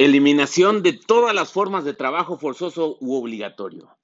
Eliminación 0.00 0.84
de 0.84 0.92
todas 0.92 1.34
las 1.34 1.52
formas 1.52 1.84
de 1.84 1.92
trabajo 1.92 2.38
forzoso 2.38 2.98
u 3.00 3.16
obligatorio. 3.16 3.98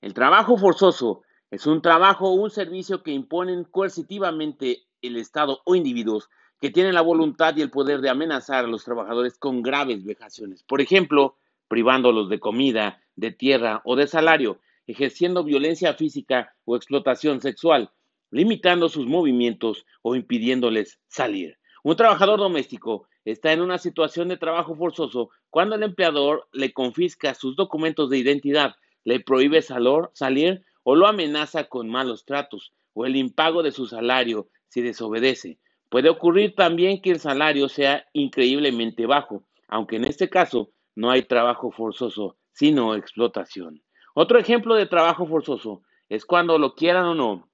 El 0.00 0.14
trabajo 0.14 0.56
forzoso 0.56 1.22
es 1.50 1.66
un 1.66 1.82
trabajo 1.82 2.28
o 2.28 2.34
un 2.34 2.50
servicio 2.50 3.02
que 3.02 3.10
imponen 3.10 3.64
coercitivamente 3.64 4.84
el 5.02 5.16
Estado 5.16 5.60
o 5.64 5.74
individuos 5.74 6.30
que 6.60 6.70
tienen 6.70 6.94
la 6.94 7.00
voluntad 7.00 7.56
y 7.56 7.62
el 7.62 7.70
poder 7.72 8.00
de 8.00 8.10
amenazar 8.10 8.64
a 8.64 8.68
los 8.68 8.84
trabajadores 8.84 9.38
con 9.38 9.60
graves 9.60 10.04
vejaciones. 10.04 10.62
Por 10.62 10.80
ejemplo, 10.80 11.36
privándolos 11.66 12.28
de 12.28 12.38
comida, 12.38 13.00
de 13.16 13.32
tierra 13.32 13.82
o 13.84 13.96
de 13.96 14.06
salario, 14.06 14.60
ejerciendo 14.86 15.42
violencia 15.42 15.94
física 15.94 16.54
o 16.64 16.76
explotación 16.76 17.40
sexual, 17.40 17.90
limitando 18.30 18.88
sus 18.88 19.08
movimientos 19.08 19.84
o 20.02 20.14
impidiéndoles 20.14 21.00
salir. 21.08 21.58
Un 21.82 21.96
trabajador 21.96 22.38
doméstico 22.38 23.08
está 23.24 23.52
en 23.52 23.62
una 23.62 23.78
situación 23.78 24.28
de 24.28 24.36
trabajo 24.36 24.76
forzoso 24.76 25.30
cuando 25.48 25.76
el 25.76 25.82
empleador 25.82 26.46
le 26.52 26.72
confisca 26.72 27.34
sus 27.34 27.56
documentos 27.56 28.10
de 28.10 28.18
identidad, 28.18 28.74
le 29.04 29.20
prohíbe 29.20 29.62
salir 29.62 30.62
o 30.82 30.94
lo 30.94 31.06
amenaza 31.06 31.64
con 31.64 31.88
malos 31.88 32.24
tratos 32.24 32.72
o 32.92 33.06
el 33.06 33.16
impago 33.16 33.62
de 33.62 33.72
su 33.72 33.86
salario 33.86 34.48
si 34.68 34.82
desobedece. 34.82 35.58
Puede 35.88 36.08
ocurrir 36.08 36.54
también 36.54 37.00
que 37.00 37.10
el 37.10 37.18
salario 37.18 37.68
sea 37.68 38.06
increíblemente 38.12 39.06
bajo, 39.06 39.44
aunque 39.66 39.96
en 39.96 40.04
este 40.04 40.28
caso 40.28 40.70
no 40.94 41.10
hay 41.10 41.22
trabajo 41.22 41.70
forzoso, 41.70 42.36
sino 42.52 42.94
explotación. 42.94 43.82
Otro 44.14 44.38
ejemplo 44.38 44.74
de 44.74 44.86
trabajo 44.86 45.26
forzoso 45.26 45.82
es 46.08 46.26
cuando 46.26 46.58
lo 46.58 46.74
quieran 46.74 47.06
o 47.06 47.14
no, 47.14 47.50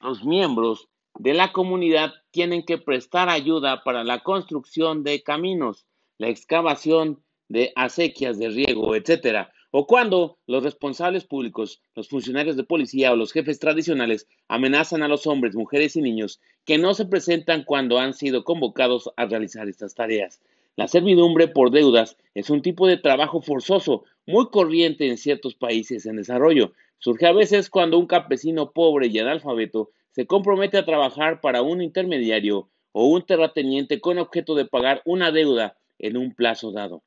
los 0.00 0.24
miembros 0.24 0.88
de 1.18 1.34
la 1.34 1.52
comunidad 1.52 2.12
tienen 2.30 2.64
que 2.64 2.78
prestar 2.78 3.28
ayuda 3.28 3.82
para 3.84 4.04
la 4.04 4.20
construcción 4.20 5.04
de 5.04 5.22
caminos, 5.22 5.86
la 6.18 6.28
excavación 6.28 7.22
de 7.48 7.72
acequias 7.76 8.38
de 8.38 8.48
riego, 8.48 8.96
etcétera, 8.96 9.52
o 9.70 9.86
cuando 9.86 10.38
los 10.46 10.62
responsables 10.62 11.24
públicos, 11.24 11.82
los 11.96 12.08
funcionarios 12.08 12.56
de 12.56 12.62
policía 12.62 13.12
o 13.12 13.16
los 13.16 13.32
jefes 13.32 13.58
tradicionales 13.58 14.28
amenazan 14.46 15.02
a 15.02 15.08
los 15.08 15.26
hombres, 15.26 15.56
mujeres 15.56 15.96
y 15.96 16.02
niños 16.02 16.40
que 16.64 16.78
no 16.78 16.94
se 16.94 17.06
presentan 17.06 17.64
cuando 17.64 17.98
han 17.98 18.14
sido 18.14 18.44
convocados 18.44 19.10
a 19.16 19.26
realizar 19.26 19.68
estas 19.68 19.94
tareas. 19.94 20.40
La 20.76 20.88
servidumbre 20.88 21.48
por 21.48 21.70
deudas 21.70 22.16
es 22.34 22.50
un 22.50 22.62
tipo 22.62 22.86
de 22.86 22.98
trabajo 22.98 23.40
forzoso 23.40 24.04
muy 24.26 24.48
corriente 24.50 25.08
en 25.08 25.18
ciertos 25.18 25.54
países 25.54 26.06
en 26.06 26.16
desarrollo. 26.16 26.72
Surge 26.98 27.26
a 27.26 27.32
veces 27.32 27.68
cuando 27.68 27.98
un 27.98 28.06
campesino 28.06 28.70
pobre 28.70 29.08
y 29.08 29.18
analfabeto 29.18 29.90
se 30.14 30.26
compromete 30.26 30.78
a 30.78 30.84
trabajar 30.84 31.40
para 31.40 31.62
un 31.62 31.82
intermediario 31.82 32.70
o 32.92 33.08
un 33.08 33.26
terrateniente 33.26 34.00
con 34.00 34.18
objeto 34.18 34.54
de 34.54 34.64
pagar 34.64 35.02
una 35.04 35.32
deuda 35.32 35.76
en 35.98 36.16
un 36.16 36.34
plazo 36.34 36.70
dado. 36.70 37.02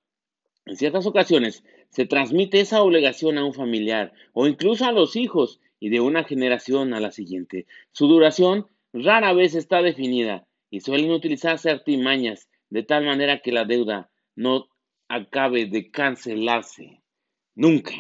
En 0.66 0.76
ciertas 0.76 1.06
ocasiones 1.06 1.64
se 1.90 2.06
transmite 2.06 2.60
esa 2.60 2.82
obligación 2.82 3.38
a 3.38 3.46
un 3.46 3.54
familiar 3.54 4.12
o 4.34 4.48
incluso 4.48 4.84
a 4.86 4.92
los 4.92 5.16
hijos 5.16 5.62
y 5.80 5.88
de 5.90 6.02
una 6.02 6.26
generación 6.26 6.94
a 6.94 7.00
la 7.00 7.12
siguiente. 7.12 7.66
Su 7.94 8.08
duración 8.08 8.68
rara 8.92 9.32
vez 9.32 9.56
está 9.56 9.82
definida 9.82 10.46
y 10.70 10.82
suelen 10.82 11.12
utilizarse 11.12 11.70
artimañas 11.70 12.50
de 12.70 12.84
tal 12.84 13.06
manera 13.06 13.40
que 13.40 13.54
la 13.54 13.64
deuda 13.64 14.10
no 14.36 14.68
acabe 15.08 15.66
de 15.66 15.90
cancelarse. 15.90 17.02
Nunca. 17.56 17.94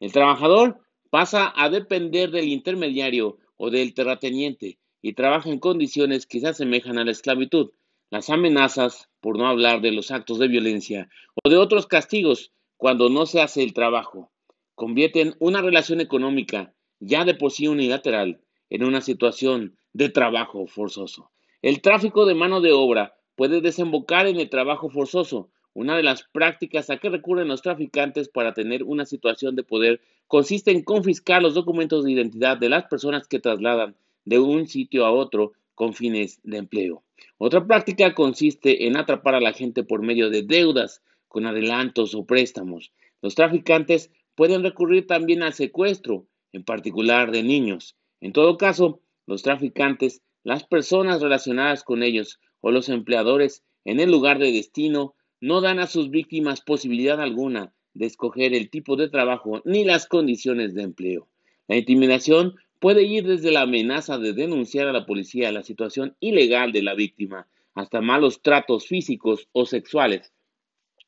El 0.00 0.10
trabajador 0.10 0.80
pasa 1.10 1.52
a 1.54 1.70
depender 1.70 2.32
del 2.32 2.48
intermediario 2.48 3.38
o 3.56 3.70
del 3.70 3.94
terrateniente 3.94 4.78
y 5.02 5.12
trabaja 5.12 5.50
en 5.50 5.58
condiciones 5.58 6.26
que 6.26 6.40
se 6.40 6.48
asemejan 6.48 6.98
a 6.98 7.04
la 7.04 7.10
esclavitud. 7.10 7.70
Las 8.10 8.30
amenazas, 8.30 9.08
por 9.20 9.38
no 9.38 9.46
hablar 9.46 9.80
de 9.80 9.92
los 9.92 10.10
actos 10.10 10.38
de 10.38 10.48
violencia 10.48 11.08
o 11.42 11.48
de 11.48 11.56
otros 11.56 11.86
castigos 11.86 12.52
cuando 12.76 13.08
no 13.08 13.26
se 13.26 13.40
hace 13.40 13.62
el 13.62 13.72
trabajo, 13.72 14.30
convierten 14.74 15.34
una 15.38 15.62
relación 15.62 16.00
económica 16.00 16.74
ya 17.00 17.24
de 17.24 17.34
por 17.34 17.50
sí 17.50 17.68
unilateral 17.68 18.40
en 18.70 18.84
una 18.84 19.00
situación 19.00 19.76
de 19.92 20.08
trabajo 20.08 20.66
forzoso. 20.66 21.30
El 21.62 21.80
tráfico 21.80 22.26
de 22.26 22.34
mano 22.34 22.60
de 22.60 22.72
obra 22.72 23.16
puede 23.34 23.60
desembocar 23.60 24.26
en 24.26 24.38
el 24.38 24.50
trabajo 24.50 24.90
forzoso, 24.90 25.50
una 25.72 25.96
de 25.96 26.02
las 26.02 26.22
prácticas 26.22 26.88
a 26.90 26.96
que 26.96 27.10
recurren 27.10 27.48
los 27.48 27.62
traficantes 27.62 28.28
para 28.28 28.54
tener 28.54 28.82
una 28.82 29.04
situación 29.04 29.56
de 29.56 29.62
poder 29.62 30.00
consiste 30.26 30.70
en 30.70 30.82
confiscar 30.82 31.42
los 31.42 31.54
documentos 31.54 32.04
de 32.04 32.12
identidad 32.12 32.56
de 32.56 32.68
las 32.68 32.84
personas 32.84 33.28
que 33.28 33.38
trasladan 33.38 33.96
de 34.24 34.38
un 34.38 34.66
sitio 34.66 35.06
a 35.06 35.12
otro 35.12 35.52
con 35.74 35.94
fines 35.94 36.40
de 36.42 36.58
empleo. 36.58 37.02
Otra 37.38 37.66
práctica 37.66 38.14
consiste 38.14 38.86
en 38.86 38.96
atrapar 38.96 39.34
a 39.34 39.40
la 39.40 39.52
gente 39.52 39.84
por 39.84 40.02
medio 40.02 40.30
de 40.30 40.42
deudas 40.42 41.02
con 41.28 41.46
adelantos 41.46 42.14
o 42.14 42.24
préstamos. 42.24 42.92
Los 43.22 43.34
traficantes 43.34 44.10
pueden 44.34 44.62
recurrir 44.62 45.06
también 45.06 45.42
al 45.42 45.52
secuestro, 45.52 46.26
en 46.52 46.64
particular 46.64 47.30
de 47.30 47.42
niños. 47.42 47.96
En 48.20 48.32
todo 48.32 48.56
caso, 48.56 49.00
los 49.26 49.42
traficantes, 49.42 50.22
las 50.44 50.64
personas 50.64 51.20
relacionadas 51.20 51.82
con 51.84 52.02
ellos 52.02 52.40
o 52.60 52.70
los 52.70 52.88
empleadores 52.88 53.62
en 53.84 54.00
el 54.00 54.10
lugar 54.10 54.38
de 54.38 54.52
destino 54.52 55.14
no 55.40 55.60
dan 55.60 55.78
a 55.78 55.86
sus 55.86 56.10
víctimas 56.10 56.60
posibilidad 56.60 57.20
alguna 57.20 57.72
de 57.96 58.06
escoger 58.06 58.54
el 58.54 58.70
tipo 58.70 58.96
de 58.96 59.08
trabajo 59.08 59.62
ni 59.64 59.84
las 59.84 60.06
condiciones 60.06 60.74
de 60.74 60.82
empleo. 60.82 61.26
La 61.68 61.76
intimidación 61.76 62.56
puede 62.78 63.02
ir 63.02 63.26
desde 63.26 63.50
la 63.50 63.62
amenaza 63.62 64.18
de 64.18 64.32
denunciar 64.32 64.86
a 64.86 64.92
la 64.92 65.06
policía 65.06 65.50
la 65.52 65.62
situación 65.62 66.14
ilegal 66.20 66.72
de 66.72 66.82
la 66.82 66.94
víctima 66.94 67.46
hasta 67.74 68.00
malos 68.00 68.42
tratos 68.42 68.86
físicos 68.86 69.48
o 69.52 69.66
sexuales. 69.66 70.32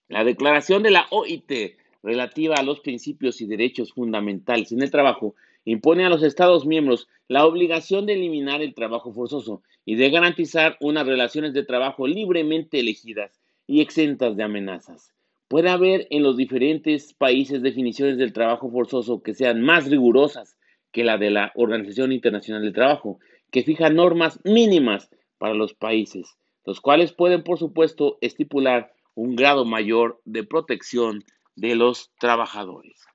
La 0.08 0.24
declaración 0.24 0.82
de 0.82 0.90
la 0.90 1.06
OIT 1.10 1.76
relativa 2.02 2.56
a 2.56 2.62
los 2.62 2.80
principios 2.80 3.40
y 3.40 3.46
derechos 3.46 3.92
fundamentales 3.92 4.72
en 4.72 4.82
el 4.82 4.90
trabajo 4.90 5.34
impone 5.64 6.06
a 6.06 6.08
los 6.08 6.22
Estados 6.22 6.64
miembros 6.64 7.08
la 7.28 7.44
obligación 7.44 8.06
de 8.06 8.14
eliminar 8.14 8.62
el 8.62 8.74
trabajo 8.74 9.12
forzoso 9.12 9.62
y 9.84 9.96
de 9.96 10.10
garantizar 10.10 10.76
unas 10.80 11.06
relaciones 11.06 11.52
de 11.52 11.64
trabajo 11.64 12.06
libremente 12.06 12.80
elegidas 12.80 13.38
y 13.66 13.82
exentas 13.82 14.36
de 14.36 14.44
amenazas. 14.44 15.12
Puede 15.48 15.70
haber 15.70 16.06
en 16.10 16.22
los 16.22 16.36
diferentes 16.36 17.14
países 17.14 17.62
definiciones 17.62 18.18
del 18.18 18.34
trabajo 18.34 18.70
forzoso 18.70 19.22
que 19.22 19.32
sean 19.32 19.62
más 19.62 19.88
rigurosas 19.88 20.58
que 20.92 21.04
la 21.04 21.16
de 21.16 21.30
la 21.30 21.52
Organización 21.54 22.12
Internacional 22.12 22.62
del 22.62 22.74
Trabajo, 22.74 23.18
que 23.50 23.62
fija 23.62 23.88
normas 23.88 24.40
mínimas 24.44 25.10
para 25.38 25.54
los 25.54 25.72
países, 25.72 26.36
los 26.66 26.82
cuales 26.82 27.12
pueden, 27.12 27.44
por 27.44 27.58
supuesto, 27.58 28.18
estipular 28.20 28.92
un 29.14 29.36
grado 29.36 29.64
mayor 29.64 30.20
de 30.26 30.44
protección 30.44 31.24
de 31.56 31.76
los 31.76 32.10
trabajadores. 32.20 33.06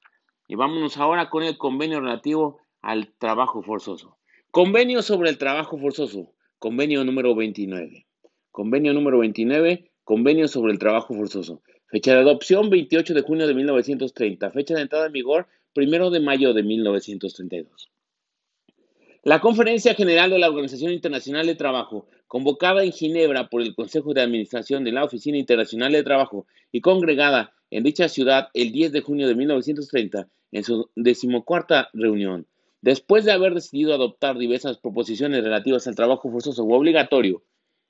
Y 0.47 0.55
vámonos 0.55 0.97
ahora 0.97 1.29
con 1.29 1.43
el 1.43 1.57
convenio 1.57 1.99
relativo 1.99 2.57
al 2.81 3.13
trabajo 3.19 3.61
forzoso. 3.61 4.17
Convenio 4.49 5.03
sobre 5.03 5.29
el 5.29 5.37
trabajo 5.37 5.77
forzoso, 5.77 6.33
convenio 6.57 7.03
número 7.03 7.35
29. 7.35 8.07
Convenio 8.51 8.93
número 8.93 9.19
29, 9.19 9.91
convenio 10.03 10.47
sobre 10.47 10.73
el 10.73 10.79
trabajo 10.79 11.13
forzoso. 11.13 11.61
Fecha 11.93 12.15
de 12.15 12.21
adopción 12.21 12.71
28 12.71 13.13
de 13.13 13.21
junio 13.21 13.45
de 13.45 13.53
1930. 13.53 14.49
Fecha 14.49 14.73
de 14.73 14.81
entrada 14.81 15.05
en 15.05 15.11
vigor 15.11 15.45
1 15.75 16.09
de 16.09 16.19
mayo 16.21 16.51
de 16.51 16.63
1932. 16.63 17.91
La 19.21 19.39
Conferencia 19.39 19.93
General 19.93 20.31
de 20.31 20.39
la 20.39 20.49
Organización 20.49 20.91
Internacional 20.91 21.45
de 21.45 21.53
Trabajo, 21.53 22.07
convocada 22.25 22.83
en 22.83 22.93
Ginebra 22.93 23.47
por 23.47 23.61
el 23.61 23.75
Consejo 23.75 24.15
de 24.15 24.23
Administración 24.23 24.83
de 24.83 24.91
la 24.91 25.03
Oficina 25.03 25.37
Internacional 25.37 25.91
de 25.91 26.01
Trabajo 26.01 26.47
y 26.71 26.81
congregada 26.81 27.53
en 27.69 27.83
dicha 27.83 28.09
ciudad 28.09 28.47
el 28.55 28.71
10 28.71 28.91
de 28.91 29.01
junio 29.01 29.27
de 29.27 29.35
1930 29.35 30.27
en 30.51 30.63
su 30.63 30.89
decimocuarta 30.95 31.89
reunión, 31.93 32.47
después 32.81 33.23
de 33.23 33.33
haber 33.33 33.53
decidido 33.53 33.93
adoptar 33.93 34.39
diversas 34.39 34.79
proposiciones 34.79 35.43
relativas 35.43 35.85
al 35.85 35.93
trabajo 35.93 36.31
forzoso 36.31 36.63
o 36.63 36.75
obligatorio, 36.75 37.43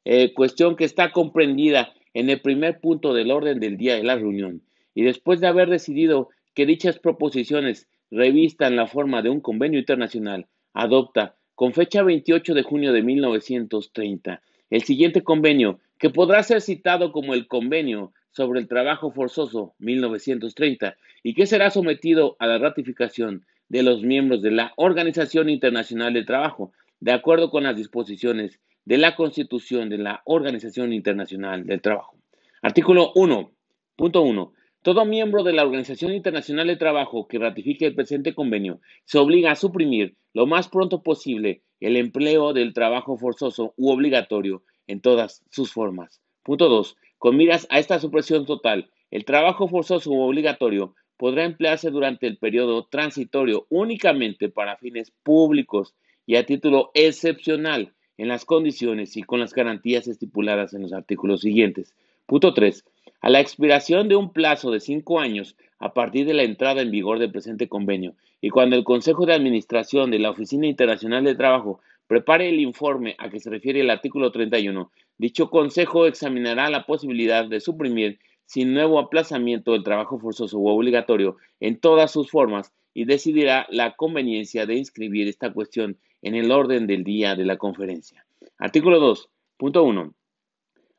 eh, 0.05 0.33
cuestión 0.33 0.75
que 0.75 0.85
está 0.85 1.11
comprendida 1.11 1.93
en 2.13 2.29
el 2.29 2.41
primer 2.41 2.79
punto 2.79 3.13
del 3.13 3.31
orden 3.31 3.59
del 3.59 3.77
día 3.77 3.95
de 3.95 4.03
la 4.03 4.15
reunión, 4.15 4.61
y 4.95 5.03
después 5.03 5.39
de 5.39 5.47
haber 5.47 5.69
decidido 5.69 6.29
que 6.53 6.65
dichas 6.65 6.99
proposiciones 6.99 7.87
revistan 8.11 8.75
la 8.75 8.87
forma 8.87 9.21
de 9.21 9.29
un 9.29 9.41
convenio 9.41 9.79
internacional, 9.79 10.47
adopta, 10.73 11.35
con 11.55 11.73
fecha 11.73 12.03
28 12.03 12.53
de 12.53 12.63
junio 12.63 12.93
de 12.93 13.01
1930, 13.01 14.41
el 14.69 14.83
siguiente 14.83 15.23
convenio, 15.23 15.79
que 15.99 16.09
podrá 16.09 16.43
ser 16.43 16.61
citado 16.61 17.11
como 17.11 17.33
el 17.33 17.47
Convenio 17.47 18.11
sobre 18.31 18.59
el 18.59 18.67
Trabajo 18.67 19.11
Forzoso 19.11 19.73
1930 19.79 20.97
y 21.21 21.33
que 21.33 21.45
será 21.45 21.69
sometido 21.69 22.35
a 22.39 22.47
la 22.47 22.57
ratificación 22.57 23.45
de 23.69 23.83
los 23.83 24.01
miembros 24.01 24.41
de 24.41 24.51
la 24.51 24.73
Organización 24.75 25.49
Internacional 25.49 26.13
del 26.13 26.25
Trabajo, 26.25 26.73
de 26.99 27.11
acuerdo 27.11 27.49
con 27.49 27.63
las 27.63 27.77
disposiciones 27.77 28.59
de 28.85 28.97
la 28.97 29.15
Constitución 29.15 29.89
de 29.89 29.97
la 29.97 30.21
Organización 30.25 30.93
Internacional 30.93 31.65
del 31.65 31.81
Trabajo. 31.81 32.17
Artículo 32.61 33.13
1.1. 33.13 34.51
Todo 34.81 35.05
miembro 35.05 35.43
de 35.43 35.53
la 35.53 35.63
Organización 35.63 36.13
Internacional 36.13 36.67
del 36.67 36.77
Trabajo 36.77 37.27
que 37.27 37.39
ratifique 37.39 37.85
el 37.85 37.95
presente 37.95 38.35
convenio 38.35 38.81
se 39.05 39.17
obliga 39.17 39.51
a 39.51 39.55
suprimir 39.55 40.15
lo 40.33 40.45
más 40.45 40.67
pronto 40.67 41.01
posible 41.03 41.61
el 41.79 41.97
empleo 41.97 42.53
del 42.53 42.73
trabajo 42.73 43.17
forzoso 43.17 43.73
u 43.77 43.89
obligatorio 43.91 44.63
en 44.87 45.01
todas 45.01 45.43
sus 45.49 45.71
formas. 45.71 46.21
Punto 46.43 46.67
2. 46.69 46.95
Con 47.17 47.37
miras 47.37 47.67
a 47.69 47.79
esta 47.79 47.99
supresión 47.99 48.45
total, 48.45 48.89
El 49.13 49.25
trabajo 49.25 49.67
forzoso 49.67 50.09
u 50.09 50.21
obligatorio 50.21 50.95
podrá 51.17 51.45
emplearse 51.45 51.91
durante 51.91 52.25
el 52.25 52.39
periodo 52.39 52.87
transitorio 52.89 53.67
únicamente 53.69 54.49
para 54.49 54.77
fines 54.77 55.11
públicos 55.21 55.93
y 56.25 56.35
a 56.35 56.47
título 56.47 56.89
excepcional 56.95 57.93
en 58.23 58.29
las 58.29 58.45
condiciones 58.45 59.17
y 59.17 59.23
con 59.23 59.41
las 59.41 59.53
garantías 59.53 60.07
estipuladas 60.07 60.73
en 60.73 60.83
los 60.83 60.93
artículos 60.93 61.41
siguientes. 61.41 61.93
Punto 62.25 62.53
3. 62.53 62.85
A 63.19 63.29
la 63.29 63.41
expiración 63.41 64.07
de 64.07 64.15
un 64.15 64.31
plazo 64.31 64.71
de 64.71 64.79
cinco 64.79 65.19
años 65.19 65.57
a 65.77 65.93
partir 65.93 66.25
de 66.25 66.33
la 66.33 66.43
entrada 66.43 66.81
en 66.81 66.89
vigor 66.89 67.19
del 67.19 67.33
presente 67.33 67.67
convenio 67.67 68.15
y 68.39 68.49
cuando 68.49 68.77
el 68.77 68.85
Consejo 68.85 69.25
de 69.25 69.33
Administración 69.33 70.09
de 70.09 70.19
la 70.19 70.29
Oficina 70.29 70.67
Internacional 70.67 71.25
de 71.25 71.35
Trabajo 71.35 71.81
prepare 72.07 72.47
el 72.47 72.61
informe 72.61 73.17
a 73.19 73.29
que 73.29 73.41
se 73.41 73.49
refiere 73.49 73.81
el 73.81 73.89
artículo 73.89 74.31
31, 74.31 74.89
dicho 75.17 75.49
Consejo 75.49 76.05
examinará 76.05 76.69
la 76.69 76.85
posibilidad 76.85 77.45
de 77.45 77.59
suprimir 77.59 78.19
sin 78.45 78.73
nuevo 78.73 78.99
aplazamiento 78.99 79.73
del 79.73 79.83
trabajo 79.83 80.17
forzoso 80.17 80.59
u 80.59 80.69
obligatorio 80.69 81.35
en 81.59 81.77
todas 81.77 82.11
sus 82.11 82.31
formas 82.31 82.71
y 82.93 83.03
decidirá 83.03 83.67
la 83.69 83.97
conveniencia 83.97 84.65
de 84.65 84.75
inscribir 84.75 85.27
esta 85.27 85.51
cuestión 85.51 85.97
en 86.23 86.35
el 86.35 86.51
orden 86.51 86.87
del 86.87 87.03
día 87.03 87.35
de 87.35 87.45
la 87.45 87.57
conferencia. 87.57 88.25
Artículo 88.57 88.99
2.1. 88.99 90.13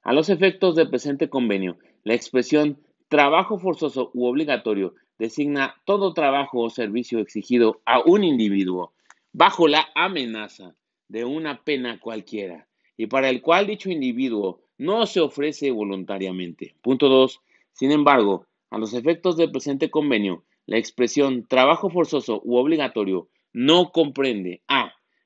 A 0.02 0.12
los 0.12 0.28
efectos 0.28 0.76
del 0.76 0.90
presente 0.90 1.28
convenio, 1.28 1.78
la 2.04 2.14
expresión 2.14 2.78
trabajo 3.08 3.58
forzoso 3.58 4.10
u 4.14 4.26
obligatorio 4.26 4.94
designa 5.18 5.76
todo 5.84 6.12
trabajo 6.12 6.60
o 6.60 6.70
servicio 6.70 7.20
exigido 7.20 7.80
a 7.86 8.00
un 8.00 8.22
individuo 8.22 8.92
bajo 9.32 9.66
la 9.66 9.88
amenaza 9.94 10.74
de 11.08 11.24
una 11.24 11.62
pena 11.62 11.98
cualquiera 12.00 12.68
y 12.96 13.06
para 13.06 13.30
el 13.30 13.40
cual 13.40 13.66
dicho 13.66 13.90
individuo 13.90 14.60
no 14.76 15.06
se 15.06 15.20
ofrece 15.20 15.70
voluntariamente. 15.70 16.74
Punto 16.82 17.08
2. 17.08 17.40
Sin 17.72 17.92
embargo, 17.92 18.46
a 18.70 18.78
los 18.78 18.92
efectos 18.92 19.36
del 19.36 19.50
presente 19.50 19.90
convenio, 19.90 20.44
la 20.66 20.78
expresión 20.78 21.46
trabajo 21.46 21.90
forzoso 21.90 22.40
u 22.44 22.56
obligatorio 22.56 23.28
no 23.52 23.92
comprende 23.92 24.62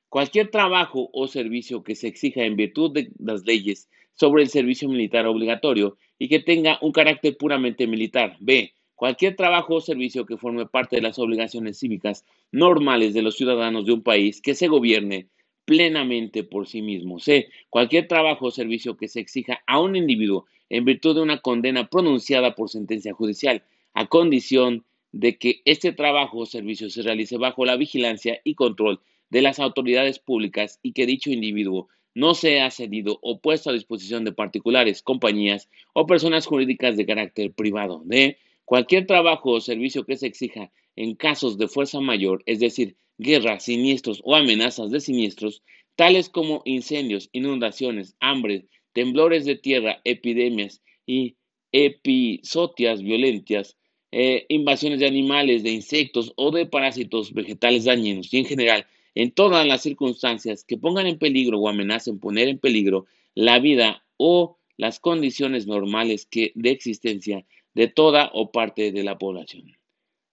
cualquier 0.09 0.49
trabajo 0.49 1.09
o 1.13 1.27
servicio 1.27 1.83
que 1.83 1.95
se 1.95 2.07
exija 2.07 2.43
en 2.43 2.55
virtud 2.55 2.91
de 2.91 3.11
las 3.19 3.45
leyes 3.45 3.89
sobre 4.15 4.43
el 4.43 4.49
servicio 4.49 4.89
militar 4.89 5.25
obligatorio 5.27 5.97
y 6.17 6.27
que 6.27 6.39
tenga 6.39 6.77
un 6.81 6.91
carácter 6.91 7.37
puramente 7.37 7.87
militar. 7.87 8.35
B. 8.39 8.73
Cualquier 8.95 9.37
trabajo 9.37 9.75
o 9.75 9.81
servicio 9.81 10.25
que 10.25 10.35
forme 10.35 10.65
parte 10.65 10.97
de 10.97 11.01
las 11.01 11.19
obligaciones 11.19 11.79
cívicas 11.79 12.25
normales 12.51 13.13
de 13.13 13.21
los 13.21 13.37
ciudadanos 13.37 13.85
de 13.85 13.93
un 13.93 14.03
país 14.03 14.41
que 14.41 14.55
se 14.55 14.67
gobierne 14.67 15.29
plenamente 15.63 16.43
por 16.43 16.67
sí 16.67 16.81
mismo. 16.81 17.19
C. 17.19 17.47
Cualquier 17.69 18.07
trabajo 18.07 18.47
o 18.47 18.51
servicio 18.51 18.97
que 18.97 19.07
se 19.07 19.21
exija 19.21 19.61
a 19.67 19.79
un 19.79 19.95
individuo 19.95 20.47
en 20.69 20.83
virtud 20.83 21.15
de 21.15 21.21
una 21.21 21.37
condena 21.37 21.87
pronunciada 21.87 22.55
por 22.55 22.69
sentencia 22.69 23.13
judicial, 23.13 23.63
a 23.93 24.07
condición 24.07 24.83
de 25.11 25.37
que 25.37 25.61
este 25.65 25.91
trabajo 25.91 26.39
o 26.39 26.45
servicio 26.45 26.89
se 26.89 27.01
realice 27.01 27.37
bajo 27.37 27.65
la 27.65 27.77
vigilancia 27.77 28.41
y 28.43 28.55
control 28.55 28.99
de 29.29 29.41
las 29.41 29.59
autoridades 29.59 30.19
públicas 30.19 30.79
y 30.81 30.93
que 30.93 31.05
dicho 31.05 31.29
individuo 31.29 31.87
no 32.15 32.33
sea 32.33 32.71
cedido 32.71 33.19
o 33.21 33.39
puesto 33.39 33.69
a 33.69 33.73
disposición 33.73 34.25
de 34.25 34.31
particulares, 34.31 35.01
compañías 35.01 35.69
o 35.93 36.05
personas 36.05 36.45
jurídicas 36.45 36.97
de 36.97 37.05
carácter 37.05 37.53
privado. 37.53 38.01
D. 38.05 38.37
Cualquier 38.65 39.05
trabajo 39.05 39.51
o 39.51 39.61
servicio 39.61 40.05
que 40.05 40.17
se 40.17 40.27
exija 40.27 40.71
en 40.95 41.15
casos 41.15 41.57
de 41.57 41.67
fuerza 41.67 42.01
mayor, 42.01 42.43
es 42.45 42.59
decir, 42.59 42.97
guerras, 43.17 43.63
siniestros 43.63 44.21
o 44.23 44.35
amenazas 44.35 44.91
de 44.91 44.99
siniestros, 44.99 45.63
tales 45.95 46.29
como 46.29 46.61
incendios, 46.65 47.29
inundaciones, 47.31 48.15
hambre, 48.19 48.65
temblores 48.93 49.45
de 49.45 49.55
tierra, 49.55 50.01
epidemias 50.03 50.81
y 51.05 51.35
episotias 51.71 53.01
violentas, 53.01 53.77
eh, 54.11 54.45
invasiones 54.49 54.99
de 54.99 55.07
animales, 55.07 55.63
de 55.63 55.71
insectos 55.71 56.33
o 56.35 56.51
de 56.51 56.65
parásitos 56.65 57.33
vegetales 57.33 57.85
dañinos 57.85 58.33
y 58.33 58.39
en 58.39 58.45
general 58.45 58.87
en 59.15 59.31
todas 59.31 59.65
las 59.65 59.81
circunstancias 59.81 60.63
que 60.63 60.77
pongan 60.77 61.07
en 61.07 61.17
peligro 61.17 61.59
o 61.59 61.67
amenacen 61.67 62.19
poner 62.19 62.47
en 62.47 62.59
peligro 62.59 63.05
la 63.35 63.59
vida 63.59 64.03
o 64.17 64.57
las 64.77 64.99
condiciones 64.99 65.67
normales 65.67 66.25
que, 66.25 66.51
de 66.55 66.71
existencia 66.71 67.45
de 67.73 67.87
toda 67.87 68.31
o 68.33 68.51
parte 68.51 68.91
de 68.91 69.03
la 69.03 69.17
población. 69.17 69.77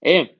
E. 0.03 0.37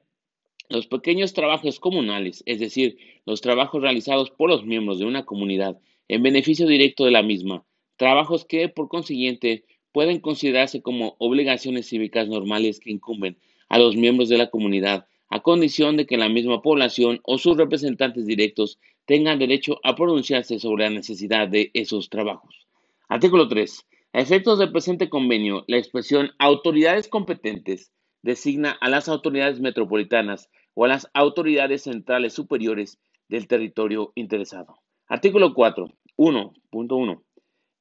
Los 0.69 0.87
pequeños 0.87 1.33
trabajos 1.33 1.79
comunales, 1.79 2.43
es 2.47 2.59
decir, 2.59 2.99
los 3.25 3.41
trabajos 3.41 3.83
realizados 3.83 4.31
por 4.31 4.51
los 4.51 4.65
miembros 4.65 4.99
de 4.99 5.05
una 5.05 5.25
comunidad 5.25 5.79
en 6.09 6.23
beneficio 6.23 6.67
directo 6.67 7.05
de 7.05 7.11
la 7.13 7.23
misma, 7.23 7.65
trabajos 7.97 8.45
que, 8.45 8.69
por 8.69 8.89
consiguiente, 8.89 9.65
pueden 9.93 10.21
considerarse 10.21 10.83
como 10.83 11.17
obligaciones 11.19 11.89
cívicas 11.89 12.29
normales 12.29 12.81
que 12.81 12.91
incumben 12.91 13.39
a 13.69 13.79
los 13.79 13.97
miembros 13.97 14.29
de 14.29 14.39
la 14.39 14.51
comunidad, 14.51 15.07
a 15.29 15.41
condición 15.41 15.97
de 15.97 16.07
que 16.07 16.17
la 16.17 16.29
misma 16.29 16.63
población 16.63 17.21
o 17.25 17.39
sus 17.39 17.57
representantes 17.57 18.27
directos 18.27 18.79
tengan 19.07 19.39
derecho 19.39 19.79
a 19.83 19.95
pronunciarse 19.95 20.59
sobre 20.59 20.85
la 20.85 20.91
necesidad 20.91 21.49
de 21.49 21.71
esos 21.75 22.09
trabajos. 22.11 22.67
Artículo 23.09 23.49
3. 23.49 23.87
A 24.13 24.21
efectos 24.21 24.59
del 24.59 24.73
presente 24.73 25.09
convenio, 25.09 25.65
la 25.69 25.79
expresión 25.79 26.31
autoridades 26.39 27.09
competentes 27.09 27.93
designa 28.23 28.77
a 28.81 28.89
las 28.89 29.09
autoridades 29.09 29.61
metropolitanas 29.61 30.49
o 30.75 30.85
a 30.85 30.89
las 30.89 31.09
autoridades 31.15 31.83
centrales 31.83 32.33
superiores 32.33 32.99
del 33.29 33.47
territorio 33.47 34.13
interesado. 34.15 34.79
Artículo 35.07 35.55
4. 35.55 35.93
1.1. 36.17 37.23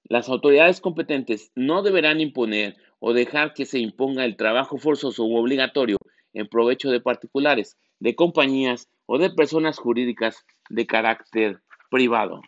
Las 0.04 0.30
autoridades 0.30 0.82
competentes 0.82 1.52
no 1.56 1.82
deberán 1.82 2.22
imponer 2.22 2.76
o 3.00 3.14
dejar 3.14 3.54
que 3.54 3.66
se 3.66 3.80
imponga 3.80 4.26
el 4.26 4.36
trabajo 4.36 4.78
forzoso 4.78 5.26
u 5.26 5.36
obligatorio 5.36 5.98
en 6.36 6.48
provecho 6.48 6.92
de 6.92 7.02
particulares, 7.02 7.78
de 8.00 8.14
compañías 8.14 8.88
o 9.08 9.18
de 9.18 9.32
personas 9.32 9.80
jurídicas 9.80 10.46
de 10.70 10.86
carácter 10.86 11.62
privado. 11.90 12.42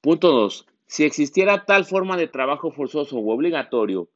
Punto 0.00 0.30
2. 0.30 0.64
Si 0.86 1.04
existiera 1.04 1.66
tal 1.66 1.84
forma 1.84 2.16
de 2.16 2.28
trabajo 2.28 2.70
forzoso 2.70 3.18
u 3.18 3.30
obligatorio 3.30 4.08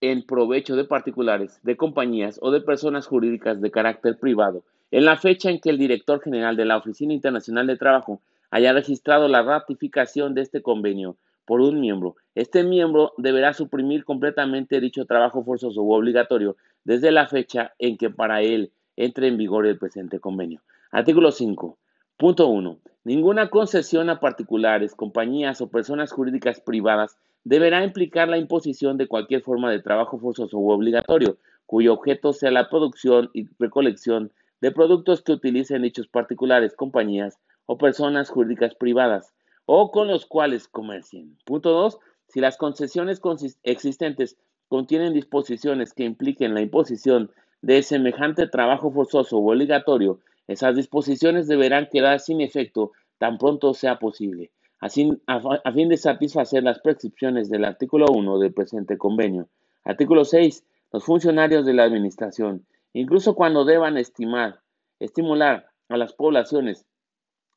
en 0.00 0.24
provecho 0.24 0.74
de 0.74 0.84
particulares, 0.84 1.60
de 1.62 1.76
compañías 1.76 2.38
o 2.42 2.50
de 2.50 2.60
personas 2.60 3.06
jurídicas 3.06 3.60
de 3.60 3.70
carácter 3.70 4.18
privado, 4.18 4.64
en 4.90 5.04
la 5.04 5.16
fecha 5.16 5.50
en 5.50 5.60
que 5.60 5.70
el 5.70 5.78
director 5.78 6.20
general 6.22 6.56
de 6.56 6.64
la 6.64 6.78
Oficina 6.78 7.12
Internacional 7.12 7.66
de 7.66 7.76
Trabajo 7.76 8.22
haya 8.50 8.72
registrado 8.72 9.28
la 9.28 9.42
ratificación 9.42 10.34
de 10.34 10.42
este 10.42 10.62
convenio 10.62 11.16
por 11.44 11.60
un 11.60 11.80
miembro, 11.80 12.16
este 12.34 12.62
miembro 12.62 13.12
deberá 13.16 13.52
suprimir 13.52 14.04
completamente 14.04 14.80
dicho 14.80 15.04
trabajo 15.04 15.44
forzoso 15.44 15.82
u 15.82 15.92
obligatorio 15.92 16.56
desde 16.84 17.10
la 17.10 17.26
fecha 17.26 17.74
en 17.78 17.96
que 17.96 18.10
para 18.10 18.42
él 18.42 18.72
entre 18.96 19.28
en 19.28 19.36
vigor 19.36 19.66
el 19.66 19.78
presente 19.78 20.20
convenio. 20.20 20.60
Artículo 20.90 21.30
5. 21.30 21.78
Punto 22.16 22.48
1. 22.48 22.78
Ninguna 23.04 23.48
concesión 23.48 24.10
a 24.10 24.20
particulares, 24.20 24.94
compañías 24.94 25.60
o 25.60 25.70
personas 25.70 26.12
jurídicas 26.12 26.60
privadas 26.60 27.16
deberá 27.44 27.84
implicar 27.84 28.28
la 28.28 28.38
imposición 28.38 28.98
de 28.98 29.06
cualquier 29.06 29.42
forma 29.42 29.70
de 29.70 29.80
trabajo 29.80 30.18
forzoso 30.18 30.58
u 30.58 30.70
obligatorio, 30.70 31.38
cuyo 31.66 31.92
objeto 31.94 32.32
sea 32.32 32.50
la 32.50 32.68
producción 32.68 33.30
y 33.32 33.48
recolección 33.58 34.32
de 34.60 34.72
productos 34.72 35.22
que 35.22 35.32
utilicen 35.32 35.82
dichos 35.82 36.08
particulares, 36.08 36.74
compañías 36.74 37.38
o 37.66 37.78
personas 37.78 38.30
jurídicas 38.30 38.74
privadas, 38.74 39.32
o 39.66 39.90
con 39.90 40.08
los 40.08 40.26
cuales 40.26 40.66
comercien. 40.66 41.36
Punto 41.44 41.70
2. 41.70 41.98
Si 42.28 42.40
las 42.40 42.56
concesiones 42.56 43.20
existentes 43.62 44.36
contienen 44.68 45.14
disposiciones 45.14 45.92
que 45.92 46.04
impliquen 46.04 46.54
la 46.54 46.60
imposición 46.60 47.30
de 47.62 47.82
semejante 47.82 48.46
trabajo 48.46 48.90
forzoso 48.90 49.38
u 49.38 49.50
obligatorio, 49.50 50.20
esas 50.46 50.76
disposiciones 50.76 51.48
deberán 51.48 51.88
quedar 51.90 52.20
sin 52.20 52.40
efecto 52.40 52.92
tan 53.18 53.38
pronto 53.38 53.74
sea 53.74 53.98
posible 53.98 54.50
así, 54.80 55.20
a, 55.26 55.72
fin 55.72 55.88
de 55.88 55.96
satisfacer 55.96 56.62
las 56.62 56.80
prescripciones 56.80 57.48
del 57.50 57.64
artículo 57.64 58.06
1 58.10 58.38
del 58.38 58.52
presente 58.52 58.96
convenio. 58.96 59.48
Artículo 59.84 60.24
6. 60.24 60.64
Los 60.92 61.04
funcionarios 61.04 61.66
de 61.66 61.74
la 61.74 61.84
Administración, 61.84 62.66
incluso 62.92 63.34
cuando 63.34 63.64
deban 63.64 63.98
estimar, 63.98 64.60
estimular 64.98 65.68
a 65.88 65.96
las 65.96 66.12
poblaciones 66.14 66.86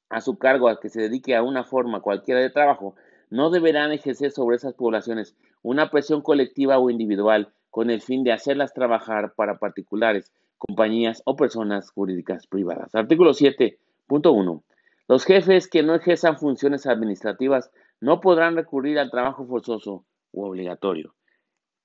a 0.09 0.19
su 0.19 0.37
cargo 0.37 0.67
a 0.67 0.79
que 0.79 0.89
se 0.89 1.01
dedique 1.01 1.35
a 1.35 1.43
una 1.43 1.63
forma 1.63 2.01
cualquiera 2.01 2.41
de 2.41 2.49
trabajo, 2.49 2.95
no 3.31 3.49
deberán 3.49 3.91
ejercer 3.91 4.29
sobre 4.29 4.57
esas 4.57 4.75
poblaciones 4.75 5.35
una 5.63 5.89
presión 5.89 6.21
colectiva 6.21 6.77
o 6.77 6.89
individual 6.91 7.51
con 7.71 7.89
el 7.89 8.01
fin 8.01 8.23
de 8.23 8.33
hacerlas 8.33 8.73
trabajar 8.73 9.33
para 9.35 9.57
particulares, 9.57 10.31
compañías 10.57 11.23
o 11.25 11.35
personas 11.35 11.89
jurídicas 11.89 12.45
privadas. 12.45 12.93
Artículo 12.93 13.31
7.1. 13.31 14.61
Los 15.07 15.25
jefes 15.25 15.67
que 15.67 15.81
no 15.81 15.95
ejerzan 15.95 16.37
funciones 16.37 16.85
administrativas 16.85 17.71
no 18.01 18.19
podrán 18.19 18.55
recurrir 18.55 18.99
al 18.99 19.09
trabajo 19.09 19.47
forzoso 19.47 20.05
u 20.31 20.43
obligatorio. 20.43 21.15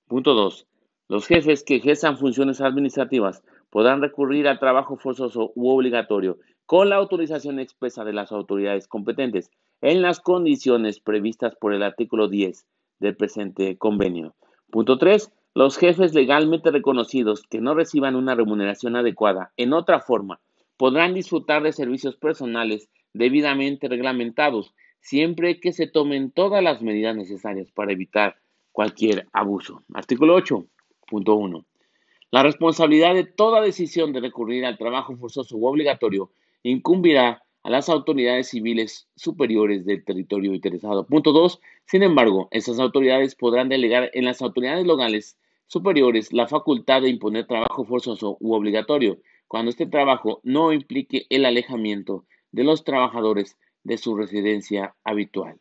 Punto 0.09 0.35
2. 0.35 0.67
Los 1.09 1.27
jefes 1.27 1.63
que 1.63 1.77
ejerzan 1.77 2.19
funciones 2.19 2.61
administrativas 2.61 3.43
podrán 3.71 4.03
recurrir 4.03 4.49
al 4.49 4.59
trabajo 4.59 4.97
forzoso 4.97 5.53
u 5.55 5.71
obligatorio 5.71 6.39
con 6.67 6.89
la 6.89 6.97
autorización 6.97 7.61
expresa 7.61 8.05
de 8.05 8.13
las 8.13 8.33
autoridades 8.33 8.89
competentes 8.89 9.51
en 9.81 10.03
las 10.03 10.21
condiciones 10.21 11.01
previstas 11.01 11.55
por 11.57 11.75
el 11.75 11.83
artículo 11.83 12.29
10 12.29 12.67
del 12.99 13.17
presente 13.17 13.77
convenio. 13.77 14.35
Punto 14.71 14.99
3. 14.99 15.33
Los 15.55 15.79
jefes 15.79 16.15
legalmente 16.15 16.71
reconocidos 16.71 17.43
que 17.49 17.61
no 17.61 17.75
reciban 17.75 18.17
una 18.17 18.35
remuneración 18.35 18.97
adecuada 18.97 19.53
en 19.57 19.73
otra 19.73 20.01
forma 20.01 20.41
podrán 20.77 21.15
disfrutar 21.15 21.63
de 21.63 21.73
servicios 21.73 22.17
personales 22.17 22.89
debidamente 23.15 23.89
reglamentados, 23.89 24.75
siempre 25.01 25.61
que 25.61 25.73
se 25.73 25.87
tomen 25.87 26.31
todas 26.31 26.63
las 26.63 26.83
medidas 26.83 27.17
necesarias 27.17 27.71
para 27.71 27.93
evitar 27.93 28.37
cualquier 28.73 29.27
abuso. 29.33 29.83
Artículo 29.95 30.37
8.1. 30.39 31.65
La 32.31 32.43
responsabilidad 32.43 33.15
de 33.15 33.25
toda 33.25 33.63
decisión 33.63 34.13
de 34.13 34.21
recurrir 34.21 34.67
al 34.67 34.77
trabajo 34.77 35.17
forzoso 35.17 35.57
u 35.57 35.67
obligatorio 35.67 36.31
incumbirá 36.63 37.46
a 37.67 37.71
las 37.71 37.89
autoridades 37.89 38.51
civiles 38.51 39.09
superiores 39.17 39.85
del 39.85 40.05
territorio 40.05 40.55
interesado. 40.55 41.05
Punto 41.05 41.33
2. 41.33 41.61
Sin 41.85 42.05
embargo, 42.05 42.47
esas 42.53 42.79
autoridades 42.79 43.35
podrán 43.35 43.69
delegar 43.69 44.09
en 44.15 44.25
las 44.25 44.41
autoridades 44.41 44.87
locales 44.87 45.37
superiores 45.67 46.33
la 46.33 46.47
facultad 46.47 47.03
de 47.03 47.09
imponer 47.09 47.49
trabajo 47.49 47.85
forzoso 47.85 48.37
u 48.39 48.55
obligatorio 48.55 49.19
cuando 49.49 49.71
este 49.71 49.87
trabajo 49.87 50.41
no 50.45 50.73
implique 50.73 51.27
el 51.29 51.45
alejamiento 51.45 52.25
de 52.53 52.63
los 52.63 52.85
trabajadores 52.85 53.59
de 53.83 53.99
su 53.99 54.17
residencia 54.17 54.95
habitual. 55.03 55.59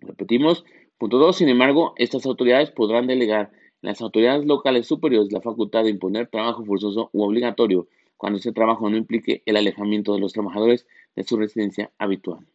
Repetimos, 0.00 0.66
punto 0.98 1.16
2, 1.16 1.34
sin 1.34 1.48
embargo, 1.48 1.94
estas 1.96 2.26
autoridades 2.26 2.70
podrán 2.72 3.06
delegar 3.06 3.52
en 3.80 3.88
las 3.88 4.02
autoridades 4.02 4.44
locales 4.44 4.86
superiores 4.86 5.32
la 5.32 5.40
facultad 5.40 5.84
de 5.84 5.90
imponer 5.90 6.28
trabajo 6.28 6.62
forzoso 6.66 7.08
u 7.14 7.22
obligatorio 7.22 7.88
cuando 8.16 8.38
este 8.38 8.52
trabajo 8.52 8.88
no 8.88 8.96
implique 8.96 9.42
el 9.46 9.56
alejamiento 9.56 10.14
de 10.14 10.20
los 10.20 10.32
trabajadores 10.32 10.86
de 11.16 11.24
su 11.24 11.36
residencia 11.36 11.90
habitual. 11.98 12.46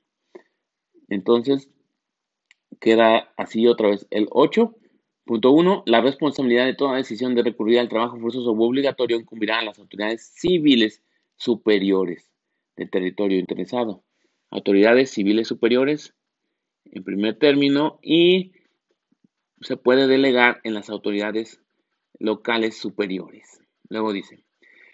Entonces, 1.10 1.70
queda 2.80 3.34
así 3.36 3.68
otra 3.68 3.90
vez 3.90 4.08
el 4.12 4.28
8 4.32 4.76
Punto 5.32 5.52
1. 5.52 5.84
La 5.86 6.02
responsabilidad 6.02 6.66
de 6.66 6.74
toda 6.74 6.98
decisión 6.98 7.36
de 7.36 7.44
recurrir 7.44 7.80
al 7.80 7.90
trabajo 7.90 8.20
forzoso 8.20 8.52
u 8.52 8.64
obligatorio 8.64 9.18
incumbirá 9.18 9.60
a 9.60 9.64
las 9.64 9.80
autoridades 9.80 10.32
civiles 10.36 11.02
superiores 11.38 12.30
del 12.76 12.90
territorio 12.90 13.40
interesado. 13.40 14.04
Autoridades 14.50 15.12
civiles 15.12 15.48
superiores, 15.48 16.16
en 16.86 17.04
primer 17.04 17.38
término, 17.38 18.00
y 18.02 18.54
se 19.62 19.78
puede 19.78 20.08
delegar 20.08 20.60
en 20.64 20.74
las 20.74 20.90
autoridades 20.90 21.62
locales 22.20 22.78
superiores. 22.78 23.62
Luego 23.90 24.14
dice, 24.14 24.44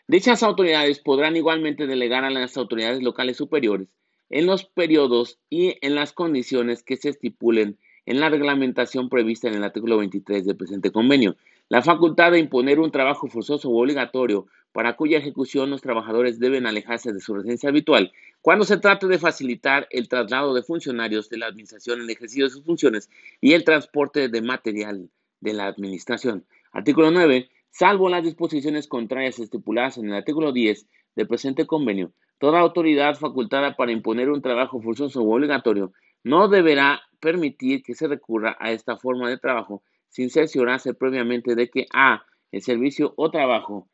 dichas 0.07 0.43
autoridades 0.43 0.99
podrán 0.99 1.35
igualmente 1.35 1.87
delegar 1.87 2.23
a 2.23 2.29
las 2.29 2.57
autoridades 2.57 3.01
locales 3.01 3.37
superiores 3.37 3.87
en 4.29 4.45
los 4.45 4.65
periodos 4.65 5.39
y 5.49 5.77
en 5.81 5.95
las 5.95 6.13
condiciones 6.13 6.83
que 6.83 6.97
se 6.97 7.09
estipulen 7.09 7.77
en 8.05 8.19
la 8.19 8.29
reglamentación 8.29 9.09
prevista 9.09 9.49
en 9.49 9.55
el 9.55 9.63
artículo 9.63 9.97
23 9.97 10.45
del 10.45 10.55
presente 10.55 10.91
convenio. 10.91 11.35
La 11.69 11.81
facultad 11.81 12.31
de 12.31 12.39
imponer 12.39 12.79
un 12.79 12.91
trabajo 12.91 13.27
forzoso 13.27 13.69
o 13.69 13.81
obligatorio 13.81 14.47
para 14.71 14.95
cuya 14.95 15.17
ejecución 15.17 15.69
los 15.69 15.81
trabajadores 15.81 16.39
deben 16.39 16.65
alejarse 16.65 17.11
de 17.11 17.19
su 17.19 17.33
residencia 17.33 17.69
habitual 17.69 18.13
cuando 18.41 18.63
se 18.63 18.77
trate 18.77 19.07
de 19.07 19.19
facilitar 19.19 19.87
el 19.91 20.07
traslado 20.07 20.53
de 20.53 20.63
funcionarios 20.63 21.29
de 21.29 21.37
la 21.37 21.47
administración 21.47 22.01
en 22.01 22.09
ejercicio 22.09 22.45
de 22.45 22.51
sus 22.51 22.63
funciones 22.63 23.09
y 23.41 23.53
el 23.53 23.65
transporte 23.65 24.29
de 24.29 24.41
material 24.41 25.09
de 25.41 25.53
la 25.53 25.67
administración. 25.67 26.45
Artículo 26.71 27.11
9. 27.11 27.49
Salvo 27.69 28.09
las 28.09 28.23
disposiciones 28.23 28.87
contrarias 28.87 29.39
estipuladas 29.39 29.97
en 29.97 30.07
el 30.07 30.13
artículo 30.13 30.51
10 30.51 30.87
del 31.15 31.27
presente 31.27 31.67
convenio, 31.67 32.11
toda 32.39 32.59
autoridad 32.59 33.15
facultada 33.15 33.75
para 33.75 33.91
imponer 33.91 34.29
un 34.29 34.41
trabajo 34.41 34.81
forzoso 34.81 35.21
o 35.21 35.35
obligatorio 35.35 35.91
no 36.23 36.47
deberá 36.47 37.01
permitir 37.19 37.83
que 37.83 37.95
se 37.95 38.07
recurra 38.07 38.55
a 38.59 38.71
esta 38.71 38.97
forma 38.97 39.29
de 39.29 39.37
trabajo 39.37 39.83
sin 40.09 40.29
cerciorarse 40.29 40.93
previamente 40.93 41.55
de 41.55 41.69
que 41.69 41.85
A. 41.93 42.25
El 42.51 42.61
servicio 42.61 43.13
o 43.17 43.29
trabajo 43.29 43.87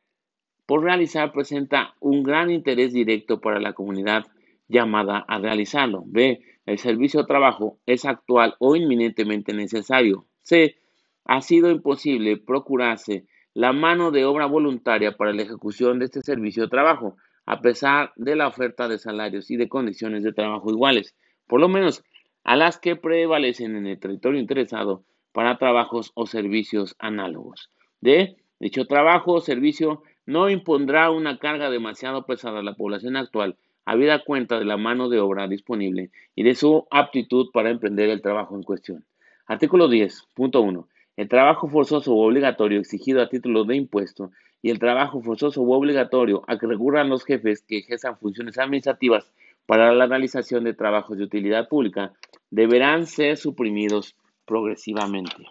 por 0.65 0.83
realizar 0.83 1.31
presenta 1.31 1.95
un 1.99 2.23
gran 2.23 2.51
interés 2.51 2.93
directo 2.93 3.41
para 3.41 3.59
la 3.59 3.73
comunidad 3.73 4.25
llamada 4.67 5.25
a 5.27 5.39
realizarlo. 5.39 6.03
B. 6.05 6.41
El 6.65 6.77
servicio 6.77 7.21
o 7.21 7.25
trabajo 7.25 7.79
es 7.85 8.05
actual 8.05 8.55
o 8.59 8.75
inminentemente 8.75 9.53
necesario. 9.53 10.27
C. 10.41 10.77
Ha 11.25 11.41
sido 11.41 11.69
imposible 11.69 12.37
procurarse 12.37 13.25
la 13.53 13.73
mano 13.73 14.11
de 14.11 14.25
obra 14.25 14.45
voluntaria 14.45 15.15
para 15.15 15.33
la 15.33 15.43
ejecución 15.43 15.99
de 15.99 16.05
este 16.05 16.21
servicio 16.21 16.65
o 16.65 16.69
trabajo, 16.69 17.17
a 17.45 17.61
pesar 17.61 18.13
de 18.15 18.35
la 18.35 18.47
oferta 18.47 18.87
de 18.87 18.97
salarios 18.97 19.51
y 19.51 19.57
de 19.57 19.69
condiciones 19.69 20.23
de 20.23 20.33
trabajo 20.33 20.71
iguales. 20.71 21.15
Por 21.47 21.59
lo 21.59 21.67
menos 21.67 22.03
a 22.43 22.55
las 22.55 22.77
que 22.77 22.95
prevalecen 22.95 23.75
en 23.75 23.87
el 23.87 23.99
territorio 23.99 24.39
interesado 24.39 25.03
para 25.31 25.57
trabajos 25.57 26.11
o 26.15 26.25
servicios 26.25 26.95
análogos. 26.99 27.69
D. 28.01 28.37
Dicho 28.59 28.85
trabajo 28.85 29.33
o 29.33 29.41
servicio 29.41 30.03
no 30.25 30.49
impondrá 30.49 31.11
una 31.11 31.37
carga 31.37 31.69
demasiado 31.69 32.25
pesada 32.25 32.59
a 32.59 32.63
la 32.63 32.75
población 32.75 33.17
actual, 33.17 33.57
habida 33.85 34.23
cuenta 34.23 34.57
de 34.57 34.65
la 34.65 34.77
mano 34.77 35.09
de 35.09 35.19
obra 35.19 35.47
disponible 35.47 36.11
y 36.35 36.43
de 36.43 36.55
su 36.55 36.87
aptitud 36.89 37.47
para 37.51 37.69
emprender 37.69 38.09
el 38.09 38.21
trabajo 38.21 38.55
en 38.55 38.63
cuestión. 38.63 39.05
Artículo 39.45 39.89
10.1. 39.89 40.87
El 41.15 41.29
trabajo 41.29 41.67
forzoso 41.67 42.13
u 42.13 42.19
obligatorio 42.21 42.79
exigido 42.79 43.21
a 43.21 43.29
título 43.29 43.65
de 43.65 43.75
impuesto 43.75 44.31
y 44.63 44.71
el 44.71 44.79
trabajo 44.79 45.21
forzoso 45.21 45.61
u 45.61 45.71
obligatorio 45.73 46.43
a 46.47 46.57
que 46.57 46.65
recurran 46.65 47.09
los 47.09 47.23
jefes 47.23 47.63
que 47.67 47.77
ejerzan 47.79 48.17
funciones 48.17 48.57
administrativas 48.57 49.31
para 49.65 49.93
la 49.93 50.07
realización 50.07 50.63
de 50.63 50.73
trabajos 50.73 51.17
de 51.17 51.25
utilidad 51.25 51.67
pública 51.69 52.13
deberán 52.49 53.05
ser 53.05 53.37
suprimidos 53.37 54.15
progresivamente. 54.45 55.45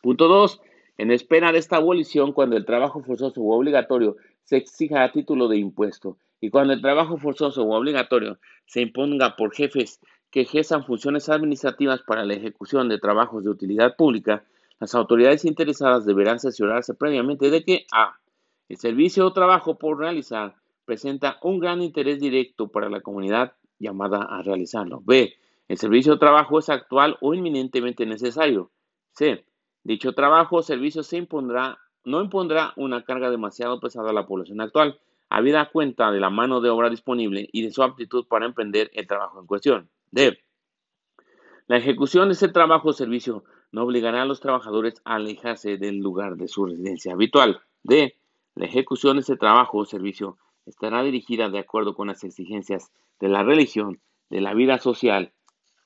Punto 0.00 0.26
2. 0.26 0.60
En 0.98 1.10
espera 1.10 1.52
de 1.52 1.58
esta 1.58 1.76
abolición, 1.76 2.32
cuando 2.32 2.56
el 2.56 2.64
trabajo 2.64 3.02
forzoso 3.02 3.40
u 3.40 3.52
obligatorio 3.52 4.16
se 4.42 4.56
exija 4.56 5.04
a 5.04 5.12
título 5.12 5.48
de 5.48 5.58
impuesto 5.58 6.16
y 6.40 6.50
cuando 6.50 6.72
el 6.72 6.80
trabajo 6.80 7.18
forzoso 7.18 7.62
u 7.64 7.72
obligatorio 7.72 8.38
se 8.66 8.80
imponga 8.80 9.36
por 9.36 9.54
jefes 9.54 10.00
que 10.32 10.40
ejerzan 10.40 10.84
funciones 10.84 11.28
administrativas 11.28 12.02
para 12.02 12.24
la 12.24 12.32
ejecución 12.32 12.88
de 12.88 12.98
trabajos 12.98 13.44
de 13.44 13.50
utilidad 13.50 13.96
pública, 13.96 14.44
las 14.80 14.94
autoridades 14.94 15.44
interesadas 15.44 16.06
deberán 16.06 16.40
cerciorarse 16.40 16.94
previamente 16.94 17.50
de 17.50 17.62
que 17.62 17.86
a. 17.92 18.16
El 18.70 18.78
servicio 18.78 19.26
o 19.26 19.34
trabajo 19.34 19.76
por 19.76 19.98
realizar 19.98 20.56
presenta 20.86 21.38
un 21.42 21.60
gran 21.60 21.82
interés 21.82 22.18
directo 22.18 22.68
para 22.68 22.88
la 22.88 23.02
comunidad 23.02 23.52
llamada 23.78 24.22
a 24.22 24.40
realizarlo. 24.42 25.02
B. 25.04 25.34
El 25.68 25.76
servicio 25.76 26.14
o 26.14 26.18
trabajo 26.18 26.58
es 26.58 26.70
actual 26.70 27.18
o 27.20 27.34
inminentemente 27.34 28.06
necesario. 28.06 28.70
C. 29.12 29.44
Dicho 29.84 30.14
trabajo 30.14 30.56
o 30.56 30.62
servicio 30.62 31.02
no 32.04 32.22
impondrá 32.22 32.72
una 32.76 33.04
carga 33.04 33.30
demasiado 33.30 33.80
pesada 33.80 34.10
a 34.10 34.14
la 34.14 34.26
población 34.26 34.62
actual, 34.62 34.98
habida 35.28 35.68
cuenta 35.70 36.10
de 36.10 36.20
la 36.20 36.30
mano 36.30 36.62
de 36.62 36.70
obra 36.70 36.88
disponible 36.88 37.48
y 37.52 37.62
de 37.62 37.70
su 37.70 37.82
aptitud 37.82 38.26
para 38.26 38.46
emprender 38.46 38.90
el 38.94 39.06
trabajo 39.06 39.38
en 39.38 39.46
cuestión. 39.46 39.90
D. 40.12 40.38
La 41.66 41.78
ejecución 41.78 42.28
de 42.28 42.34
ese 42.34 42.48
trabajo 42.48 42.90
o 42.90 42.92
servicio 42.92 43.44
no 43.72 43.84
obligará 43.84 44.22
a 44.22 44.26
los 44.26 44.40
trabajadores 44.40 45.00
a 45.06 45.14
alejarse 45.14 45.78
del 45.78 45.98
lugar 45.98 46.36
de 46.36 46.48
su 46.48 46.66
residencia 46.66 47.14
habitual. 47.14 47.62
D. 47.82 48.14
La 48.54 48.66
ejecución 48.66 49.16
de 49.16 49.22
ese 49.22 49.36
trabajo 49.36 49.78
o 49.78 49.86
servicio 49.86 50.36
estará 50.66 51.02
dirigida 51.02 51.48
de 51.48 51.58
acuerdo 51.58 51.94
con 51.94 52.08
las 52.08 52.24
exigencias 52.24 52.92
de 53.20 53.28
la 53.28 53.42
religión, 53.42 54.00
de 54.28 54.42
la 54.42 54.52
vida 54.52 54.78
social 54.78 55.32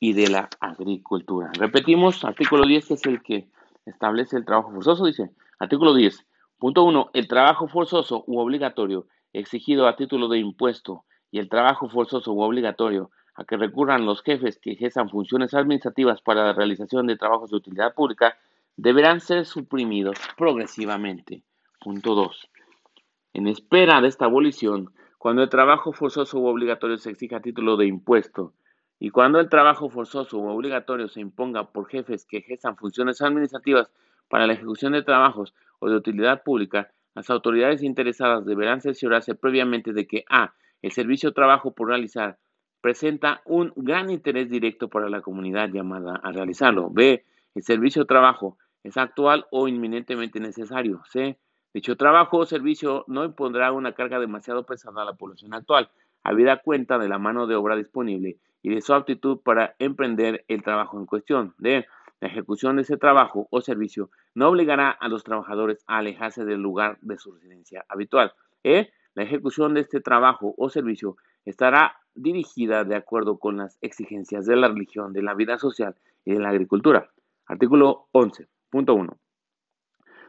y 0.00 0.12
de 0.14 0.28
la 0.28 0.48
agricultura. 0.58 1.52
Repetimos, 1.56 2.24
artículo 2.24 2.66
10, 2.66 2.86
que 2.88 2.94
es 2.94 3.06
el 3.06 3.22
que 3.22 3.48
establece 3.86 4.36
el 4.36 4.44
trabajo 4.44 4.72
forzoso, 4.72 5.06
dice, 5.06 5.30
artículo 5.60 5.94
10, 5.94 6.26
punto 6.58 6.82
1, 6.82 7.10
el 7.14 7.28
trabajo 7.28 7.68
forzoso 7.68 8.24
u 8.26 8.40
obligatorio 8.40 9.06
exigido 9.32 9.86
a 9.86 9.94
título 9.94 10.26
de 10.26 10.38
impuesto 10.38 11.04
y 11.30 11.38
el 11.38 11.48
trabajo 11.48 11.88
forzoso 11.88 12.32
u 12.32 12.40
obligatorio 12.40 13.10
a 13.36 13.44
que 13.44 13.56
recurran 13.56 14.06
los 14.06 14.22
jefes 14.22 14.58
que 14.58 14.72
ejerzan 14.72 15.10
funciones 15.10 15.54
administrativas 15.54 16.22
para 16.22 16.44
la 16.44 16.52
realización 16.52 17.06
de 17.06 17.16
trabajos 17.16 17.50
de 17.50 17.56
utilidad 17.56 17.94
pública 17.94 18.36
deberán 18.76 19.20
ser 19.20 19.44
suprimidos 19.44 20.18
progresivamente. 20.36 21.42
Punto 21.80 22.14
2. 22.14 22.50
En 23.34 23.46
espera 23.46 24.00
de 24.00 24.08
esta 24.08 24.24
abolición, 24.24 24.92
cuando 25.18 25.42
el 25.42 25.48
trabajo 25.48 25.92
forzoso 25.92 26.38
u 26.38 26.46
obligatorio 26.46 26.98
se 26.98 27.10
exija 27.10 27.36
a 27.36 27.42
título 27.42 27.76
de 27.76 27.86
impuesto 27.86 28.54
y 28.98 29.10
cuando 29.10 29.40
el 29.40 29.50
trabajo 29.50 29.90
forzoso 29.90 30.38
u 30.38 30.48
obligatorio 30.48 31.08
se 31.08 31.20
imponga 31.20 31.70
por 31.70 31.88
jefes 31.88 32.24
que 32.24 32.38
ejerzan 32.38 32.76
funciones 32.76 33.20
administrativas 33.20 33.90
para 34.28 34.46
la 34.46 34.54
ejecución 34.54 34.92
de 34.92 35.02
trabajos 35.02 35.54
o 35.78 35.90
de 35.90 35.96
utilidad 35.96 36.42
pública, 36.42 36.90
las 37.14 37.28
autoridades 37.30 37.82
interesadas 37.82 38.46
deberán 38.46 38.80
cerciorarse 38.80 39.34
previamente 39.34 39.92
de 39.92 40.06
que 40.06 40.24
a. 40.28 40.54
el 40.82 40.92
servicio 40.92 41.30
o 41.30 41.32
trabajo 41.32 41.74
por 41.74 41.88
realizar 41.88 42.38
presenta 42.80 43.42
un 43.44 43.72
gran 43.76 44.10
interés 44.10 44.48
directo 44.48 44.88
para 44.88 45.08
la 45.08 45.20
comunidad 45.20 45.70
llamada 45.70 46.20
a 46.22 46.32
realizarlo. 46.32 46.90
B. 46.90 47.24
El 47.54 47.62
servicio 47.62 48.02
o 48.02 48.06
trabajo 48.06 48.58
es 48.82 48.96
actual 48.96 49.46
o 49.50 49.68
inminentemente 49.68 50.40
necesario. 50.40 51.02
C. 51.10 51.38
Dicho 51.74 51.96
trabajo 51.96 52.38
o 52.38 52.46
servicio 52.46 53.04
no 53.06 53.24
impondrá 53.24 53.72
una 53.72 53.92
carga 53.92 54.18
demasiado 54.18 54.64
pesada 54.64 55.02
a 55.02 55.04
la 55.04 55.14
población 55.14 55.52
actual, 55.52 55.90
habida 56.22 56.62
cuenta 56.62 56.98
de 56.98 57.08
la 57.08 57.18
mano 57.18 57.46
de 57.46 57.54
obra 57.54 57.76
disponible 57.76 58.38
y 58.62 58.70
de 58.70 58.80
su 58.80 58.94
aptitud 58.94 59.40
para 59.44 59.76
emprender 59.78 60.44
el 60.48 60.62
trabajo 60.62 60.98
en 60.98 61.06
cuestión. 61.06 61.54
D. 61.58 61.86
La 62.20 62.28
ejecución 62.28 62.76
de 62.76 62.82
ese 62.82 62.96
trabajo 62.96 63.46
o 63.50 63.60
servicio 63.60 64.10
no 64.34 64.48
obligará 64.48 64.90
a 64.90 65.08
los 65.08 65.22
trabajadores 65.22 65.84
a 65.86 65.98
alejarse 65.98 66.44
del 66.44 66.62
lugar 66.62 66.98
de 67.02 67.18
su 67.18 67.32
residencia 67.32 67.84
habitual. 67.88 68.32
E. 68.64 68.90
La 69.14 69.22
ejecución 69.22 69.74
de 69.74 69.80
este 69.80 70.00
trabajo 70.00 70.54
o 70.56 70.70
servicio 70.70 71.16
estará 71.46 71.96
dirigida 72.14 72.84
de 72.84 72.96
acuerdo 72.96 73.38
con 73.38 73.56
las 73.56 73.78
exigencias 73.80 74.44
de 74.46 74.56
la 74.56 74.68
religión, 74.68 75.12
de 75.12 75.22
la 75.22 75.34
vida 75.34 75.58
social 75.58 75.96
y 76.24 76.32
de 76.32 76.40
la 76.40 76.50
agricultura. 76.50 77.10
Artículo 77.46 78.08
11.1. 78.12 79.16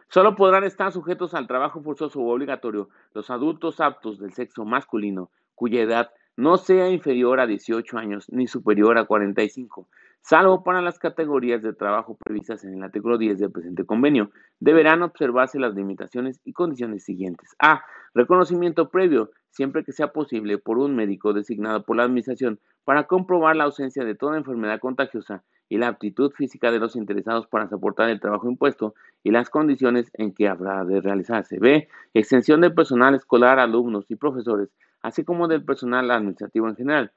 Solo 0.10 0.36
podrán 0.36 0.64
estar 0.64 0.92
sujetos 0.94 1.34
al 1.34 1.48
trabajo 1.48 1.82
forzoso 1.82 2.22
u 2.22 2.30
obligatorio 2.30 2.90
los 3.14 3.30
adultos 3.30 3.82
aptos 3.82 4.20
del 4.20 4.32
sexo 4.34 4.64
masculino 4.64 5.32
cuya 5.54 5.82
edad 5.82 6.12
no 6.38 6.58
sea 6.58 6.90
inferior 6.90 7.40
a 7.40 7.48
18 7.48 7.98
años 7.98 8.30
ni 8.30 8.48
superior 8.48 8.98
a 8.98 9.06
45, 9.06 9.90
salvo 10.28 10.64
para 10.64 10.82
las 10.82 11.00
categorías 11.00 11.62
de 11.62 11.74
trabajo 11.74 12.18
previstas 12.18 12.64
en 12.64 12.74
el 12.74 12.84
artículo 12.84 13.18
10 13.18 13.40
del 13.40 13.52
presente 13.52 13.86
convenio. 13.86 14.32
Deberán 14.60 15.02
observarse 15.04 15.60
las 15.60 15.74
limitaciones 15.74 16.42
y 16.44 16.54
condiciones 16.54 17.04
siguientes. 17.04 17.56
A. 17.60 17.84
Reconocimiento 18.14 18.90
previo, 18.90 19.32
siempre 19.52 19.84
que 19.84 19.92
sea 19.92 20.12
posible, 20.12 20.58
por 20.58 20.80
un 20.80 20.96
médico 20.96 21.34
designado 21.34 21.84
por 21.84 21.96
la 21.96 22.04
Administración 22.04 22.60
para 22.84 23.06
comprobar 23.06 23.56
la 23.56 23.66
ausencia 23.66 24.04
de 24.04 24.16
toda 24.16 24.38
enfermedad 24.38 24.80
contagiosa 24.80 25.44
y 25.70 25.78
la 25.78 25.88
aptitud 25.88 26.32
física 26.32 26.72
de 26.72 26.80
los 26.80 26.96
interesados 26.96 27.48
para 27.48 27.70
soportar 27.70 28.10
el 28.10 28.20
trabajo 28.20 28.50
impuesto 28.50 28.96
y 29.24 29.32
las 29.32 29.50
condiciones 29.50 30.10
en 30.14 30.34
que 30.34 30.48
habrá 30.48 30.84
de 30.84 31.02
realizarse. 31.02 31.60
B. 31.60 31.88
Extensión 32.14 32.62
del 32.62 32.74
personal 32.74 33.16
escolar, 33.16 33.60
alumnos 33.60 34.06
y 34.10 34.16
profesores 34.16 34.70
así 35.02 35.24
como 35.24 35.48
del 35.48 35.64
personal 35.64 36.10
administrativo 36.12 36.68
en 36.68 36.76
general. 36.76 37.12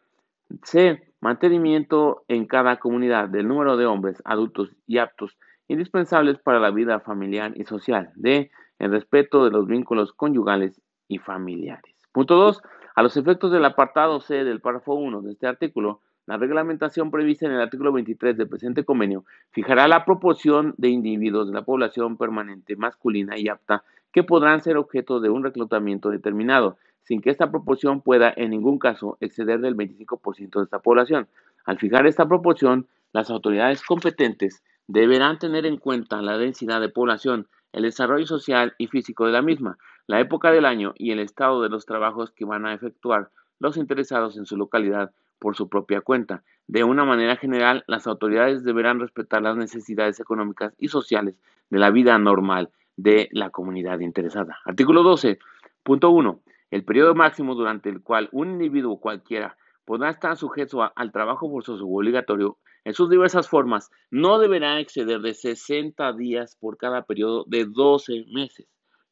C. 0.62 1.09
Mantenimiento 1.20 2.24
en 2.28 2.46
cada 2.46 2.78
comunidad 2.78 3.28
del 3.28 3.46
número 3.46 3.76
de 3.76 3.84
hombres 3.86 4.22
adultos 4.24 4.70
y 4.86 4.98
aptos 4.98 5.36
indispensables 5.68 6.38
para 6.38 6.60
la 6.60 6.70
vida 6.70 7.00
familiar 7.00 7.52
y 7.56 7.64
social. 7.64 8.10
D. 8.16 8.50
El 8.78 8.90
respeto 8.90 9.44
de 9.44 9.50
los 9.50 9.66
vínculos 9.66 10.12
conyugales 10.14 10.80
y 11.08 11.18
familiares. 11.18 11.94
Punto 12.12 12.36
2. 12.36 12.62
A 12.94 13.02
los 13.02 13.16
efectos 13.16 13.52
del 13.52 13.64
apartado 13.66 14.20
C 14.20 14.44
del 14.44 14.60
párrafo 14.60 14.94
1 14.94 15.20
de 15.20 15.32
este 15.32 15.46
artículo, 15.46 16.00
la 16.26 16.38
reglamentación 16.38 17.10
prevista 17.10 17.46
en 17.46 17.52
el 17.52 17.60
artículo 17.60 17.92
23 17.92 18.36
del 18.36 18.48
presente 18.48 18.84
convenio 18.84 19.24
fijará 19.50 19.88
la 19.88 20.04
proporción 20.04 20.74
de 20.78 20.88
individuos 20.88 21.48
de 21.48 21.54
la 21.54 21.64
población 21.64 22.16
permanente 22.16 22.76
masculina 22.76 23.36
y 23.36 23.48
apta 23.48 23.84
que 24.12 24.22
podrán 24.22 24.60
ser 24.60 24.76
objeto 24.76 25.20
de 25.20 25.28
un 25.28 25.42
reclutamiento 25.42 26.08
determinado 26.10 26.78
sin 27.02 27.20
que 27.20 27.30
esta 27.30 27.50
proporción 27.50 28.00
pueda 28.00 28.32
en 28.36 28.50
ningún 28.50 28.78
caso 28.78 29.16
exceder 29.20 29.60
del 29.60 29.76
25% 29.76 30.58
de 30.58 30.64
esta 30.64 30.78
población. 30.78 31.28
Al 31.64 31.78
fijar 31.78 32.06
esta 32.06 32.26
proporción, 32.26 32.86
las 33.12 33.30
autoridades 33.30 33.82
competentes 33.82 34.62
deberán 34.86 35.38
tener 35.38 35.66
en 35.66 35.76
cuenta 35.76 36.22
la 36.22 36.38
densidad 36.38 36.80
de 36.80 36.88
población, 36.88 37.46
el 37.72 37.82
desarrollo 37.82 38.26
social 38.26 38.74
y 38.78 38.88
físico 38.88 39.26
de 39.26 39.32
la 39.32 39.42
misma, 39.42 39.78
la 40.06 40.20
época 40.20 40.50
del 40.50 40.64
año 40.64 40.92
y 40.96 41.12
el 41.12 41.20
estado 41.20 41.62
de 41.62 41.68
los 41.68 41.86
trabajos 41.86 42.32
que 42.32 42.44
van 42.44 42.66
a 42.66 42.74
efectuar 42.74 43.30
los 43.60 43.76
interesados 43.76 44.36
en 44.36 44.46
su 44.46 44.56
localidad 44.56 45.12
por 45.38 45.56
su 45.56 45.68
propia 45.68 46.00
cuenta. 46.00 46.42
De 46.66 46.84
una 46.84 47.04
manera 47.04 47.36
general, 47.36 47.84
las 47.86 48.06
autoridades 48.06 48.64
deberán 48.64 49.00
respetar 49.00 49.42
las 49.42 49.56
necesidades 49.56 50.18
económicas 50.20 50.74
y 50.78 50.88
sociales 50.88 51.36
de 51.70 51.78
la 51.78 51.90
vida 51.90 52.18
normal 52.18 52.70
de 52.96 53.28
la 53.32 53.50
comunidad 53.50 54.00
interesada. 54.00 54.58
Artículo 54.64 55.02
12.1 55.02 56.40
el 56.70 56.84
periodo 56.84 57.14
máximo 57.14 57.54
durante 57.54 57.88
el 57.88 58.02
cual 58.02 58.28
un 58.32 58.50
individuo 58.50 59.00
cualquiera 59.00 59.56
podrá 59.84 60.10
estar 60.10 60.36
sujeto 60.36 60.90
al 60.94 61.12
trabajo 61.12 61.50
forzoso 61.50 61.86
obligatorio 61.86 62.58
en 62.84 62.94
sus 62.94 63.10
diversas 63.10 63.48
formas 63.48 63.90
no 64.10 64.38
deberá 64.38 64.80
exceder 64.80 65.20
de 65.20 65.34
60 65.34 66.12
días 66.14 66.56
por 66.58 66.78
cada 66.78 67.04
periodo 67.04 67.44
de 67.46 67.66
12 67.66 68.26
meses. 68.32 68.66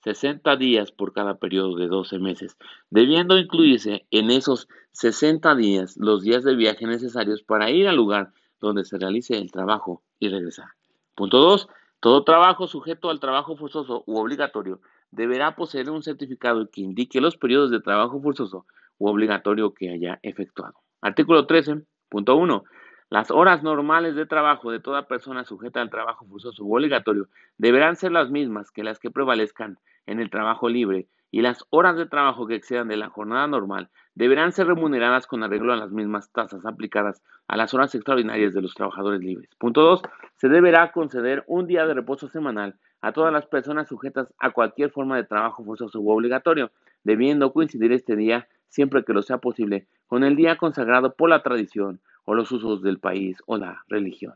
60 0.04 0.56
días 0.56 0.92
por 0.92 1.12
cada 1.12 1.38
periodo 1.38 1.76
de 1.76 1.88
12 1.88 2.18
meses, 2.18 2.56
debiendo 2.88 3.36
incluirse 3.36 4.06
en 4.10 4.30
esos 4.30 4.68
60 4.92 5.54
días 5.56 5.96
los 5.98 6.22
días 6.22 6.44
de 6.44 6.54
viaje 6.54 6.86
necesarios 6.86 7.42
para 7.42 7.70
ir 7.70 7.88
al 7.88 7.96
lugar 7.96 8.32
donde 8.60 8.84
se 8.84 8.96
realice 8.96 9.36
el 9.36 9.50
trabajo 9.50 10.02
y 10.18 10.28
regresar. 10.28 10.68
Punto 11.14 11.38
2. 11.38 11.68
Todo 12.00 12.22
trabajo 12.22 12.68
sujeto 12.68 13.10
al 13.10 13.18
trabajo 13.18 13.56
forzoso 13.56 14.04
u 14.06 14.18
obligatorio 14.18 14.80
deberá 15.10 15.56
poseer 15.56 15.90
un 15.90 16.02
certificado 16.02 16.68
que 16.70 16.80
indique 16.80 17.20
los 17.20 17.36
periodos 17.36 17.70
de 17.70 17.80
trabajo 17.80 18.20
forzoso 18.20 18.66
u 18.98 19.08
obligatorio 19.08 19.74
que 19.74 19.90
haya 19.90 20.18
efectuado. 20.22 20.74
Artículo 21.00 21.46
13.1. 21.46 22.62
Las 23.10 23.30
horas 23.30 23.62
normales 23.62 24.16
de 24.16 24.26
trabajo 24.26 24.70
de 24.70 24.80
toda 24.80 25.08
persona 25.08 25.44
sujeta 25.44 25.80
al 25.80 25.90
trabajo 25.90 26.26
forzoso 26.26 26.62
u 26.64 26.74
obligatorio 26.74 27.28
deberán 27.56 27.96
ser 27.96 28.12
las 28.12 28.30
mismas 28.30 28.70
que 28.70 28.84
las 28.84 28.98
que 28.98 29.10
prevalezcan 29.10 29.78
en 30.06 30.20
el 30.20 30.30
trabajo 30.30 30.68
libre 30.68 31.06
y 31.30 31.42
las 31.42 31.64
horas 31.70 31.96
de 31.96 32.06
trabajo 32.06 32.46
que 32.46 32.54
excedan 32.54 32.88
de 32.88 32.96
la 32.96 33.08
jornada 33.08 33.46
normal 33.46 33.90
deberán 34.14 34.52
ser 34.52 34.66
remuneradas 34.66 35.26
con 35.26 35.42
arreglo 35.42 35.72
a 35.72 35.76
las 35.76 35.90
mismas 35.90 36.30
tasas 36.32 36.66
aplicadas 36.66 37.22
a 37.46 37.56
las 37.56 37.72
horas 37.72 37.94
extraordinarias 37.94 38.52
de 38.52 38.62
los 38.62 38.74
trabajadores 38.74 39.20
libres. 39.20 39.50
Punto 39.58 39.82
2. 39.82 40.02
Se 40.36 40.48
deberá 40.48 40.92
conceder 40.92 41.44
un 41.46 41.66
día 41.66 41.86
de 41.86 41.94
reposo 41.94 42.28
semanal 42.28 42.76
a 43.00 43.12
todas 43.12 43.32
las 43.32 43.46
personas 43.46 43.88
sujetas 43.88 44.32
a 44.38 44.50
cualquier 44.50 44.90
forma 44.90 45.16
de 45.16 45.24
trabajo 45.24 45.64
forzoso 45.64 46.00
u 46.00 46.10
obligatorio, 46.10 46.70
debiendo 47.04 47.52
coincidir 47.52 47.92
este 47.92 48.16
día, 48.16 48.48
siempre 48.68 49.04
que 49.04 49.12
lo 49.12 49.22
sea 49.22 49.38
posible, 49.38 49.86
con 50.06 50.24
el 50.24 50.36
día 50.36 50.56
consagrado 50.56 51.14
por 51.14 51.30
la 51.30 51.42
tradición 51.42 52.00
o 52.24 52.34
los 52.34 52.50
usos 52.52 52.82
del 52.82 52.98
país 52.98 53.42
o 53.46 53.56
la 53.56 53.84
religión. 53.88 54.34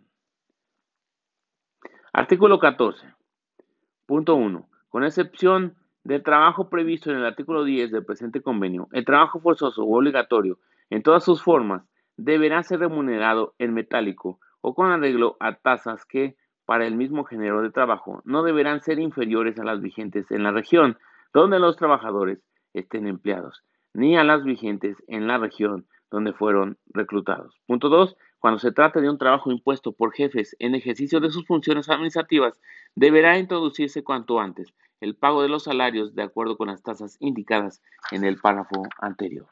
Artículo 2.12 2.58
14. 2.58 3.06
Punto 4.06 4.34
1. 4.34 4.68
Con 4.90 5.04
excepción 5.04 5.74
del 6.04 6.22
trabajo 6.22 6.68
previsto 6.68 7.10
en 7.10 7.16
el 7.16 7.24
artículo 7.24 7.64
10 7.64 7.90
del 7.90 8.04
presente 8.04 8.42
convenio, 8.42 8.88
el 8.92 9.04
trabajo 9.04 9.40
forzoso 9.40 9.84
u 9.84 9.96
obligatorio, 9.96 10.58
en 10.90 11.02
todas 11.02 11.24
sus 11.24 11.42
formas, 11.42 11.84
deberá 12.16 12.62
ser 12.62 12.80
remunerado 12.80 13.54
en 13.58 13.72
metálico 13.72 14.38
o 14.60 14.74
con 14.74 14.90
arreglo 14.90 15.36
a 15.40 15.54
tasas 15.54 16.04
que, 16.04 16.36
para 16.72 16.86
el 16.86 16.96
mismo 16.96 17.24
género 17.24 17.60
de 17.60 17.68
trabajo 17.68 18.22
no 18.24 18.42
deberán 18.42 18.80
ser 18.80 18.98
inferiores 18.98 19.58
a 19.58 19.62
las 19.62 19.82
vigentes 19.82 20.30
en 20.30 20.42
la 20.42 20.52
región 20.52 20.96
donde 21.34 21.58
los 21.58 21.76
trabajadores 21.76 22.38
estén 22.72 23.06
empleados, 23.06 23.62
ni 23.92 24.16
a 24.16 24.24
las 24.24 24.42
vigentes 24.42 24.96
en 25.06 25.26
la 25.26 25.36
región 25.36 25.86
donde 26.10 26.32
fueron 26.32 26.78
reclutados. 26.86 27.60
Punto 27.66 27.90
2. 27.90 28.16
Cuando 28.38 28.58
se 28.58 28.72
trate 28.72 29.02
de 29.02 29.10
un 29.10 29.18
trabajo 29.18 29.52
impuesto 29.52 29.92
por 29.92 30.14
jefes 30.14 30.56
en 30.60 30.74
ejercicio 30.74 31.20
de 31.20 31.28
sus 31.28 31.46
funciones 31.46 31.90
administrativas, 31.90 32.58
deberá 32.94 33.38
introducirse 33.38 34.02
cuanto 34.02 34.40
antes 34.40 34.72
el 35.02 35.14
pago 35.14 35.42
de 35.42 35.50
los 35.50 35.64
salarios 35.64 36.14
de 36.14 36.22
acuerdo 36.22 36.56
con 36.56 36.68
las 36.68 36.82
tasas 36.82 37.18
indicadas 37.20 37.82
en 38.12 38.24
el 38.24 38.38
párrafo 38.38 38.84
anterior. 38.98 39.46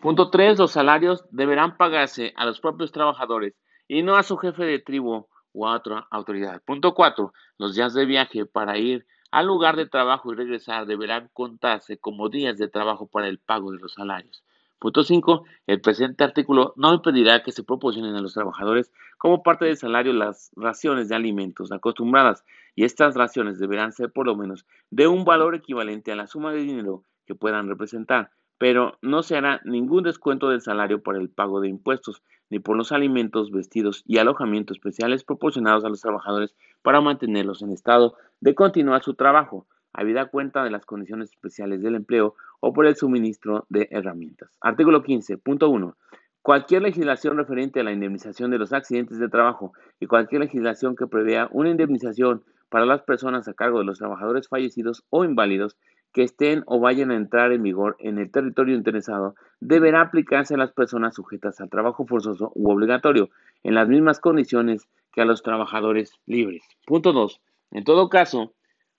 Punto 0.00 0.30
3. 0.30 0.56
Los 0.56 0.70
salarios 0.70 1.24
deberán 1.32 1.76
pagarse 1.76 2.32
a 2.36 2.46
los 2.46 2.60
propios 2.60 2.92
trabajadores 2.92 3.54
y 3.88 4.04
no 4.04 4.14
a 4.14 4.22
su 4.22 4.36
jefe 4.36 4.62
de 4.62 4.78
tribu 4.78 5.26
u 5.52 5.66
otra 5.66 6.06
autoridad. 6.10 6.62
Punto 6.64 6.94
4. 6.94 7.32
Los 7.58 7.74
días 7.74 7.94
de 7.94 8.06
viaje 8.06 8.46
para 8.46 8.78
ir 8.78 9.06
al 9.30 9.46
lugar 9.46 9.76
de 9.76 9.86
trabajo 9.86 10.32
y 10.32 10.36
regresar 10.36 10.86
deberán 10.86 11.30
contarse 11.32 11.98
como 11.98 12.28
días 12.28 12.58
de 12.58 12.68
trabajo 12.68 13.06
para 13.06 13.28
el 13.28 13.38
pago 13.38 13.72
de 13.72 13.78
los 13.78 13.94
salarios. 13.94 14.42
Punto 14.78 15.02
5. 15.02 15.44
El 15.66 15.80
presente 15.80 16.22
artículo 16.22 16.72
no 16.76 16.94
impedirá 16.94 17.42
que 17.42 17.50
se 17.50 17.64
proporcionen 17.64 18.14
a 18.14 18.20
los 18.20 18.34
trabajadores 18.34 18.92
como 19.18 19.42
parte 19.42 19.64
del 19.64 19.76
salario 19.76 20.12
las 20.12 20.52
raciones 20.54 21.08
de 21.08 21.16
alimentos 21.16 21.72
acostumbradas 21.72 22.44
y 22.76 22.84
estas 22.84 23.16
raciones 23.16 23.58
deberán 23.58 23.92
ser 23.92 24.12
por 24.12 24.26
lo 24.26 24.36
menos 24.36 24.66
de 24.90 25.08
un 25.08 25.24
valor 25.24 25.56
equivalente 25.56 26.12
a 26.12 26.16
la 26.16 26.28
suma 26.28 26.52
de 26.52 26.60
dinero 26.60 27.02
que 27.26 27.34
puedan 27.34 27.68
representar 27.68 28.30
pero 28.58 28.98
no 29.02 29.22
se 29.22 29.36
hará 29.36 29.60
ningún 29.64 30.02
descuento 30.02 30.50
del 30.50 30.60
salario 30.60 31.02
por 31.02 31.16
el 31.16 31.28
pago 31.28 31.60
de 31.60 31.68
impuestos, 31.68 32.22
ni 32.50 32.58
por 32.58 32.76
los 32.76 32.92
alimentos, 32.92 33.50
vestidos 33.50 34.02
y 34.06 34.18
alojamientos 34.18 34.76
especiales 34.76 35.24
proporcionados 35.24 35.84
a 35.84 35.88
los 35.88 36.00
trabajadores 36.00 36.54
para 36.82 37.00
mantenerlos 37.00 37.62
en 37.62 37.70
estado 37.70 38.16
de 38.40 38.54
continuar 38.54 39.02
su 39.02 39.14
trabajo, 39.14 39.66
habida 39.92 40.26
cuenta 40.26 40.64
de 40.64 40.70
las 40.70 40.84
condiciones 40.84 41.30
especiales 41.30 41.82
del 41.82 41.94
empleo 41.94 42.34
o 42.60 42.72
por 42.72 42.86
el 42.86 42.96
suministro 42.96 43.66
de 43.68 43.88
herramientas. 43.90 44.50
Artículo 44.60 45.02
15.1. 45.02 45.94
Cualquier 46.42 46.82
legislación 46.82 47.36
referente 47.36 47.80
a 47.80 47.84
la 47.84 47.92
indemnización 47.92 48.50
de 48.50 48.58
los 48.58 48.72
accidentes 48.72 49.18
de 49.18 49.28
trabajo 49.28 49.72
y 50.00 50.06
cualquier 50.06 50.40
legislación 50.42 50.96
que 50.96 51.06
prevea 51.06 51.48
una 51.52 51.70
indemnización 51.70 52.42
para 52.70 52.86
las 52.86 53.02
personas 53.02 53.48
a 53.48 53.54
cargo 53.54 53.78
de 53.78 53.84
los 53.84 53.98
trabajadores 53.98 54.48
fallecidos 54.48 55.04
o 55.10 55.24
inválidos 55.24 55.76
que 56.12 56.22
estén 56.22 56.62
o 56.66 56.80
vayan 56.80 57.10
a 57.10 57.16
entrar 57.16 57.52
en 57.52 57.62
vigor 57.62 57.96
en 57.98 58.18
el 58.18 58.30
territorio 58.30 58.74
interesado 58.74 59.34
deberá 59.60 60.00
aplicarse 60.00 60.54
a 60.54 60.58
las 60.58 60.72
personas 60.72 61.14
sujetas 61.14 61.60
al 61.60 61.70
trabajo 61.70 62.06
forzoso 62.06 62.52
u 62.54 62.70
obligatorio 62.70 63.30
en 63.62 63.74
las 63.74 63.88
mismas 63.88 64.20
condiciones 64.20 64.88
que 65.12 65.20
a 65.20 65.24
los 65.24 65.42
trabajadores 65.42 66.12
libres. 66.26 66.62
Punto 66.86 67.12
2. 67.12 67.40
En 67.72 67.84
todo 67.84 68.08
caso, 68.08 68.52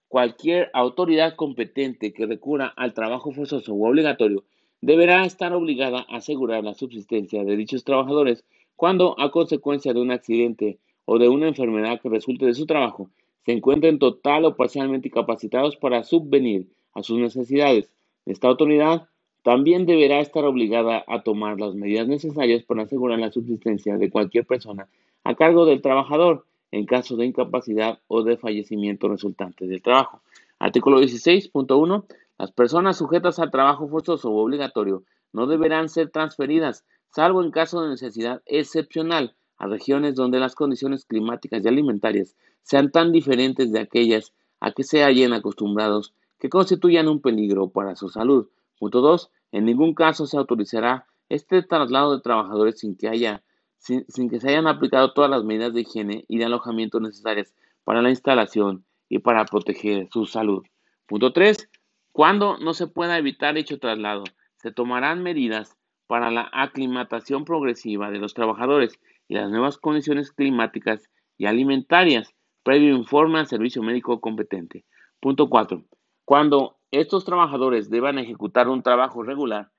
cualquier 0.08 0.70
autoridad 0.74 1.36
competente 1.36 2.14
que 2.14 2.26
recurra 2.26 2.74
al 2.76 2.94
trabajo 2.94 3.32
forzoso 3.32 3.74
u 3.74 3.86
obligatorio 3.86 4.44
deberá 4.82 5.26
estar 5.26 5.54
obligada 5.54 6.06
a 6.10 6.18
asegurar 6.18 6.64
la 6.64 6.74
subsistencia 6.74 7.44
de 7.44 7.56
dichos 7.56 7.84
trabajadores 7.84 8.44
cuando, 8.76 9.20
a 9.20 9.32
consecuencia 9.32 9.94
de 9.94 10.02
un 10.02 10.12
accidente 10.12 10.80
o 11.06 11.20
de 11.20 11.28
una 11.28 11.48
enfermedad 11.48 12.00
que 12.02 12.10
resulte 12.10 12.46
de 12.46 12.54
su 12.54 12.66
trabajo, 12.66 13.10
se 13.46 13.52
encuentren 13.52 14.00
total 14.00 14.46
o 14.46 14.56
parcialmente 14.56 15.08
incapacitados 15.08 15.76
para 15.76 16.04
subvenir 16.04 16.68
a 17.00 17.04
sus 17.04 17.20
necesidades. 17.20 17.90
Esta 18.26 18.48
autoridad 18.48 19.08
también 19.44 19.86
deberá 19.86 20.20
estar 20.20 20.46
obligada 20.46 21.04
a 21.08 21.24
tomar 21.24 21.60
las 21.60 21.74
medidas 21.74 22.08
necesarias 22.08 22.64
para 22.64 22.84
asegurar 22.84 23.20
la 23.20 23.32
subsistencia 23.32 23.98
de 23.98 24.10
cualquier 24.10 24.46
persona 24.46 24.88
a 25.24 25.36
cargo 25.36 25.66
del 25.66 25.82
trabajador 25.82 26.46
en 26.72 26.86
caso 26.86 27.16
de 27.16 27.26
incapacidad 27.26 28.00
o 28.08 28.24
de 28.24 28.38
fallecimiento 28.38 29.08
resultante 29.08 29.68
del 29.68 29.82
trabajo. 29.82 30.22
Artículo 30.60 31.02
16.1. 31.02 32.06
Las 32.38 32.52
personas 32.52 32.98
sujetas 32.98 33.40
al 33.40 33.52
trabajo 33.52 33.88
forzoso 33.88 34.30
o 34.30 34.44
obligatorio 34.44 35.04
no 35.34 35.48
deberán 35.48 35.90
ser 35.90 36.10
transferidas, 36.10 36.86
salvo 37.12 37.44
en 37.44 37.52
caso 37.52 37.82
de 37.82 37.90
necesidad 37.90 38.42
excepcional, 38.46 39.36
a 39.58 39.68
regiones 39.68 40.16
donde 40.16 40.40
las 40.40 40.56
condiciones 40.56 41.06
climáticas 41.06 41.64
y 41.64 41.68
alimentarias 41.68 42.36
sean 42.64 42.92
tan 42.92 43.12
diferentes 43.12 43.72
de 43.72 43.80
aquellas 43.80 44.34
a 44.60 44.72
que 44.72 44.84
se 44.84 45.04
hallen 45.04 45.34
acostumbrados 45.34 46.14
que 46.40 46.50
constituyan 46.50 47.08
un 47.08 47.22
peligro 47.22 47.70
para 47.70 47.96
su 47.96 48.10
salud. 48.10 48.48
Punto 48.80 49.02
2. 49.02 49.30
En 49.52 49.66
ningún 49.66 49.94
caso 49.94 50.26
se 50.26 50.38
autorizará 50.38 51.06
este 51.28 51.62
traslado 51.62 52.16
de 52.16 52.22
trabajadores 52.22 52.80
sin 52.80 52.96
que, 52.96 53.08
haya, 53.08 53.44
sin, 53.78 54.06
que 54.30 54.40
se 54.40 54.50
hayan 54.50 54.68
aplicado 54.68 55.14
todas 55.14 55.30
las 55.30 55.44
medidas 55.44 55.74
de 55.74 55.82
higiene 55.82 56.26
y 56.28 56.38
de 56.38 56.46
alojamiento 56.46 57.00
necesarias 57.00 57.54
para 57.84 58.02
la 58.02 58.10
instalación 58.10 58.86
y 59.10 59.20
para 59.20 59.46
proteger 59.46 60.08
su 60.12 60.26
salud. 60.26 60.64
Punto 61.08 61.34
3. 61.34 61.70
Cuando 62.12 62.58
no 62.58 62.74
se 62.74 62.88
pueda 62.88 63.18
evitar 63.18 63.56
dicho 63.56 63.80
traslado, 63.80 64.24
se 64.58 64.72
tomarán 64.72 65.24
medidas 65.24 65.78
para 66.08 66.32
la 66.32 66.50
aclimatación 66.52 67.46
progresiva 67.46 68.10
de 68.10 68.18
los 68.18 68.34
trabajadores 68.34 69.00
y 69.28 69.36
las 69.36 69.50
nuevas 69.50 69.78
condiciones 69.78 70.32
climáticas 70.32 71.10
y 71.38 71.46
alimentarias, 71.46 72.34
previo 72.64 72.96
informe 72.96 73.40
al 73.40 73.48
servicio 73.48 73.84
médico 73.84 74.20
competente. 74.20 74.86
Punto 75.20 75.50
4. 75.50 75.84
Cuando 76.30 76.78
estos 76.92 77.26
trabajadores 77.26 77.90
deban 77.90 78.20
ejecutar 78.20 78.68
un 78.68 78.84
trabajo 78.84 79.24
regular 79.24 79.72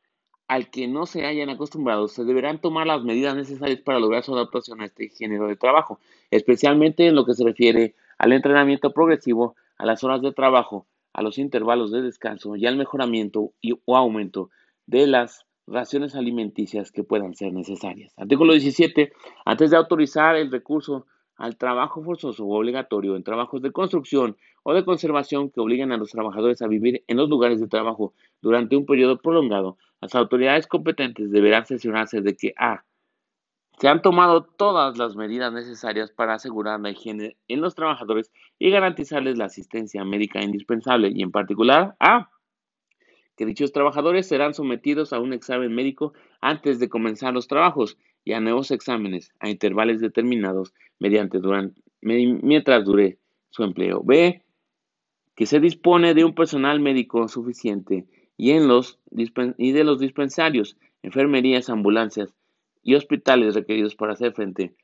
al 0.49 0.69
que 0.69 0.89
no 0.89 1.07
se 1.07 1.25
hayan 1.25 1.49
acostumbrado, 1.49 2.09
se 2.09 2.25
deberán 2.25 2.61
tomar 2.61 2.89
las 2.89 3.05
medidas 3.05 3.37
necesarias 3.37 3.81
para 3.83 4.01
lograr 4.01 4.25
su 4.25 4.35
adaptación 4.35 4.81
a 4.81 4.87
este 4.87 5.11
género 5.11 5.47
de 5.47 5.55
trabajo, 5.55 6.01
especialmente 6.33 7.07
en 7.07 7.15
lo 7.15 7.25
que 7.25 7.35
se 7.35 7.45
refiere 7.45 7.95
al 8.19 8.33
entrenamiento 8.33 8.93
progresivo, 8.93 9.55
a 9.79 9.87
las 9.87 10.03
horas 10.03 10.23
de 10.23 10.33
trabajo, 10.33 10.89
a 11.13 11.23
los 11.23 11.39
intervalos 11.39 11.93
de 11.93 12.03
descanso 12.03 12.57
y 12.57 12.67
al 12.67 12.77
mejoramiento 12.77 13.53
o 13.85 13.97
aumento 13.97 14.51
de 14.87 15.07
las 15.07 15.47
raciones 15.69 16.17
alimenticias 16.17 16.91
que 16.91 17.05
puedan 17.05 17.37
ser 17.37 17.53
necesarias. 17.53 18.13
Artículo 18.17 18.55
17. 18.55 19.13
Antes 19.45 19.71
de 19.71 19.77
autorizar 19.77 20.35
el 20.35 20.51
recurso 20.51 21.07
al 21.40 21.57
trabajo 21.57 22.03
forzoso 22.03 22.44
o 22.44 22.59
obligatorio 22.59 23.16
en 23.16 23.24
trabajos 23.24 23.62
de 23.62 23.72
construcción 23.72 24.37
o 24.62 24.74
de 24.74 24.85
conservación 24.85 25.50
que 25.50 25.61
obliguen 25.61 25.90
a 25.90 25.96
los 25.96 26.11
trabajadores 26.11 26.61
a 26.61 26.68
vivir 26.68 27.03
en 27.09 27.16
los 27.16 27.31
lugares 27.31 27.59
de 27.61 27.66
trabajo 27.66 28.12
durante 28.42 28.76
un 28.76 28.85
periodo 28.85 29.18
prolongado, 29.18 29.79
las 30.03 30.14
autoridades 30.14 30.66
competentes 30.66 31.31
deberán 31.31 31.62
asegurarse 31.62 32.20
de 32.20 32.37
que 32.37 32.53
A. 32.59 32.85
Se 33.79 33.88
han 33.88 34.03
tomado 34.03 34.42
todas 34.42 34.98
las 34.98 35.16
medidas 35.16 35.50
necesarias 35.50 36.12
para 36.12 36.35
asegurar 36.35 36.79
la 36.79 36.90
higiene 36.90 37.38
en 37.48 37.62
los 37.62 37.74
trabajadores 37.74 38.31
y 38.59 38.70
garantizarles 38.70 39.38
la 39.38 39.46
asistencia 39.46 40.05
médica 40.05 40.42
indispensable 40.42 41.11
y 41.14 41.22
en 41.22 41.31
particular 41.31 41.96
A 42.00 42.29
que 43.38 43.46
dichos 43.46 43.72
trabajadores 43.72 44.29
serán 44.29 44.53
sometidos 44.53 45.14
a 45.14 45.20
un 45.20 45.33
examen 45.33 45.74
médico 45.74 46.12
antes 46.42 46.79
de 46.79 46.90
comenzar 46.90 47.33
los 47.33 47.48
trabajos 47.48 47.96
y 48.25 48.33
a 48.33 48.41
nuevos 48.41 48.71
exámenes 48.71 49.33
a 49.41 49.49
intervalos 49.49 50.01
determinados 50.01 50.75
mediante 50.99 51.39
durante, 51.39 51.81
mientras 52.01 52.85
dure 52.85 53.19
su 53.51 53.65
empleo. 53.65 54.03
B. 54.03 54.43
Que 55.35 55.47
se 55.47 55.61
dispone 55.61 56.15
de 56.15 56.25
un 56.25 56.35
personal 56.35 56.81
médico 56.81 57.27
suficiente 57.29 58.05
y, 58.37 58.51
en 58.51 58.69
los, 58.69 58.99
y 59.11 59.73
de 59.73 59.85
los 59.85 59.99
dispensarios, 59.99 60.77
enfermerías, 61.03 61.71
ambulancias 61.71 62.35
y 62.83 62.95
hospitales 62.95 63.55
requeridos 63.55 63.97
para 63.97 64.13
hacer 64.13 64.33
frente 64.33 64.75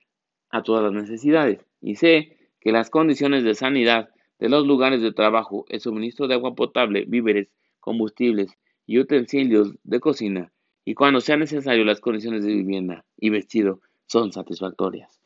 a 0.50 0.62
todas 0.62 0.82
las 0.82 0.92
necesidades. 0.92 1.60
Y 1.80 1.96
C. 1.96 2.36
Que 2.60 2.72
las 2.72 2.90
condiciones 2.90 3.44
de 3.44 3.54
sanidad 3.54 4.10
de 4.38 4.48
los 4.48 4.66
lugares 4.66 5.00
de 5.00 5.12
trabajo, 5.12 5.66
el 5.68 5.80
suministro 5.80 6.26
de 6.26 6.34
agua 6.34 6.54
potable, 6.54 7.04
víveres, 7.06 7.48
combustibles 7.80 8.58
y 8.86 8.98
utensilios 8.98 9.74
de 9.84 10.00
cocina, 10.00 10.52
y 10.86 10.94
cuando 10.94 11.20
sea 11.20 11.36
necesario 11.36 11.84
las 11.84 12.00
condiciones 12.00 12.44
de 12.44 12.54
vivienda 12.54 13.04
y 13.18 13.28
vestido 13.30 13.80
son 14.06 14.32
satisfactorias. 14.32 15.20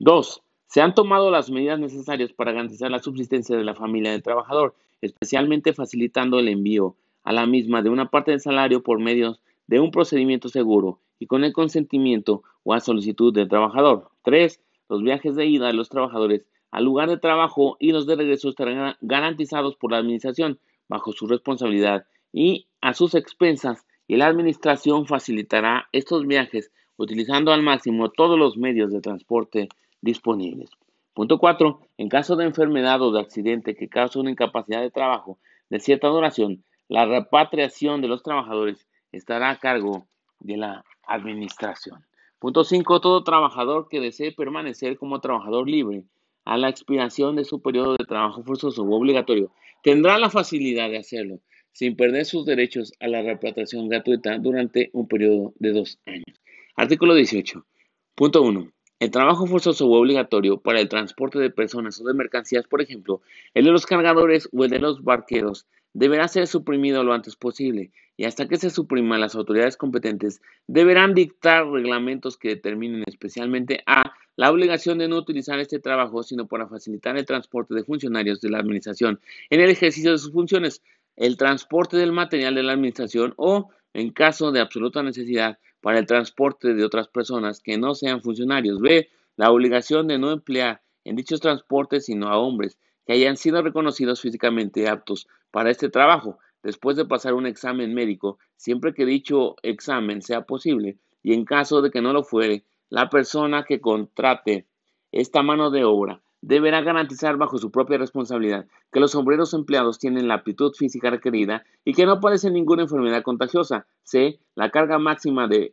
2. 0.00 0.42
Se 0.66 0.82
han 0.82 0.94
tomado 0.94 1.30
las 1.30 1.50
medidas 1.50 1.78
necesarias 1.78 2.32
para 2.32 2.50
garantizar 2.50 2.90
la 2.90 2.98
subsistencia 2.98 3.56
de 3.56 3.62
la 3.62 3.76
familia 3.76 4.10
del 4.10 4.24
trabajador, 4.24 4.74
especialmente 5.00 5.72
facilitando 5.72 6.40
el 6.40 6.48
envío 6.48 6.96
a 7.22 7.32
la 7.32 7.46
misma 7.46 7.80
de 7.80 7.90
una 7.90 8.10
parte 8.10 8.32
del 8.32 8.40
salario 8.40 8.82
por 8.82 8.98
medio 8.98 9.38
de 9.68 9.78
un 9.78 9.92
procedimiento 9.92 10.48
seguro 10.48 10.98
y 11.20 11.26
con 11.26 11.44
el 11.44 11.52
consentimiento 11.52 12.42
o 12.64 12.74
a 12.74 12.80
solicitud 12.80 13.32
del 13.32 13.48
trabajador. 13.48 14.10
3. 14.24 14.60
Los 14.88 15.02
viajes 15.02 15.36
de 15.36 15.46
ida 15.46 15.68
de 15.68 15.74
los 15.74 15.90
trabajadores 15.90 16.44
al 16.72 16.84
lugar 16.84 17.08
de 17.08 17.18
trabajo 17.18 17.76
y 17.78 17.92
los 17.92 18.08
de 18.08 18.16
regreso 18.16 18.48
estarán 18.48 18.96
garantizados 19.00 19.76
por 19.76 19.92
la 19.92 19.98
Administración 19.98 20.58
bajo 20.88 21.12
su 21.12 21.28
responsabilidad 21.28 22.04
y 22.32 22.66
a 22.80 22.94
sus 22.94 23.14
expensas 23.14 23.86
y 24.06 24.16
la 24.16 24.26
administración 24.26 25.06
facilitará 25.06 25.88
estos 25.92 26.26
viajes 26.26 26.70
utilizando 26.96 27.52
al 27.52 27.62
máximo 27.62 28.10
todos 28.10 28.38
los 28.38 28.56
medios 28.56 28.92
de 28.92 29.00
transporte 29.00 29.68
disponibles. 30.00 30.70
Punto 31.14 31.38
4. 31.38 31.80
En 31.98 32.08
caso 32.08 32.36
de 32.36 32.44
enfermedad 32.44 33.00
o 33.02 33.12
de 33.12 33.20
accidente 33.20 33.74
que 33.74 33.88
cause 33.88 34.18
una 34.18 34.30
incapacidad 34.30 34.80
de 34.80 34.90
trabajo 34.90 35.38
de 35.70 35.80
cierta 35.80 36.08
duración, 36.08 36.64
la 36.88 37.06
repatriación 37.06 38.00
de 38.00 38.08
los 38.08 38.22
trabajadores 38.22 38.86
estará 39.12 39.50
a 39.50 39.58
cargo 39.58 40.06
de 40.40 40.56
la 40.56 40.84
administración. 41.06 42.04
Punto 42.38 42.64
5. 42.64 43.00
Todo 43.00 43.24
trabajador 43.24 43.88
que 43.88 44.00
desee 44.00 44.32
permanecer 44.32 44.98
como 44.98 45.20
trabajador 45.20 45.68
libre 45.68 46.04
a 46.44 46.58
la 46.58 46.68
expiración 46.68 47.36
de 47.36 47.44
su 47.44 47.62
periodo 47.62 47.96
de 47.96 48.04
trabajo 48.04 48.42
forzoso 48.42 48.82
u 48.82 48.92
obligatorio 48.92 49.50
tendrá 49.82 50.18
la 50.18 50.30
facilidad 50.30 50.90
de 50.90 50.98
hacerlo 50.98 51.38
sin 51.74 51.96
perder 51.96 52.24
sus 52.24 52.46
derechos 52.46 52.94
a 53.00 53.08
la 53.08 53.20
repatriación 53.20 53.88
gratuita 53.88 54.38
durante 54.38 54.88
un 54.94 55.06
periodo 55.06 55.52
de 55.58 55.72
dos 55.72 55.98
años. 56.06 56.40
Artículo 56.76 57.14
18. 57.14 57.66
Punto 58.14 58.42
1. 58.42 58.72
El 59.00 59.10
trabajo 59.10 59.46
forzoso 59.46 59.86
u 59.86 59.92
obligatorio 59.92 60.60
para 60.60 60.80
el 60.80 60.88
transporte 60.88 61.38
de 61.38 61.50
personas 61.50 62.00
o 62.00 62.04
de 62.04 62.14
mercancías, 62.14 62.66
por 62.66 62.80
ejemplo, 62.80 63.20
el 63.52 63.64
de 63.64 63.72
los 63.72 63.86
cargadores 63.86 64.48
o 64.52 64.64
el 64.64 64.70
de 64.70 64.78
los 64.78 65.02
barqueros, 65.02 65.66
deberá 65.92 66.28
ser 66.28 66.46
suprimido 66.46 67.02
lo 67.04 67.12
antes 67.12 67.36
posible 67.36 67.90
y 68.16 68.24
hasta 68.24 68.46
que 68.46 68.56
se 68.56 68.70
suprima 68.70 69.18
las 69.18 69.34
autoridades 69.34 69.76
competentes 69.76 70.40
deberán 70.66 71.14
dictar 71.14 71.66
reglamentos 71.66 72.36
que 72.36 72.50
determinen 72.50 73.02
especialmente 73.06 73.82
a 73.86 74.14
la 74.36 74.50
obligación 74.50 74.98
de 74.98 75.08
no 75.08 75.16
utilizar 75.16 75.58
este 75.58 75.78
trabajo 75.78 76.22
sino 76.22 76.46
para 76.46 76.68
facilitar 76.68 77.16
el 77.16 77.26
transporte 77.26 77.74
de 77.74 77.84
funcionarios 77.84 78.40
de 78.40 78.50
la 78.50 78.58
administración 78.58 79.20
en 79.50 79.60
el 79.60 79.70
ejercicio 79.70 80.12
de 80.12 80.18
sus 80.18 80.32
funciones, 80.32 80.82
el 81.16 81.36
transporte 81.36 81.96
del 81.96 82.12
material 82.12 82.54
de 82.54 82.62
la 82.62 82.72
administración 82.72 83.34
o, 83.36 83.70
en 83.92 84.10
caso 84.10 84.52
de 84.52 84.60
absoluta 84.60 85.02
necesidad, 85.02 85.58
para 85.80 85.98
el 85.98 86.06
transporte 86.06 86.74
de 86.74 86.84
otras 86.84 87.08
personas 87.08 87.60
que 87.60 87.76
no 87.78 87.94
sean 87.94 88.22
funcionarios. 88.22 88.80
B. 88.80 89.08
La 89.36 89.50
obligación 89.50 90.08
de 90.08 90.18
no 90.18 90.30
emplear 90.30 90.82
en 91.04 91.16
dichos 91.16 91.40
transportes 91.40 92.06
sino 92.06 92.28
a 92.28 92.38
hombres 92.38 92.78
que 93.06 93.12
hayan 93.12 93.36
sido 93.36 93.62
reconocidos 93.62 94.20
físicamente 94.20 94.88
aptos 94.88 95.26
para 95.50 95.70
este 95.70 95.90
trabajo 95.90 96.38
después 96.62 96.96
de 96.96 97.04
pasar 97.04 97.34
un 97.34 97.46
examen 97.46 97.92
médico, 97.92 98.38
siempre 98.56 98.94
que 98.94 99.04
dicho 99.04 99.56
examen 99.62 100.22
sea 100.22 100.46
posible, 100.46 100.96
y 101.22 101.34
en 101.34 101.44
caso 101.44 101.82
de 101.82 101.90
que 101.90 102.00
no 102.00 102.14
lo 102.14 102.24
fuere, 102.24 102.64
la 102.88 103.10
persona 103.10 103.64
que 103.64 103.80
contrate 103.80 104.66
esta 105.12 105.42
mano 105.42 105.70
de 105.70 105.84
obra 105.84 106.22
deberá 106.46 106.82
garantizar 106.82 107.38
bajo 107.38 107.56
su 107.56 107.70
propia 107.70 107.96
responsabilidad 107.96 108.66
que 108.92 109.00
los 109.00 109.14
obreros 109.14 109.54
empleados 109.54 109.98
tienen 109.98 110.28
la 110.28 110.34
aptitud 110.34 110.74
física 110.74 111.08
requerida 111.08 111.64
y 111.86 111.94
que 111.94 112.04
no 112.04 112.20
padecen 112.20 112.52
ninguna 112.52 112.82
enfermedad 112.82 113.22
contagiosa. 113.22 113.86
C. 114.02 114.40
La 114.54 114.70
carga 114.70 114.98
máxima 114.98 115.48
de, 115.48 115.70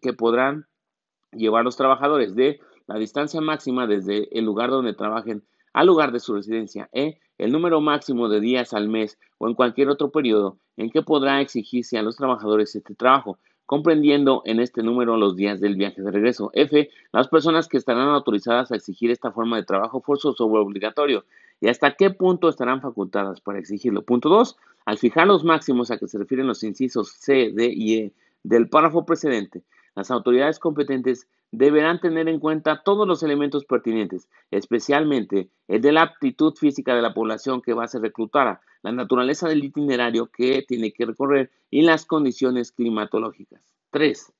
que 0.00 0.12
podrán 0.12 0.66
llevar 1.32 1.64
los 1.64 1.76
trabajadores. 1.76 2.36
D. 2.36 2.60
La 2.86 2.98
distancia 2.98 3.40
máxima 3.40 3.88
desde 3.88 4.28
el 4.38 4.44
lugar 4.44 4.70
donde 4.70 4.94
trabajen 4.94 5.42
al 5.72 5.88
lugar 5.88 6.12
de 6.12 6.20
su 6.20 6.34
residencia. 6.34 6.88
E. 6.92 7.18
El 7.36 7.50
número 7.50 7.80
máximo 7.80 8.28
de 8.28 8.40
días 8.40 8.74
al 8.74 8.88
mes 8.88 9.18
o 9.38 9.48
en 9.48 9.54
cualquier 9.54 9.88
otro 9.88 10.12
periodo 10.12 10.58
en 10.76 10.90
que 10.90 11.02
podrá 11.02 11.40
exigirse 11.40 11.98
a 11.98 12.02
los 12.02 12.16
trabajadores 12.16 12.76
este 12.76 12.94
trabajo 12.94 13.38
comprendiendo 13.70 14.42
en 14.46 14.58
este 14.58 14.82
número 14.82 15.16
los 15.16 15.36
días 15.36 15.60
del 15.60 15.76
viaje 15.76 16.02
de 16.02 16.10
regreso. 16.10 16.50
F. 16.54 16.90
Las 17.12 17.28
personas 17.28 17.68
que 17.68 17.76
estarán 17.76 18.08
autorizadas 18.08 18.72
a 18.72 18.74
exigir 18.74 19.12
esta 19.12 19.30
forma 19.30 19.58
de 19.58 19.62
trabajo 19.62 20.00
forzoso 20.00 20.44
o 20.46 20.60
obligatorio 20.60 21.24
y 21.60 21.68
hasta 21.68 21.94
qué 21.94 22.10
punto 22.10 22.48
estarán 22.48 22.80
facultadas 22.80 23.40
para 23.40 23.60
exigirlo. 23.60 24.02
Punto 24.02 24.28
2. 24.28 24.56
Al 24.86 24.98
fijar 24.98 25.28
los 25.28 25.44
máximos 25.44 25.92
a 25.92 25.98
que 25.98 26.08
se 26.08 26.18
refieren 26.18 26.48
los 26.48 26.64
incisos 26.64 27.12
C, 27.12 27.52
D 27.54 27.72
y 27.72 27.94
E 27.98 28.12
del 28.42 28.68
párrafo 28.68 29.06
precedente, 29.06 29.62
Las 29.94 30.10
autoridades 30.10 30.58
competentes 30.58 31.28
deberán 31.52 32.00
tener 32.00 32.28
en 32.28 32.38
cuenta 32.38 32.82
todos 32.84 33.06
los 33.06 33.22
elementos 33.22 33.64
pertinentes, 33.64 34.28
especialmente 34.50 35.50
el 35.68 35.80
de 35.80 35.92
la 35.92 36.02
aptitud 36.02 36.54
física 36.54 36.94
de 36.94 37.02
la 37.02 37.14
población 37.14 37.60
que 37.60 37.74
va 37.74 37.84
a 37.84 37.88
ser 37.88 38.02
reclutada, 38.02 38.60
la 38.82 38.92
naturaleza 38.92 39.48
del 39.48 39.64
itinerario 39.64 40.26
que 40.26 40.64
tiene 40.66 40.92
que 40.92 41.06
recorrer 41.06 41.50
y 41.70 41.82
las 41.82 42.06
condiciones 42.06 42.72
climatológicas. 42.72 43.62
3. 43.90 44.32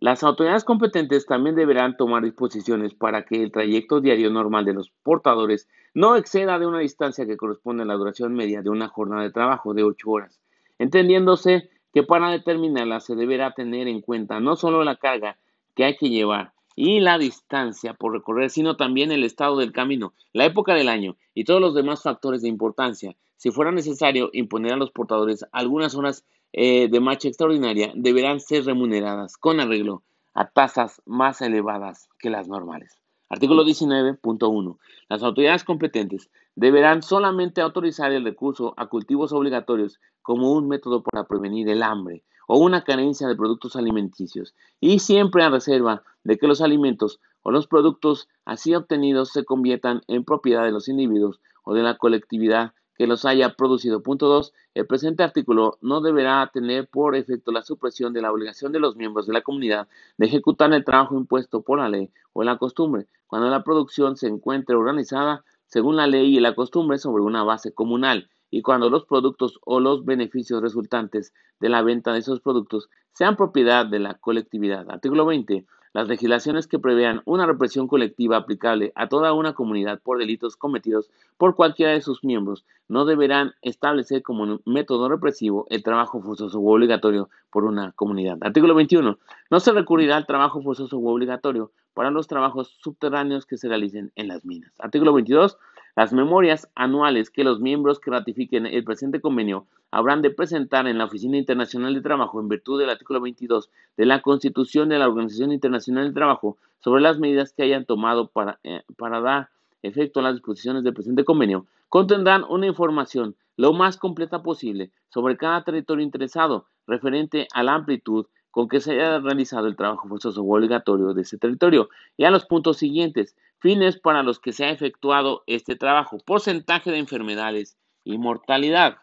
Las 0.00 0.22
autoridades 0.22 0.64
competentes 0.64 1.24
también 1.24 1.54
deberán 1.54 1.96
tomar 1.96 2.22
disposiciones 2.22 2.92
para 2.92 3.24
que 3.24 3.42
el 3.42 3.50
trayecto 3.50 4.00
diario 4.00 4.30
normal 4.30 4.66
de 4.66 4.74
los 4.74 4.90
portadores 5.02 5.68
no 5.94 6.16
exceda 6.16 6.58
de 6.58 6.66
una 6.66 6.80
distancia 6.80 7.26
que 7.26 7.38
corresponde 7.38 7.84
a 7.84 7.86
la 7.86 7.94
duración 7.94 8.34
media 8.34 8.60
de 8.60 8.68
una 8.68 8.88
jornada 8.88 9.22
de 9.22 9.30
trabajo 9.30 9.72
de 9.72 9.84
8 9.84 10.10
horas, 10.10 10.38
entendiéndose 10.78 11.70
que 11.96 12.02
para 12.02 12.28
determinarla 12.28 13.00
se 13.00 13.14
deberá 13.14 13.54
tener 13.54 13.88
en 13.88 14.02
cuenta 14.02 14.38
no 14.38 14.56
solo 14.56 14.84
la 14.84 14.96
carga 14.96 15.38
que 15.74 15.82
hay 15.82 15.96
que 15.96 16.10
llevar 16.10 16.52
y 16.74 17.00
la 17.00 17.16
distancia 17.16 17.94
por 17.94 18.12
recorrer, 18.12 18.50
sino 18.50 18.76
también 18.76 19.12
el 19.12 19.24
estado 19.24 19.56
del 19.56 19.72
camino, 19.72 20.12
la 20.34 20.44
época 20.44 20.74
del 20.74 20.90
año 20.90 21.16
y 21.32 21.44
todos 21.44 21.58
los 21.58 21.74
demás 21.74 22.02
factores 22.02 22.42
de 22.42 22.50
importancia. 22.50 23.16
Si 23.38 23.50
fuera 23.50 23.72
necesario 23.72 24.28
imponer 24.34 24.74
a 24.74 24.76
los 24.76 24.90
portadores 24.90 25.46
algunas 25.52 25.94
horas 25.94 26.26
eh, 26.52 26.88
de 26.90 27.00
marcha 27.00 27.28
extraordinaria, 27.28 27.92
deberán 27.94 28.40
ser 28.40 28.66
remuneradas 28.66 29.38
con 29.38 29.58
arreglo 29.58 30.02
a 30.34 30.50
tasas 30.50 31.00
más 31.06 31.40
elevadas 31.40 32.10
que 32.18 32.28
las 32.28 32.46
normales. 32.46 33.05
Artículo 33.28 33.64
19.1. 33.64 34.78
Las 35.08 35.22
autoridades 35.24 35.64
competentes 35.64 36.30
deberán 36.54 37.02
solamente 37.02 37.60
autorizar 37.60 38.12
el 38.12 38.22
recurso 38.22 38.72
a 38.76 38.86
cultivos 38.86 39.32
obligatorios 39.32 39.98
como 40.22 40.52
un 40.52 40.68
método 40.68 41.02
para 41.02 41.24
prevenir 41.24 41.68
el 41.68 41.82
hambre 41.82 42.22
o 42.46 42.58
una 42.58 42.84
carencia 42.84 43.26
de 43.26 43.34
productos 43.34 43.74
alimenticios 43.74 44.54
y 44.78 45.00
siempre 45.00 45.42
a 45.42 45.50
reserva 45.50 46.04
de 46.22 46.38
que 46.38 46.46
los 46.46 46.60
alimentos 46.60 47.20
o 47.42 47.50
los 47.50 47.66
productos 47.66 48.28
así 48.44 48.76
obtenidos 48.76 49.32
se 49.32 49.44
conviertan 49.44 50.02
en 50.06 50.24
propiedad 50.24 50.64
de 50.64 50.70
los 50.70 50.88
individuos 50.88 51.40
o 51.64 51.74
de 51.74 51.82
la 51.82 51.98
colectividad 51.98 52.74
que 52.96 53.06
los 53.06 53.24
haya 53.24 53.54
producido. 53.54 54.02
Punto 54.02 54.26
2. 54.28 54.52
El 54.74 54.86
presente 54.86 55.22
artículo 55.22 55.78
no 55.80 56.00
deberá 56.00 56.50
tener 56.52 56.88
por 56.88 57.14
efecto 57.16 57.52
la 57.52 57.62
supresión 57.62 58.12
de 58.12 58.22
la 58.22 58.32
obligación 58.32 58.72
de 58.72 58.80
los 58.80 58.96
miembros 58.96 59.26
de 59.26 59.32
la 59.32 59.42
comunidad 59.42 59.88
de 60.18 60.26
ejecutar 60.26 60.72
el 60.72 60.84
trabajo 60.84 61.16
impuesto 61.16 61.62
por 61.62 61.78
la 61.78 61.88
ley 61.88 62.10
o 62.32 62.42
la 62.42 62.58
costumbre, 62.58 63.06
cuando 63.26 63.48
la 63.48 63.64
producción 63.64 64.16
se 64.16 64.28
encuentre 64.28 64.76
organizada 64.76 65.44
según 65.66 65.96
la 65.96 66.06
ley 66.06 66.36
y 66.36 66.40
la 66.40 66.54
costumbre 66.54 66.98
sobre 66.98 67.22
una 67.22 67.42
base 67.42 67.72
comunal 67.72 68.28
y 68.50 68.62
cuando 68.62 68.90
los 68.90 69.04
productos 69.04 69.58
o 69.64 69.80
los 69.80 70.04
beneficios 70.04 70.62
resultantes 70.62 71.34
de 71.60 71.68
la 71.68 71.82
venta 71.82 72.12
de 72.12 72.20
esos 72.20 72.40
productos 72.40 72.88
sean 73.12 73.36
propiedad 73.36 73.86
de 73.86 73.98
la 73.98 74.14
colectividad. 74.14 74.88
Artículo 74.90 75.26
20. 75.26 75.66
Las 75.96 76.08
legislaciones 76.08 76.66
que 76.66 76.78
prevean 76.78 77.22
una 77.24 77.46
represión 77.46 77.88
colectiva 77.88 78.36
aplicable 78.36 78.92
a 78.96 79.08
toda 79.08 79.32
una 79.32 79.54
comunidad 79.54 79.98
por 80.02 80.18
delitos 80.18 80.54
cometidos 80.54 81.08
por 81.38 81.56
cualquiera 81.56 81.92
de 81.92 82.02
sus 82.02 82.22
miembros 82.22 82.66
no 82.86 83.06
deberán 83.06 83.54
establecer 83.62 84.22
como 84.22 84.60
método 84.66 85.08
represivo 85.08 85.66
el 85.70 85.82
trabajo 85.82 86.20
forzoso 86.20 86.60
u 86.60 86.68
obligatorio 86.68 87.30
por 87.50 87.64
una 87.64 87.92
comunidad. 87.92 88.36
Artículo 88.42 88.74
21. 88.74 89.18
No 89.50 89.58
se 89.58 89.72
recurrirá 89.72 90.18
al 90.18 90.26
trabajo 90.26 90.60
forzoso 90.60 90.98
u 90.98 91.08
obligatorio 91.08 91.72
para 91.94 92.10
los 92.10 92.26
trabajos 92.26 92.76
subterráneos 92.82 93.46
que 93.46 93.56
se 93.56 93.66
realicen 93.66 94.12
en 94.16 94.28
las 94.28 94.44
minas. 94.44 94.74
Artículo 94.78 95.14
22. 95.14 95.56
Las 95.96 96.12
memorias 96.12 96.70
anuales 96.74 97.30
que 97.30 97.42
los 97.42 97.58
miembros 97.58 98.00
que 98.00 98.10
ratifiquen 98.10 98.66
el 98.66 98.84
presente 98.84 99.22
convenio 99.22 99.66
habrán 99.90 100.20
de 100.20 100.28
presentar 100.28 100.86
en 100.86 100.98
la 100.98 101.06
Oficina 101.06 101.38
Internacional 101.38 101.94
de 101.94 102.02
Trabajo 102.02 102.38
en 102.38 102.48
virtud 102.48 102.78
del 102.78 102.90
artículo 102.90 103.22
22 103.22 103.70
de 103.96 104.04
la 104.04 104.20
Constitución 104.20 104.90
de 104.90 104.98
la 104.98 105.08
Organización 105.08 105.52
Internacional 105.52 106.04
del 106.04 106.12
Trabajo 106.12 106.58
sobre 106.80 107.00
las 107.00 107.18
medidas 107.18 107.54
que 107.54 107.62
hayan 107.62 107.86
tomado 107.86 108.28
para, 108.28 108.60
eh, 108.62 108.82
para 108.98 109.22
dar 109.22 109.48
efecto 109.82 110.20
a 110.20 110.24
las 110.24 110.34
disposiciones 110.34 110.84
del 110.84 110.92
presente 110.92 111.24
convenio, 111.24 111.64
contendrán 111.88 112.44
una 112.46 112.66
información 112.66 113.34
lo 113.56 113.72
más 113.72 113.96
completa 113.96 114.42
posible 114.42 114.90
sobre 115.08 115.38
cada 115.38 115.64
territorio 115.64 116.04
interesado 116.04 116.66
referente 116.86 117.48
a 117.54 117.62
la 117.62 117.72
amplitud 117.72 118.26
con 118.56 118.70
que 118.70 118.80
se 118.80 118.92
haya 118.92 119.18
realizado 119.18 119.66
el 119.66 119.76
trabajo 119.76 120.08
forzoso 120.08 120.40
o 120.40 120.56
obligatorio 120.56 121.12
de 121.12 121.20
ese 121.20 121.36
territorio. 121.36 121.90
Y 122.16 122.24
a 122.24 122.30
los 122.30 122.46
puntos 122.46 122.78
siguientes, 122.78 123.36
fines 123.58 123.98
para 123.98 124.22
los 124.22 124.40
que 124.40 124.54
se 124.54 124.64
ha 124.64 124.70
efectuado 124.70 125.44
este 125.46 125.76
trabajo, 125.76 126.16
porcentaje 126.24 126.90
de 126.90 126.96
enfermedades 126.96 127.76
y 128.02 128.16
mortalidad, 128.16 128.96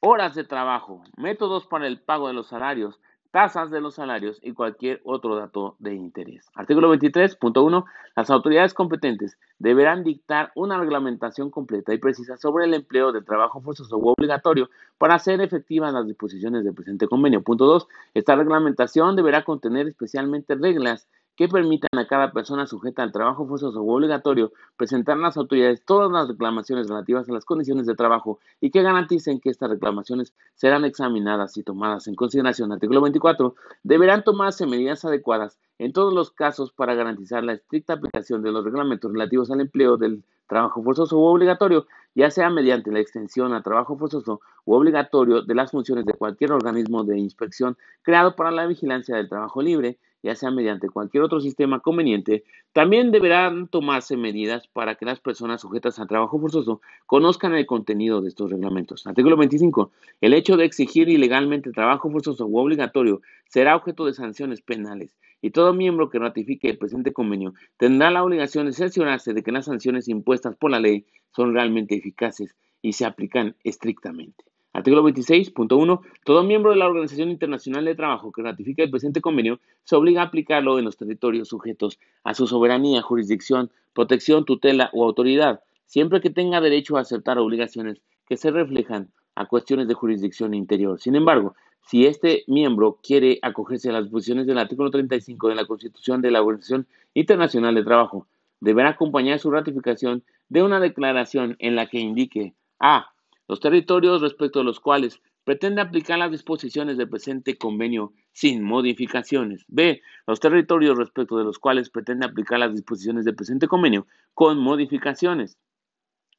horas 0.00 0.34
de 0.34 0.42
trabajo, 0.42 1.04
métodos 1.16 1.68
para 1.68 1.86
el 1.86 2.00
pago 2.00 2.26
de 2.26 2.34
los 2.34 2.48
salarios, 2.48 2.98
tasas 3.30 3.70
de 3.70 3.80
los 3.80 3.96
salarios 3.96 4.38
y 4.42 4.52
cualquier 4.52 5.00
otro 5.04 5.36
dato 5.36 5.76
de 5.78 5.94
interés. 5.94 6.48
Artículo 6.54 6.94
23.1. 6.94 7.84
Las 8.16 8.30
autoridades 8.30 8.74
competentes 8.74 9.38
deberán 9.58 10.02
dictar 10.02 10.50
una 10.54 10.78
reglamentación 10.78 11.50
completa 11.50 11.92
y 11.92 11.98
precisa 11.98 12.36
sobre 12.36 12.64
el 12.64 12.74
empleo 12.74 13.12
de 13.12 13.22
trabajo 13.22 13.60
forzoso 13.60 13.98
u 13.98 14.08
obligatorio 14.08 14.70
para 14.96 15.14
hacer 15.14 15.40
efectivas 15.40 15.92
las 15.92 16.06
disposiciones 16.06 16.64
del 16.64 16.74
presente 16.74 17.06
convenio. 17.06 17.42
Punto 17.42 17.66
2. 17.66 17.86
Esta 18.14 18.34
reglamentación 18.36 19.16
deberá 19.16 19.44
contener 19.44 19.86
especialmente 19.88 20.54
reglas 20.54 21.06
que 21.38 21.46
permitan 21.46 21.96
a 21.96 22.08
cada 22.08 22.32
persona 22.32 22.66
sujeta 22.66 23.04
al 23.04 23.12
trabajo 23.12 23.46
forzoso 23.46 23.80
o 23.80 23.94
obligatorio 23.94 24.52
presentar 24.76 25.16
a 25.16 25.20
las 25.20 25.36
autoridades 25.36 25.84
todas 25.84 26.10
las 26.10 26.26
reclamaciones 26.26 26.88
relativas 26.88 27.28
a 27.28 27.32
las 27.32 27.44
condiciones 27.44 27.86
de 27.86 27.94
trabajo 27.94 28.40
y 28.60 28.72
que 28.72 28.82
garanticen 28.82 29.38
que 29.38 29.50
estas 29.50 29.70
reclamaciones 29.70 30.34
serán 30.56 30.84
examinadas 30.84 31.56
y 31.56 31.62
tomadas 31.62 32.08
en 32.08 32.16
consideración. 32.16 32.72
Artículo 32.72 33.02
24. 33.02 33.54
Deberán 33.84 34.24
tomarse 34.24 34.66
medidas 34.66 35.04
adecuadas 35.04 35.60
en 35.78 35.92
todos 35.92 36.12
los 36.12 36.32
casos 36.32 36.72
para 36.72 36.96
garantizar 36.96 37.44
la 37.44 37.52
estricta 37.52 37.92
aplicación 37.92 38.42
de 38.42 38.50
los 38.50 38.64
reglamentos 38.64 39.12
relativos 39.12 39.48
al 39.52 39.60
empleo 39.60 39.96
del 39.96 40.24
trabajo 40.48 40.82
forzoso 40.82 41.18
u 41.18 41.22
obligatorio, 41.22 41.86
ya 42.16 42.32
sea 42.32 42.50
mediante 42.50 42.90
la 42.90 42.98
extensión 42.98 43.52
a 43.52 43.62
trabajo 43.62 43.96
forzoso 43.96 44.40
u 44.64 44.74
obligatorio 44.74 45.42
de 45.42 45.54
las 45.54 45.70
funciones 45.70 46.04
de 46.04 46.14
cualquier 46.14 46.50
organismo 46.50 47.04
de 47.04 47.16
inspección 47.16 47.76
creado 48.02 48.34
para 48.34 48.50
la 48.50 48.66
vigilancia 48.66 49.14
del 49.14 49.28
trabajo 49.28 49.62
libre, 49.62 49.98
ya 50.22 50.34
sea 50.34 50.50
mediante 50.50 50.88
cualquier 50.88 51.22
otro 51.22 51.40
sistema 51.40 51.80
conveniente, 51.80 52.44
también 52.72 53.10
deberán 53.10 53.68
tomarse 53.68 54.16
medidas 54.16 54.66
para 54.68 54.96
que 54.96 55.04
las 55.04 55.20
personas 55.20 55.60
sujetas 55.60 55.98
a 55.98 56.06
trabajo 56.06 56.38
forzoso 56.40 56.80
conozcan 57.06 57.54
el 57.54 57.66
contenido 57.66 58.20
de 58.20 58.28
estos 58.28 58.50
reglamentos. 58.50 59.06
Artículo 59.06 59.36
25. 59.36 59.90
El 60.20 60.34
hecho 60.34 60.56
de 60.56 60.64
exigir 60.64 61.08
ilegalmente 61.08 61.72
trabajo 61.72 62.10
forzoso 62.10 62.46
u 62.46 62.58
obligatorio 62.58 63.20
será 63.46 63.76
objeto 63.76 64.04
de 64.06 64.14
sanciones 64.14 64.60
penales 64.60 65.16
y 65.40 65.50
todo 65.50 65.72
miembro 65.72 66.10
que 66.10 66.18
ratifique 66.18 66.68
el 66.68 66.78
presente 66.78 67.12
convenio 67.12 67.54
tendrá 67.76 68.10
la 68.10 68.24
obligación 68.24 68.66
de 68.66 68.72
cerciorarse 68.72 69.32
de 69.32 69.42
que 69.42 69.52
las 69.52 69.66
sanciones 69.66 70.08
impuestas 70.08 70.56
por 70.56 70.70
la 70.70 70.80
ley 70.80 71.06
son 71.30 71.54
realmente 71.54 71.94
eficaces 71.94 72.56
y 72.82 72.92
se 72.92 73.04
aplican 73.04 73.56
estrictamente. 73.64 74.44
Artículo 74.72 75.02
26.1. 75.02 76.00
Todo 76.24 76.44
miembro 76.44 76.70
de 76.70 76.76
la 76.76 76.86
Organización 76.86 77.30
Internacional 77.30 77.84
de 77.84 77.94
Trabajo 77.94 78.30
que 78.32 78.42
ratifique 78.42 78.82
el 78.82 78.90
presente 78.90 79.20
convenio 79.20 79.60
se 79.84 79.96
obliga 79.96 80.22
a 80.22 80.26
aplicarlo 80.26 80.78
en 80.78 80.84
los 80.84 80.96
territorios 80.96 81.48
sujetos 81.48 81.98
a 82.22 82.34
su 82.34 82.46
soberanía, 82.46 83.02
jurisdicción, 83.02 83.70
protección, 83.94 84.44
tutela 84.44 84.90
o 84.92 85.04
autoridad, 85.04 85.62
siempre 85.86 86.20
que 86.20 86.30
tenga 86.30 86.60
derecho 86.60 86.96
a 86.96 87.00
aceptar 87.00 87.38
obligaciones 87.38 88.00
que 88.28 88.36
se 88.36 88.50
reflejan 88.50 89.10
a 89.34 89.46
cuestiones 89.46 89.88
de 89.88 89.94
jurisdicción 89.94 90.52
interior. 90.52 91.00
Sin 91.00 91.16
embargo, 91.16 91.54
si 91.82 92.06
este 92.06 92.44
miembro 92.46 92.98
quiere 93.02 93.38
acogerse 93.40 93.88
a 93.88 93.92
las 93.92 94.04
disposiciones 94.04 94.46
del 94.46 94.58
artículo 94.58 94.90
35 94.90 95.48
de 95.48 95.54
la 95.54 95.64
Constitución 95.64 96.20
de 96.20 96.30
la 96.30 96.42
Organización 96.42 96.86
Internacional 97.14 97.74
de 97.74 97.84
Trabajo, 97.84 98.26
deberá 98.60 98.90
acompañar 98.90 99.38
su 99.38 99.50
ratificación 99.50 100.22
de 100.48 100.62
una 100.62 100.80
declaración 100.80 101.56
en 101.58 101.76
la 101.76 101.86
que 101.86 101.98
indique 101.98 102.54
a. 102.78 103.10
Los 103.48 103.60
territorios 103.60 104.20
respecto 104.20 104.60
a 104.60 104.64
los 104.64 104.78
cuales 104.78 105.22
pretende 105.42 105.80
aplicar 105.80 106.18
las 106.18 106.30
disposiciones 106.30 106.98
del 106.98 107.08
presente 107.08 107.56
convenio 107.56 108.12
sin 108.32 108.62
modificaciones. 108.62 109.64
B. 109.68 110.02
Los 110.26 110.38
territorios 110.38 110.98
respecto 110.98 111.38
de 111.38 111.44
los 111.44 111.58
cuales 111.58 111.88
pretende 111.88 112.26
aplicar 112.26 112.58
las 112.58 112.72
disposiciones 112.72 113.24
del 113.24 113.34
presente 113.34 113.66
convenio 113.66 114.06
con 114.34 114.58
modificaciones 114.58 115.56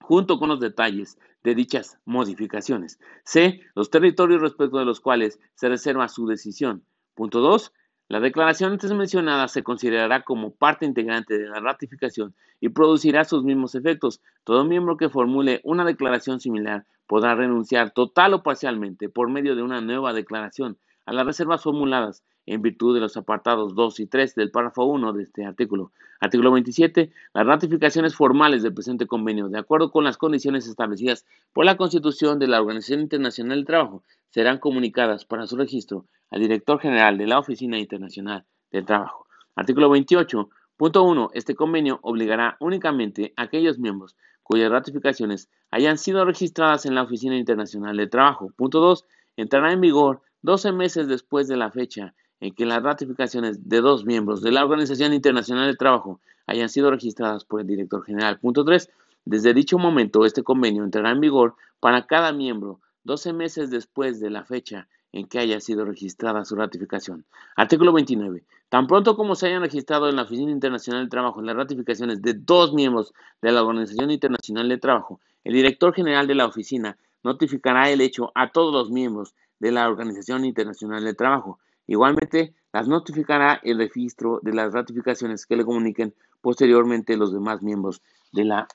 junto 0.02 0.40
con 0.40 0.50
los 0.50 0.60
detalles 0.60 1.18
de 1.44 1.56
dichas 1.56 2.00
modificaciones. 2.06 3.00
C. 3.24 3.62
Los 3.76 3.90
territorios 3.90 4.42
respecto 4.42 4.78
de 4.78 4.86
los 4.86 5.02
cuales 5.02 5.40
se 5.56 5.68
reserva 5.70 6.08
su 6.10 6.28
decisión. 6.28 6.84
Punto 7.16 7.40
2. 7.42 7.74
La 8.12 8.20
declaración 8.20 8.72
antes 8.72 8.92
mencionada 8.92 9.48
se 9.48 9.62
considerará 9.62 10.24
como 10.24 10.50
parte 10.50 10.84
integrante 10.84 11.38
de 11.38 11.48
la 11.48 11.60
ratificación 11.60 12.34
y 12.60 12.70
producirá 12.70 13.24
sus 13.24 13.44
mismos 13.44 13.76
efectos. 13.76 14.20
Todo 14.44 14.66
miembro 14.66 14.98
que 14.98 15.10
formule 15.10 15.62
una 15.64 15.86
declaración 15.86 16.40
similar 16.40 16.88
podrá 17.06 17.36
renunciar 17.36 17.92
total 17.92 18.34
o 18.34 18.42
parcialmente 18.42 19.10
por 19.10 19.30
medio 19.30 19.56
de 19.56 19.62
una 19.62 19.80
nueva 19.82 20.12
declaración 20.12 20.80
a 21.06 21.14
las 21.14 21.24
reservas 21.24 21.62
formuladas 21.62 22.24
en 22.48 22.64
virtud 22.64 22.96
de 22.96 23.00
los 23.00 23.16
apartados 23.16 23.76
2 23.76 24.00
y 24.00 24.08
3 24.08 24.34
del 24.34 24.50
párrafo 24.50 24.86
1 24.86 25.14
de 25.14 25.22
este 25.22 25.46
artículo. 25.46 25.92
Artículo 26.20 26.52
27. 26.52 27.12
Las 27.36 27.46
ratificaciones 27.46 28.16
formales 28.16 28.64
del 28.64 28.74
presente 28.74 29.06
convenio, 29.06 29.50
de 29.50 29.60
acuerdo 29.60 29.92
con 29.92 30.04
las 30.04 30.18
condiciones 30.18 30.68
establecidas 30.68 31.28
por 31.54 31.64
la 31.64 31.78
Constitución 31.78 32.40
de 32.40 32.48
la 32.48 32.60
Organización 32.60 33.02
Internacional 33.02 33.60
del 33.60 33.66
Trabajo, 33.68 34.04
serán 34.32 34.58
comunicadas 34.58 35.26
para 35.26 35.46
su 35.46 35.58
registro 35.58 36.06
al 36.32 36.42
director 36.42 36.80
general 36.80 37.18
de 37.18 37.28
la 37.28 37.40
Oficina 37.40 37.78
Internacional 37.80 38.46
del 38.72 38.86
Trabajo. 38.86 39.28
Artículo 39.56 39.90
28.1. 39.90 41.30
Este 41.34 41.56
convenio 41.56 42.00
obligará 42.02 42.58
únicamente 42.60 43.34
a 43.36 43.44
aquellos 43.44 43.80
miembros 43.80 44.16
cuyas 44.44 44.72
ratificaciones 44.72 45.50
hayan 45.70 45.98
sido 45.98 46.26
registradas 46.26 46.86
en 46.86 46.96
la 46.96 47.04
Oficina 47.04 47.36
Internacional 47.38 47.98
del 47.98 48.10
Trabajo. 48.10 48.52
Punto 48.56 48.80
2. 48.80 49.06
Entrará 49.38 49.72
en 49.72 49.82
vigor 49.82 50.22
12 50.42 50.72
meses 50.72 51.08
después 51.08 51.48
de 51.48 51.58
la 51.58 51.72
fecha 51.72 52.14
en 52.40 52.54
que 52.54 52.66
las 52.66 52.82
ratificaciones 52.82 53.68
de 53.68 53.82
dos 53.82 54.06
miembros 54.06 54.42
de 54.42 54.52
la 54.52 54.64
Organización 54.64 55.14
Internacional 55.14 55.68
del 55.68 55.78
Trabajo 55.78 56.22
hayan 56.48 56.70
sido 56.70 56.90
registradas 56.90 57.46
por 57.46 57.62
el 57.62 57.68
director 57.68 58.04
general. 58.04 58.40
Punto 58.40 58.64
3. 58.64 58.90
Desde 59.26 59.54
dicho 59.54 59.78
momento, 59.78 60.26
este 60.26 60.44
convenio 60.44 60.84
entrará 60.84 61.12
en 61.12 61.20
vigor 61.20 61.56
para 61.80 62.08
cada 62.08 62.32
miembro 62.32 62.80
12 63.04 63.34
meses 63.34 63.70
después 63.70 64.20
de 64.20 64.30
la 64.30 64.46
fecha 64.46 64.88
en 65.12 65.28
que 65.28 65.40
haya 65.40 65.60
sido 65.60 65.86
registrada 65.86 66.46
su 66.46 66.56
ratificación. 66.56 67.26
Artículo 67.56 67.94
29. 67.94 68.44
Tan 68.70 68.88
pronto 68.88 69.16
como 69.16 69.36
se 69.36 69.48
hayan 69.48 69.62
registrado 69.62 70.10
en 70.10 70.16
la 70.16 70.24
Oficina 70.24 70.52
Internacional 70.52 71.02
del 71.02 71.10
Trabajo 71.10 71.42
las 71.42 71.56
ratificaciones 71.56 72.22
de 72.22 72.34
dos 72.34 72.74
miembros 72.74 73.14
de 73.42 73.52
la 73.52 73.64
Organización 73.64 74.12
Internacional 74.12 74.70
del 74.70 74.80
Trabajo, 74.80 75.20
el 75.44 75.54
director 75.54 75.94
general 75.94 76.28
de 76.28 76.36
la 76.36 76.46
oficina 76.46 76.98
notificará 77.24 77.90
el 77.90 78.02
hecho 78.02 78.32
a 78.36 78.52
todos 78.52 78.74
los 78.74 78.92
miembros 78.92 79.34
de 79.60 79.72
la 79.72 79.88
Organización 79.88 80.46
Internacional 80.46 81.04
del 81.04 81.16
Trabajo. 81.16 81.60
Igualmente, 81.88 82.54
las 82.72 82.88
notificará 82.88 83.60
el 83.64 83.80
registro 83.80 84.40
de 84.44 84.54
las 84.54 84.72
ratificaciones 84.74 85.46
que 85.46 85.56
le 85.56 85.66
comuniquen 85.66 86.14
posteriormente 86.42 87.18
los 87.18 87.34
demás 87.34 87.62
miembros 87.62 88.02
de 88.32 88.46
la 88.46 88.68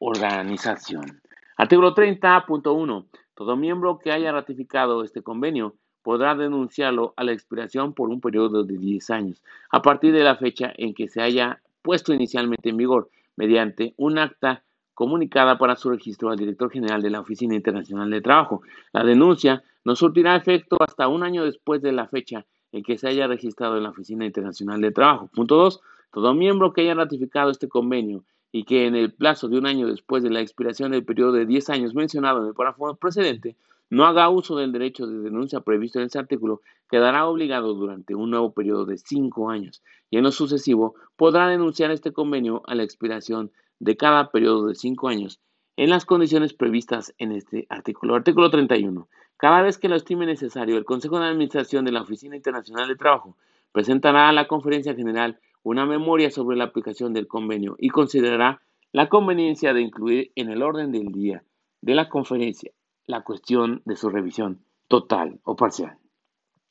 organización. 0.00 1.20
Artículo 1.56 1.94
30.1. 1.94 3.06
Todo 3.34 3.56
miembro 3.56 3.98
que 3.98 4.10
haya 4.10 4.32
ratificado 4.32 5.04
este 5.04 5.22
convenio 5.22 5.74
podrá 6.02 6.34
denunciarlo 6.34 7.14
a 7.16 7.24
la 7.24 7.32
expiración 7.32 7.92
por 7.94 8.08
un 8.08 8.20
periodo 8.20 8.64
de 8.64 8.78
10 8.78 9.10
años, 9.10 9.42
a 9.70 9.82
partir 9.82 10.12
de 10.12 10.24
la 10.24 10.36
fecha 10.36 10.72
en 10.76 10.94
que 10.94 11.08
se 11.08 11.22
haya 11.22 11.60
puesto 11.82 12.12
inicialmente 12.12 12.70
en 12.70 12.76
vigor, 12.76 13.10
mediante 13.36 13.94
un 13.96 14.18
acta 14.18 14.62
comunicada 14.94 15.58
para 15.58 15.76
su 15.76 15.90
registro 15.90 16.30
al 16.30 16.38
director 16.38 16.70
general 16.70 17.02
de 17.02 17.10
la 17.10 17.20
Oficina 17.20 17.54
Internacional 17.54 18.10
de 18.10 18.20
Trabajo. 18.20 18.62
La 18.92 19.04
denuncia 19.04 19.62
no 19.84 19.96
surtirá 19.96 20.36
efecto 20.36 20.76
hasta 20.80 21.08
un 21.08 21.22
año 21.22 21.44
después 21.44 21.82
de 21.82 21.92
la 21.92 22.08
fecha 22.08 22.44
en 22.72 22.82
que 22.82 22.98
se 22.98 23.08
haya 23.08 23.26
registrado 23.26 23.76
en 23.76 23.82
la 23.82 23.90
Oficina 23.90 24.24
Internacional 24.24 24.80
de 24.80 24.90
Trabajo. 24.90 25.28
Punto 25.34 25.56
2. 25.56 25.80
Todo 26.12 26.34
miembro 26.34 26.72
que 26.72 26.82
haya 26.82 26.94
ratificado 26.94 27.50
este 27.50 27.68
convenio 27.68 28.24
y 28.52 28.64
que 28.64 28.86
en 28.86 28.94
el 28.94 29.12
plazo 29.12 29.48
de 29.48 29.58
un 29.58 29.66
año 29.66 29.88
después 29.88 30.22
de 30.22 30.30
la 30.30 30.40
expiración 30.40 30.92
del 30.92 31.04
periodo 31.04 31.32
de 31.32 31.46
10 31.46 31.70
años 31.70 31.94
mencionado 31.94 32.42
en 32.42 32.48
el 32.48 32.54
párrafo 32.54 32.94
precedente 32.96 33.56
no 33.88 34.04
haga 34.04 34.28
uso 34.28 34.56
del 34.56 34.72
derecho 34.72 35.06
de 35.06 35.18
denuncia 35.18 35.60
previsto 35.60 35.98
en 35.98 36.06
este 36.06 36.18
artículo, 36.18 36.62
quedará 36.90 37.26
obligado 37.26 37.74
durante 37.74 38.14
un 38.14 38.30
nuevo 38.30 38.52
periodo 38.52 38.86
de 38.86 38.96
5 38.98 39.50
años 39.50 39.82
y 40.10 40.18
en 40.18 40.24
lo 40.24 40.32
sucesivo 40.32 40.94
podrá 41.16 41.48
denunciar 41.48 41.90
este 41.90 42.12
convenio 42.12 42.62
a 42.66 42.74
la 42.74 42.84
expiración 42.84 43.50
de 43.80 43.96
cada 43.96 44.30
periodo 44.30 44.66
de 44.66 44.74
5 44.74 45.08
años 45.08 45.40
en 45.76 45.90
las 45.90 46.04
condiciones 46.04 46.52
previstas 46.52 47.14
en 47.18 47.32
este 47.32 47.66
artículo. 47.68 48.14
Artículo 48.14 48.50
31. 48.50 49.08
Cada 49.36 49.62
vez 49.62 49.78
que 49.78 49.88
lo 49.88 49.96
estime 49.96 50.24
necesario, 50.24 50.76
el 50.76 50.84
Consejo 50.84 51.18
de 51.18 51.26
Administración 51.26 51.84
de 51.84 51.92
la 51.92 52.02
Oficina 52.02 52.36
Internacional 52.36 52.88
de 52.88 52.96
Trabajo 52.96 53.36
presentará 53.72 54.28
a 54.28 54.32
la 54.32 54.46
Conferencia 54.46 54.94
General 54.94 55.38
una 55.62 55.86
memoria 55.86 56.30
sobre 56.30 56.56
la 56.56 56.64
aplicación 56.64 57.12
del 57.12 57.28
convenio 57.28 57.76
y 57.78 57.90
considerará 57.90 58.62
la 58.92 59.08
conveniencia 59.08 59.72
de 59.72 59.80
incluir 59.80 60.32
en 60.34 60.50
el 60.50 60.62
orden 60.62 60.92
del 60.92 61.12
día 61.12 61.44
de 61.80 61.94
la 61.94 62.08
conferencia 62.08 62.72
la 63.06 63.22
cuestión 63.22 63.82
de 63.84 63.96
su 63.96 64.08
revisión 64.10 64.64
total 64.88 65.40
o 65.44 65.56
parcial. 65.56 65.98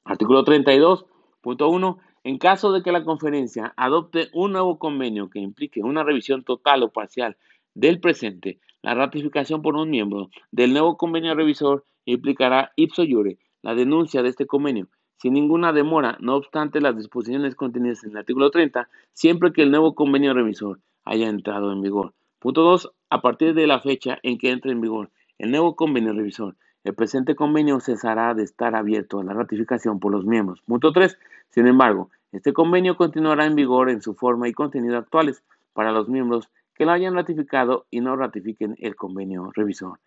Artículo 0.03 0.43
32.1. 0.43 1.97
En 2.23 2.37
caso 2.37 2.71
de 2.71 2.83
que 2.83 2.91
la 2.91 3.03
conferencia 3.03 3.73
adopte 3.77 4.29
un 4.33 4.51
nuevo 4.51 4.77
convenio 4.77 5.29
que 5.29 5.39
implique 5.39 5.81
una 5.81 6.03
revisión 6.03 6.43
total 6.43 6.83
o 6.83 6.91
parcial 6.91 7.37
del 7.73 7.99
presente, 7.99 8.59
la 8.83 8.93
ratificación 8.93 9.61
por 9.61 9.75
un 9.75 9.89
miembro 9.89 10.29
del 10.51 10.73
nuevo 10.73 10.97
convenio 10.97 11.33
revisor 11.33 11.85
implicará 12.05 12.73
ipso 12.75 13.03
iure 13.03 13.39
la 13.61 13.75
denuncia 13.75 14.21
de 14.21 14.29
este 14.29 14.45
convenio 14.45 14.87
sin 15.21 15.33
ninguna 15.33 15.71
demora, 15.71 16.17
no 16.19 16.35
obstante 16.35 16.81
las 16.81 16.97
disposiciones 16.97 17.53
contenidas 17.53 18.03
en 18.03 18.09
el 18.09 18.17
artículo 18.17 18.49
30, 18.49 18.89
siempre 19.13 19.53
que 19.53 19.61
el 19.61 19.69
nuevo 19.69 19.93
convenio 19.93 20.33
revisor 20.33 20.79
haya 21.05 21.29
entrado 21.29 21.71
en 21.71 21.79
vigor. 21.79 22.15
Punto 22.39 22.63
2. 22.63 22.91
A 23.11 23.21
partir 23.21 23.53
de 23.53 23.67
la 23.67 23.79
fecha 23.81 24.17
en 24.23 24.39
que 24.39 24.49
entre 24.49 24.71
en 24.71 24.81
vigor 24.81 25.11
el 25.37 25.51
nuevo 25.51 25.75
convenio 25.75 26.11
revisor, 26.11 26.55
el 26.83 26.95
presente 26.95 27.35
convenio 27.35 27.79
cesará 27.79 28.33
de 28.33 28.41
estar 28.41 28.73
abierto 28.73 29.19
a 29.19 29.23
la 29.23 29.33
ratificación 29.33 29.99
por 29.99 30.11
los 30.11 30.25
miembros. 30.25 30.59
Punto 30.61 30.91
3. 30.91 31.15
Sin 31.51 31.67
embargo, 31.67 32.09
este 32.31 32.51
convenio 32.51 32.97
continuará 32.97 33.45
en 33.45 33.53
vigor 33.53 33.91
en 33.91 34.01
su 34.01 34.15
forma 34.15 34.47
y 34.49 34.53
contenido 34.53 34.97
actuales 34.97 35.43
para 35.73 35.91
los 35.91 36.09
miembros 36.09 36.49
que 36.73 36.85
lo 36.85 36.93
hayan 36.93 37.13
ratificado 37.13 37.85
y 37.91 38.01
no 38.01 38.15
ratifiquen 38.15 38.75
el 38.79 38.95
convenio 38.95 39.51
revisor. 39.53 39.99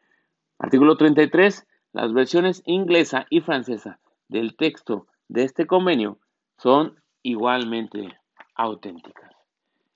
Artículo 0.58 0.96
33. 0.96 1.68
Las 1.92 2.12
versiones 2.12 2.64
inglesa 2.66 3.26
y 3.30 3.42
francesa 3.42 4.00
del 4.28 4.56
texto 4.56 5.06
de 5.28 5.44
este 5.44 5.66
convenio 5.66 6.18
son 6.58 7.00
igualmente 7.22 8.08
auténticas. 8.54 9.32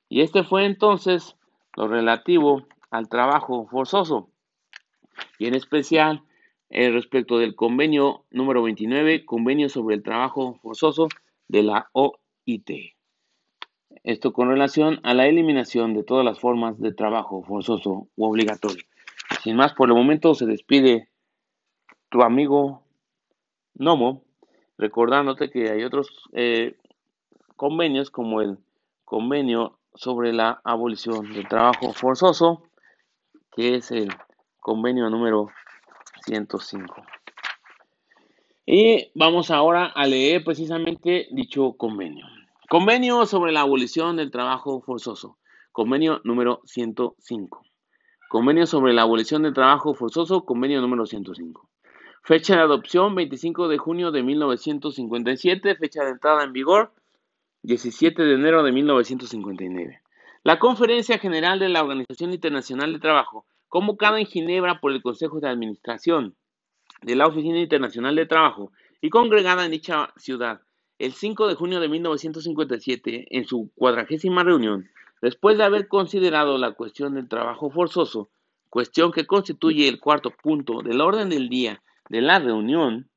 Y 0.09 0.23
este 0.23 0.43
fue 0.43 0.65
entonces 0.65 1.37
lo 1.77 1.87
relativo 1.89 2.67
al 2.91 3.09
trabajo 3.09 3.67
forzoso 3.67 4.31
y 5.39 5.47
en 5.47 5.55
especial 5.55 6.23
eh, 6.71 6.91
respecto 6.91 7.39
del 7.39 7.55
convenio 7.55 8.25
número 8.31 8.63
29, 8.63 9.25
convenio 9.25 9.69
sobre 9.69 9.97
el 9.97 10.03
trabajo 10.03 10.59
forzoso 10.63 11.09
de 11.49 11.63
la 11.63 11.89
OIT. 11.93 12.95
Esto 14.05 14.33
con 14.33 14.49
relación 14.49 15.01
a 15.03 15.15
la 15.15 15.27
eliminación 15.27 15.95
de 15.95 16.05
todas 16.05 16.25
las 16.25 16.39
formas 16.39 16.79
de 16.79 16.93
trabajo 16.93 17.43
forzoso 17.43 18.09
u 18.17 18.25
obligatorio. 18.25 18.85
Sin 19.43 19.57
más, 19.57 19.75
por 19.75 19.89
el 19.89 19.95
momento 19.95 20.35
se 20.35 20.47
despide 20.47 21.09
tu 22.11 22.23
amigo 22.23 22.83
Nomo, 23.79 24.23
recordándote 24.77 25.51
que 25.51 25.71
hay 25.71 25.85
otros 25.85 26.09
eh, 26.33 26.77
convenios 27.57 28.11
como 28.11 28.41
el 28.41 28.59
convenio 29.05 29.79
sobre 29.95 30.33
la 30.33 30.61
abolición 30.65 31.33
del 31.33 31.49
trabajo 31.49 31.93
forzoso, 31.93 32.63
que 33.53 33.77
es 33.77 33.91
el 33.91 34.09
convenio 34.61 35.09
número 35.11 35.49
105. 36.27 37.03
Y 38.67 39.11
vamos 39.15 39.51
ahora 39.51 39.87
a 39.87 40.07
leer 40.07 40.45
precisamente 40.45 41.27
dicho 41.31 41.73
convenio. 41.73 42.27
Convenio 42.69 43.25
sobre 43.25 43.51
la 43.51 43.63
abolición 43.63 44.17
del 44.17 44.31
trabajo 44.31 44.81
forzoso. 44.83 45.39
Convenio 45.73 46.21
número 46.25 46.61
105. 46.65 47.63
Convenio 48.29 48.67
sobre 48.67 48.93
la 48.93 49.03
abolición 49.03 49.43
del 49.43 49.55
trabajo 49.55 49.95
forzoso. 49.95 50.45
Convenio 50.45 50.81
número 50.83 51.07
105. 51.07 51.68
Fecha 52.29 52.57
de 52.57 52.61
adopción 52.61 53.15
25 53.15 53.69
de 53.69 53.79
junio 53.79 54.11
de 54.11 54.23
1957, 54.23 55.77
fecha 55.77 56.05
de 56.05 56.11
entrada 56.11 56.45
en 56.45 56.53
vigor 56.53 56.93
17 57.63 58.23
de 58.23 58.35
enero 58.35 58.63
de 58.63 58.71
1959. 58.71 60.03
La 60.43 60.59
Conferencia 60.59 61.17
General 61.17 61.59
de 61.59 61.71
la 61.71 61.81
Organización 61.81 62.35
Internacional 62.35 62.93
de 62.93 62.99
Trabajo, 62.99 63.47
convocada 63.69 64.21
en 64.21 64.27
Ginebra 64.27 64.79
por 64.79 64.93
el 64.93 65.01
Consejo 65.01 65.41
de 65.41 65.49
Administración 65.49 66.37
de 67.01 67.17
la 67.17 67.27
Oficina 67.27 67.61
Internacional 67.61 68.15
de 68.15 68.27
Trabajo 68.27 68.73
y 69.01 69.09
congregada 69.09 69.65
en 69.65 69.71
dicha 69.71 70.13
ciudad 70.19 70.61
el 70.99 71.15
5 71.15 71.49
de 71.49 71.55
junio 71.55 71.81
de 71.81 71.89
1957 71.89 73.29
en 73.31 73.47
su 73.47 73.71
cuadragésima 73.75 74.45
reunión, 74.45 74.91
después 75.23 75.57
de 75.57 75.65
haber 75.65 75.89
considerado 75.89 76.59
la 76.59 76.73
cuestión 76.73 77.15
del 77.15 77.27
trabajo 77.27 77.71
forzoso, 77.71 78.29
cuestión 78.69 79.13
que 79.13 79.27
constituye 79.27 79.89
el 79.89 79.99
cuarto 79.99 80.31
punto 80.31 80.83
del 80.83 81.01
orden 81.01 81.31
del 81.31 81.49
día 81.49 81.81
de 82.09 82.21
la 82.21 82.39
reunión, 82.39 83.09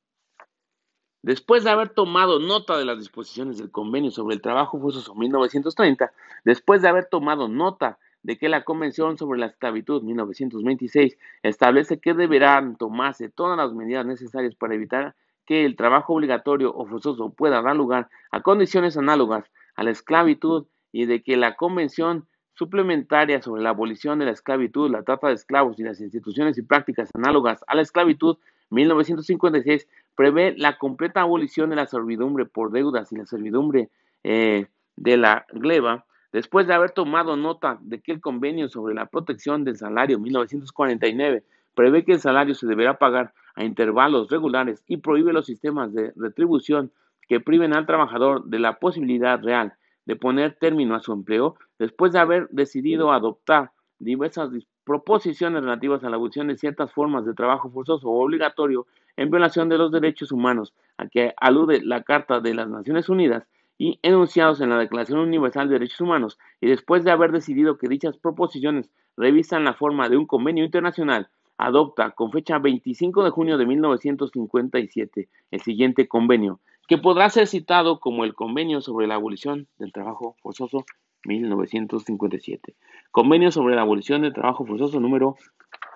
después 1.22 1.64
de 1.64 1.70
haber 1.70 1.90
tomado 1.90 2.38
nota 2.38 2.76
de 2.76 2.84
las 2.84 2.98
disposiciones 2.98 3.58
del 3.58 3.70
convenio 3.70 4.10
sobre 4.10 4.34
el 4.34 4.42
trabajo 4.42 4.80
forzoso 4.80 5.14
1930, 5.14 6.12
después 6.44 6.82
de 6.82 6.88
haber 6.88 7.06
tomado 7.06 7.48
nota 7.48 7.98
de 8.22 8.38
que 8.38 8.48
la 8.48 8.64
Convención 8.64 9.18
sobre 9.18 9.40
la 9.40 9.46
Esclavitud 9.46 10.02
1926 10.02 11.18
establece 11.42 11.98
que 11.98 12.14
deberán 12.14 12.76
tomarse 12.76 13.28
todas 13.28 13.56
las 13.56 13.72
medidas 13.72 14.06
necesarias 14.06 14.54
para 14.54 14.74
evitar 14.74 15.14
que 15.44 15.64
el 15.64 15.74
trabajo 15.74 16.14
obligatorio 16.14 16.72
o 16.72 16.86
forzoso 16.86 17.30
pueda 17.30 17.62
dar 17.62 17.74
lugar 17.74 18.08
a 18.30 18.42
condiciones 18.42 18.96
análogas 18.96 19.50
a 19.74 19.82
la 19.82 19.90
esclavitud 19.90 20.66
y 20.92 21.06
de 21.06 21.22
que 21.22 21.36
la 21.36 21.56
Convención 21.56 22.28
suplementaria 22.54 23.42
sobre 23.42 23.62
la 23.62 23.70
abolición 23.70 24.18
de 24.18 24.26
la 24.26 24.30
esclavitud, 24.30 24.90
la 24.90 25.02
trata 25.02 25.28
de 25.28 25.34
esclavos 25.34 25.78
y 25.80 25.82
las 25.82 26.00
instituciones 26.00 26.58
y 26.58 26.62
prácticas 26.62 27.10
análogas 27.14 27.64
a 27.66 27.74
la 27.74 27.82
esclavitud 27.82 28.36
1956 28.72 29.86
prevé 30.16 30.54
la 30.56 30.78
completa 30.78 31.20
abolición 31.20 31.70
de 31.70 31.76
la 31.76 31.86
servidumbre 31.86 32.46
por 32.46 32.72
deudas 32.72 33.12
y 33.12 33.16
la 33.16 33.26
servidumbre 33.26 33.90
eh, 34.24 34.66
de 34.96 35.16
la 35.16 35.46
gleba, 35.52 36.06
después 36.32 36.66
de 36.66 36.74
haber 36.74 36.90
tomado 36.90 37.36
nota 37.36 37.78
de 37.82 38.00
que 38.00 38.12
el 38.12 38.20
convenio 38.20 38.68
sobre 38.68 38.94
la 38.94 39.06
protección 39.06 39.64
del 39.64 39.76
salario 39.76 40.18
1949 40.18 41.44
prevé 41.74 42.04
que 42.04 42.12
el 42.12 42.20
salario 42.20 42.54
se 42.54 42.66
deberá 42.66 42.98
pagar 42.98 43.32
a 43.54 43.64
intervalos 43.64 44.30
regulares 44.30 44.82
y 44.86 44.98
prohíbe 44.98 45.32
los 45.32 45.46
sistemas 45.46 45.92
de 45.92 46.12
retribución 46.16 46.90
que 47.28 47.40
priven 47.40 47.74
al 47.74 47.86
trabajador 47.86 48.44
de 48.44 48.58
la 48.58 48.78
posibilidad 48.78 49.40
real 49.40 49.74
de 50.06 50.16
poner 50.16 50.56
término 50.58 50.94
a 50.94 51.00
su 51.00 51.12
empleo 51.12 51.56
después 51.78 52.12
de 52.12 52.18
haber 52.18 52.48
decidido 52.50 53.12
adoptar 53.12 53.70
diversas 53.98 54.50
proposiciones 54.92 55.62
relativas 55.62 56.04
a 56.04 56.10
la 56.10 56.16
abolición 56.16 56.48
de 56.48 56.58
ciertas 56.58 56.92
formas 56.92 57.24
de 57.24 57.32
trabajo 57.32 57.70
forzoso 57.70 58.10
o 58.10 58.22
obligatorio 58.22 58.86
en 59.16 59.30
violación 59.30 59.70
de 59.70 59.78
los 59.78 59.90
derechos 59.90 60.32
humanos 60.32 60.74
a 60.98 61.06
que 61.06 61.32
alude 61.38 61.80
la 61.82 62.02
Carta 62.02 62.40
de 62.40 62.52
las 62.52 62.68
Naciones 62.68 63.08
Unidas 63.08 63.46
y 63.78 63.98
enunciados 64.02 64.60
en 64.60 64.68
la 64.68 64.78
Declaración 64.78 65.20
Universal 65.20 65.68
de 65.68 65.74
Derechos 65.76 66.02
Humanos, 66.02 66.38
y 66.60 66.68
después 66.68 67.04
de 67.04 67.10
haber 67.10 67.32
decidido 67.32 67.78
que 67.78 67.88
dichas 67.88 68.18
proposiciones 68.18 68.90
revisan 69.16 69.64
la 69.64 69.72
forma 69.72 70.10
de 70.10 70.18
un 70.18 70.26
convenio 70.26 70.62
internacional, 70.62 71.30
adopta 71.56 72.10
con 72.10 72.30
fecha 72.30 72.58
25 72.58 73.24
de 73.24 73.30
junio 73.30 73.56
de 73.56 73.64
1957 73.64 75.28
el 75.50 75.60
siguiente 75.62 76.06
convenio, 76.06 76.60
que 76.86 76.98
podrá 76.98 77.30
ser 77.30 77.46
citado 77.46 77.98
como 77.98 78.24
el 78.24 78.34
Convenio 78.34 78.82
sobre 78.82 79.06
la 79.06 79.14
Abolición 79.14 79.68
del 79.78 79.92
Trabajo 79.92 80.36
Forzoso 80.42 80.84
1957. 81.24 82.74
Convenio 83.10 83.50
sobre 83.50 83.74
la 83.74 83.82
Abolición 83.82 84.22
del 84.22 84.32
Trabajo 84.32 84.64
Forzoso 84.64 85.00
número 85.00 85.36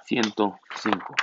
105. 0.05 1.14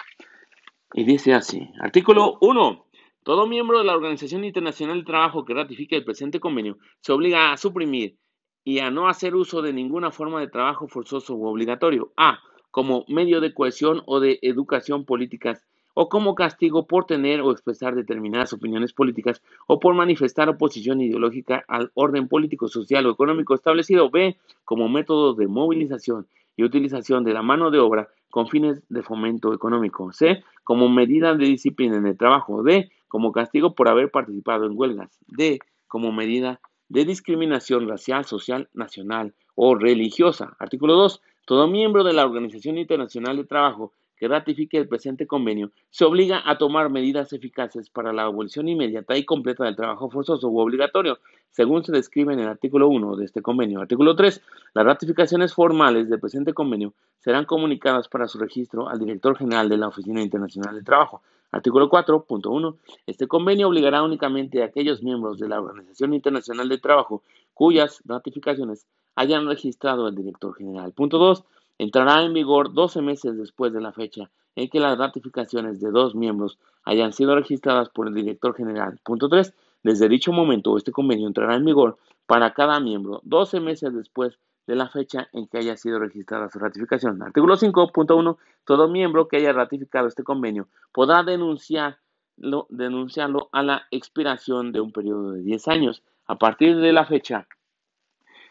Y 0.94 1.04
dice 1.04 1.34
así, 1.34 1.70
artículo 1.80 2.38
1. 2.42 2.86
Todo 3.24 3.48
miembro 3.48 3.80
de 3.80 3.86
la 3.86 3.96
Organización 3.96 4.44
Internacional 4.44 4.98
del 4.98 5.06
Trabajo 5.06 5.46
que 5.46 5.54
ratifique 5.54 5.96
el 5.96 6.04
presente 6.04 6.40
convenio 6.40 6.78
se 7.00 7.14
obliga 7.14 7.52
a 7.52 7.58
suprimir 7.58 8.18
y 8.64 8.80
a 8.80 8.92
no 8.92 9.08
hacer 9.08 9.36
uso 9.36 9.62
de 9.62 9.74
ninguna 9.74 10.12
forma 10.12 10.40
de 10.40 10.48
trabajo 10.48 10.88
forzoso 10.88 11.36
u 11.36 11.46
obligatorio. 11.46 12.12
A. 12.18 12.40
Como 12.72 13.06
medio 13.08 13.40
de 13.40 13.54
cohesión 13.54 14.02
o 14.06 14.20
de 14.20 14.40
educación 14.42 15.06
políticas 15.06 15.64
o 15.94 16.10
como 16.10 16.36
castigo 16.36 16.88
por 16.88 17.06
tener 17.06 17.42
o 17.42 17.52
expresar 17.52 17.96
determinadas 17.96 18.54
opiniones 18.54 18.94
políticas 18.94 19.42
o 19.68 19.80
por 19.80 19.94
manifestar 19.94 20.50
oposición 20.50 21.02
ideológica 21.02 21.64
al 21.68 21.92
orden 21.94 22.28
político, 22.28 22.68
social 22.68 23.06
o 23.06 23.12
económico 23.12 23.54
establecido. 23.54 24.10
B. 24.10 24.38
Como 24.66 24.90
método 24.90 25.34
de 25.34 25.48
movilización 25.48 26.28
y 26.56 26.64
utilización 26.64 27.24
de 27.24 27.34
la 27.34 27.42
mano 27.42 27.72
de 27.72 27.80
obra 27.80 28.10
con 28.30 28.48
fines 28.48 28.82
de 28.90 29.04
fomento 29.04 29.54
económico. 29.54 30.12
C. 30.12 30.44
Como 30.64 30.90
medida 30.90 31.36
de 31.36 31.46
disciplina 31.46 31.98
en 31.98 32.08
el 32.08 32.18
trabajo. 32.18 32.64
D 32.64 32.92
como 33.08 33.32
castigo 33.32 33.76
por 33.76 33.90
haber 33.90 34.10
participado 34.10 34.66
en 34.66 34.74
huelgas. 34.76 35.20
D. 35.28 35.60
Como 35.88 36.12
medida 36.12 36.60
de 36.90 37.06
discriminación 37.06 37.88
racial, 37.88 38.26
social, 38.26 38.70
nacional 38.74 39.36
o 39.54 39.76
religiosa. 39.76 40.56
Artículo 40.58 40.96
2. 40.96 41.22
Todo 41.46 41.68
miembro 41.68 42.04
de 42.04 42.14
la 42.14 42.26
Organización 42.26 42.78
Internacional 42.80 43.38
de 43.38 43.44
Trabajo 43.44 43.94
que 44.24 44.30
ratifique 44.30 44.78
el 44.78 44.88
presente 44.88 45.28
convenio 45.28 45.72
se 45.90 46.06
obliga 46.06 46.44
a 46.46 46.58
tomar 46.58 46.90
medidas 46.90 47.34
eficaces 47.34 47.90
para 47.90 48.14
la 48.14 48.24
abolición 48.24 48.70
inmediata 48.70 49.18
y 49.18 49.26
completa 49.26 49.66
del 49.66 49.76
trabajo 49.76 50.10
forzoso 50.10 50.48
u 50.48 50.60
obligatorio, 50.60 51.20
según 51.52 51.84
se 51.84 51.92
describe 51.92 52.32
en 52.32 52.40
el 52.40 52.48
artículo 52.48 52.88
1 52.88 53.18
de 53.18 53.26
este 53.26 53.42
convenio. 53.42 53.82
Artículo 53.82 54.16
3. 54.16 54.42
Las 54.76 54.86
ratificaciones 54.86 55.54
formales 55.54 56.10
del 56.10 56.22
presente 56.22 56.54
convenio 56.54 56.94
serán 57.20 57.44
comunicadas 57.44 58.08
para 58.08 58.30
su 58.30 58.40
registro 58.40 58.88
al 58.88 58.98
director 58.98 59.36
general 59.36 59.68
de 59.68 59.76
la 59.76 59.90
Oficina 59.90 60.22
Internacional 60.22 60.74
de 60.74 60.84
Trabajo. 60.84 61.22
Artículo 61.52 61.90
4.1. 61.90 62.78
Este 63.06 63.28
convenio 63.28 63.68
obligará 63.68 64.04
únicamente 64.04 64.62
a 64.62 64.68
aquellos 64.68 65.04
miembros 65.04 65.38
de 65.38 65.50
la 65.50 65.60
Organización 65.60 66.14
Internacional 66.14 66.70
de 66.70 66.78
Trabajo 66.78 67.24
cuyas 67.54 68.02
ratificaciones 68.06 68.88
hayan 69.16 69.48
registrado 69.48 70.08
el 70.08 70.16
director 70.16 70.56
general. 70.56 70.94
Punto 70.94 71.18
2. 71.18 71.44
Entrará 71.78 72.24
en 72.24 72.34
vigor 72.34 72.74
12 72.74 73.02
meses 73.02 73.38
después 73.38 73.74
de 73.74 73.82
la 73.82 73.92
fecha 73.92 74.30
en 74.56 74.70
que 74.70 74.80
las 74.80 74.98
ratificaciones 74.98 75.82
de 75.82 75.92
dos 75.92 76.16
miembros 76.16 76.60
hayan 76.84 77.14
sido 77.14 77.36
registradas 77.36 77.90
por 77.90 78.08
el 78.08 78.14
director 78.14 78.56
general. 78.56 79.00
Punto 79.04 79.30
3. 79.30 79.54
Desde 79.84 80.08
dicho 80.08 80.32
momento, 80.32 80.78
este 80.78 80.92
convenio 80.92 81.28
entrará 81.28 81.56
en 81.56 81.66
vigor 81.66 81.98
para 82.26 82.54
cada 82.54 82.80
miembro 82.80 83.22
12 83.24 83.60
meses 83.60 83.94
después 83.94 84.38
de 84.68 84.76
la 84.76 84.88
fecha 84.88 85.28
en 85.34 85.48
que 85.48 85.58
haya 85.58 85.76
sido 85.76 86.00
registrada 86.00 86.50
su 86.50 86.60
ratificación. 86.60 87.22
Artículo 87.22 87.56
5.1. 87.56 88.38
Todo 88.64 88.88
miembro 88.88 89.28
que 89.28 89.38
haya 89.38 89.52
ratificado 89.52 90.08
este 90.08 90.24
convenio 90.24 90.68
podrá 90.94 91.24
denunciarlo, 91.24 92.68
denunciarlo 92.70 93.50
a 93.52 93.64
la 93.64 93.88
expiración 93.92 94.72
de 94.72 94.80
un 94.80 94.92
periodo 94.92 95.32
de 95.32 95.42
10 95.42 95.68
años 95.68 96.04
a 96.26 96.38
partir 96.38 96.78
de 96.78 96.94
la 96.94 97.06
fecha 97.06 97.48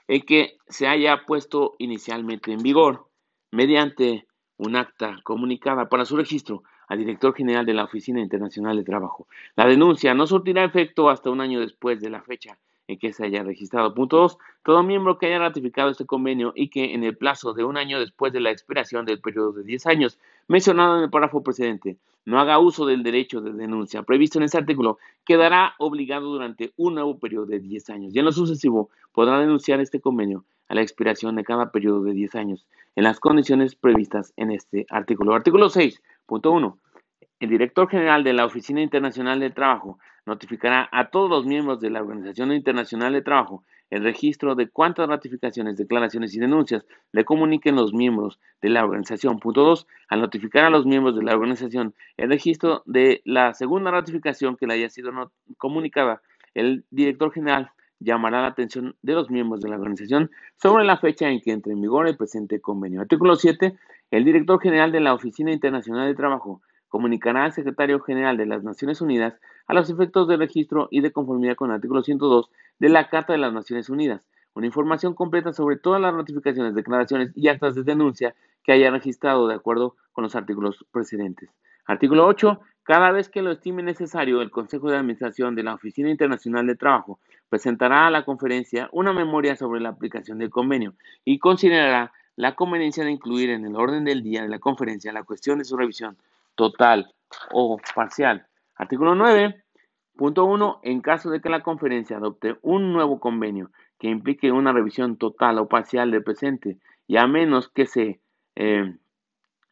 en 0.09 0.23
que 0.23 0.59
se 0.69 0.87
haya 0.87 1.25
puesto 1.25 1.75
inicialmente 1.79 2.53
en 2.53 2.63
vigor 2.63 3.07
mediante 3.53 4.27
un 4.57 4.77
acta 4.77 5.19
comunicada 5.23 5.89
para 5.89 6.05
su 6.05 6.17
registro 6.17 6.65
al 6.89 6.99
director 6.99 7.35
general 7.35 7.65
de 7.65 7.75
la 7.75 7.85
Oficina 7.85 8.21
Internacional 8.21 8.77
de 8.77 8.85
Trabajo. 8.85 9.29
La 9.55 9.67
denuncia 9.67 10.15
no 10.15 10.27
surtirá 10.27 10.65
efecto 10.65 11.09
hasta 11.09 11.31
un 11.31 11.41
año 11.41 11.61
después 11.61 12.01
de 12.01 12.11
la 12.11 12.23
fecha 12.23 12.59
que 12.99 13.13
se 13.13 13.25
haya 13.25 13.43
registrado. 13.43 13.95
Punto 13.95 14.19
2. 14.19 14.39
Todo 14.65 14.83
miembro 14.83 15.19
que 15.19 15.27
haya 15.27 15.39
ratificado 15.39 15.91
este 15.91 16.07
convenio 16.07 16.53
y 16.55 16.69
que 16.69 16.95
en 16.95 17.05
el 17.05 17.17
plazo 17.17 17.53
de 17.53 17.65
un 17.65 17.77
año 17.77 18.01
después 18.01 18.33
de 18.33 18.41
la 18.41 18.51
expiración 18.51 19.05
del 19.05 19.21
periodo 19.21 19.53
de 19.53 19.65
10 19.65 19.87
años 19.87 20.19
mencionado 20.49 20.99
en 20.99 21.05
el 21.05 21.11
párrafo 21.11 21.43
precedente 21.43 21.97
no 22.25 22.39
haga 22.39 22.59
uso 22.59 22.87
del 22.87 23.03
derecho 23.03 23.41
de 23.41 23.53
denuncia 23.53 24.03
previsto 24.03 24.39
en 24.39 24.45
este 24.45 24.59
artículo, 24.59 24.99
quedará 25.25 25.75
obligado 25.79 26.27
durante 26.27 26.73
un 26.77 26.95
nuevo 26.95 27.19
periodo 27.19 27.47
de 27.47 27.59
10 27.59 27.91
años 27.91 28.15
y 28.15 28.19
en 28.19 28.25
lo 28.25 28.33
sucesivo 28.33 28.91
podrá 29.13 29.41
denunciar 29.41 29.81
este 29.81 30.01
convenio 30.01 30.45
a 30.69 30.75
la 30.75 30.83
expiración 30.83 31.37
de 31.37 31.45
cada 31.45 31.71
periodo 31.71 32.03
de 32.05 32.13
10 32.13 32.35
años 32.37 32.67
en 32.95 33.05
las 33.05 33.21
condiciones 33.21 33.75
previstas 33.75 34.33
en 34.37 34.51
este 34.51 34.87
artículo. 34.89 35.35
Artículo 35.35 35.69
6.1. 35.69 36.77
El 37.41 37.51
director 37.51 37.89
general 37.89 38.23
de 38.23 38.33
la 38.33 38.47
Oficina 38.47 38.81
Internacional 38.81 39.41
del 39.41 39.55
Trabajo 39.55 39.99
notificará 40.27 40.89
a 40.93 41.11
todos 41.11 41.31
los 41.31 41.47
miembros 41.47 41.81
de 41.81 41.91
la 41.91 42.01
Organización 42.01 42.53
Internacional 42.53 43.13
de 43.13 43.23
Trabajo 43.23 43.65
el 43.93 44.03
registro 44.03 44.55
de 44.55 44.71
cuántas 44.71 45.07
ratificaciones, 45.07 45.77
declaraciones 45.77 46.35
y 46.35 46.41
denuncias 46.41 46.87
le 47.13 47.27
comuniquen 47.27 47.77
los 47.77 47.93
miembros 47.93 48.41
de 48.63 48.71
la 48.71 48.85
organización. 48.85 49.39
Punto 49.39 49.65
2. 49.65 49.87
Al 50.09 50.23
notificar 50.23 50.65
a 50.65 50.71
los 50.71 50.87
miembros 50.87 51.15
de 51.15 51.23
la 51.23 51.35
organización 51.35 51.95
el 52.17 52.31
registro 52.31 52.83
de 52.87 53.21
la 53.27 53.53
segunda 53.53 53.91
ratificación 53.91 54.57
que 54.57 54.67
le 54.67 54.75
haya 54.75 54.89
sido 54.89 55.13
comunicada, 55.59 56.23
el 56.55 56.87
director 56.91 57.33
general 57.33 57.71
llamará 58.01 58.41
la 58.41 58.49
atención 58.49 58.97
de 59.03 59.13
los 59.13 59.31
miembros 59.31 59.61
de 59.61 59.69
la 59.69 59.77
organización 59.77 60.31
sobre 60.57 60.85
la 60.85 60.97
fecha 60.97 61.29
en 61.29 61.43
que 61.43 61.53
entre 61.53 61.75
en 61.75 61.83
vigor 61.83 62.09
el 62.09 62.17
presente 62.17 62.63
convenio. 62.63 63.03
Artículo 63.03 63.37
7. 63.37 63.77
El 64.11 64.25
director 64.25 64.59
general 64.59 64.91
de 64.91 65.01
la 65.01 65.13
Oficina 65.13 65.53
Internacional 65.53 66.09
de 66.09 66.15
Trabajo 66.15 66.63
comunicará 66.93 67.45
al 67.45 67.55
secretario 67.55 68.01
general 68.01 68.37
de 68.37 68.45
las 68.45 68.63
Naciones 68.63 69.01
Unidas 69.01 69.41
a 69.67 69.73
los 69.73 69.89
efectos 69.89 70.29
de 70.29 70.37
registro 70.37 70.89
y 70.91 71.01
de 71.01 71.11
conformidad 71.11 71.57
con 71.57 71.71
el 71.71 71.77
artículo 71.77 72.03
102 72.03 72.51
de 72.81 72.89
la 72.91 73.09
Carta 73.09 73.33
de 73.33 73.39
las 73.39 73.55
Naciones 73.55 73.89
Unidas, 73.89 74.21
una 74.53 74.67
información 74.67 75.15
completa 75.15 75.55
sobre 75.55 75.79
todas 75.79 76.03
las 76.03 76.13
notificaciones, 76.13 76.75
declaraciones 76.75 77.33
y 77.35 77.49
actas 77.49 77.75
de 77.75 77.83
denuncia 77.83 78.35
que 78.63 78.73
haya 78.73 78.91
registrado 78.91 79.49
de 79.49 79.55
acuerdo 79.55 79.97
con 80.13 80.23
los 80.23 80.37
artículos 80.37 80.85
precedentes. 80.93 81.49
Artículo 81.87 82.27
8. 82.27 82.61
Cada 82.83 83.11
vez 83.11 83.31
que 83.31 83.41
lo 83.41 83.53
estime 83.53 83.83
necesario, 83.83 84.43
el 84.43 84.51
Consejo 84.51 84.91
de 84.91 84.99
Administración 84.99 85.55
de 85.55 85.63
la 85.63 85.73
Oficina 85.73 86.11
Internacional 86.11 86.67
de 86.67 86.77
Trabajo 86.77 87.19
presentará 87.49 88.07
a 88.07 88.11
la 88.11 88.27
conferencia 88.27 88.91
una 88.93 89.15
memoria 89.15 89.57
sobre 89.57 89.81
la 89.81 89.89
aplicación 89.89 90.37
del 90.37 90.51
convenio 90.51 90.93
y 91.25 91.39
considerará 91.39 92.13
la 92.37 92.55
conveniencia 92.55 93.03
de 93.03 93.13
incluir 93.13 93.49
en 93.49 93.65
el 93.65 93.77
orden 93.77 94.05
del 94.05 94.23
día 94.23 94.43
de 94.43 94.49
la 94.51 94.59
conferencia 94.59 95.11
la 95.11 95.23
cuestión 95.23 95.59
de 95.59 95.65
su 95.65 95.79
revisión 95.79 96.19
total 96.55 97.13
o 97.51 97.79
parcial. 97.95 98.47
Artículo 98.77 99.15
9. 99.15 99.65
Punto 100.17 100.45
1. 100.45 100.81
En 100.83 101.01
caso 101.01 101.31
de 101.31 101.41
que 101.41 101.49
la 101.49 101.63
conferencia 101.63 102.17
adopte 102.17 102.59
un 102.63 102.93
nuevo 102.93 103.19
convenio 103.21 103.71
que 103.99 104.09
implique 104.09 104.53
una 104.53 104.73
revisión 104.73 105.17
total 105.17 105.59
o 105.59 105.69
parcial 105.69 106.11
del 106.11 106.25
presente 106.25 106.79
y 107.07 107.17
a 107.17 107.27
menos 107.27 107.69
que 107.69 107.87
se 107.87 108.21
eh, 108.57 108.97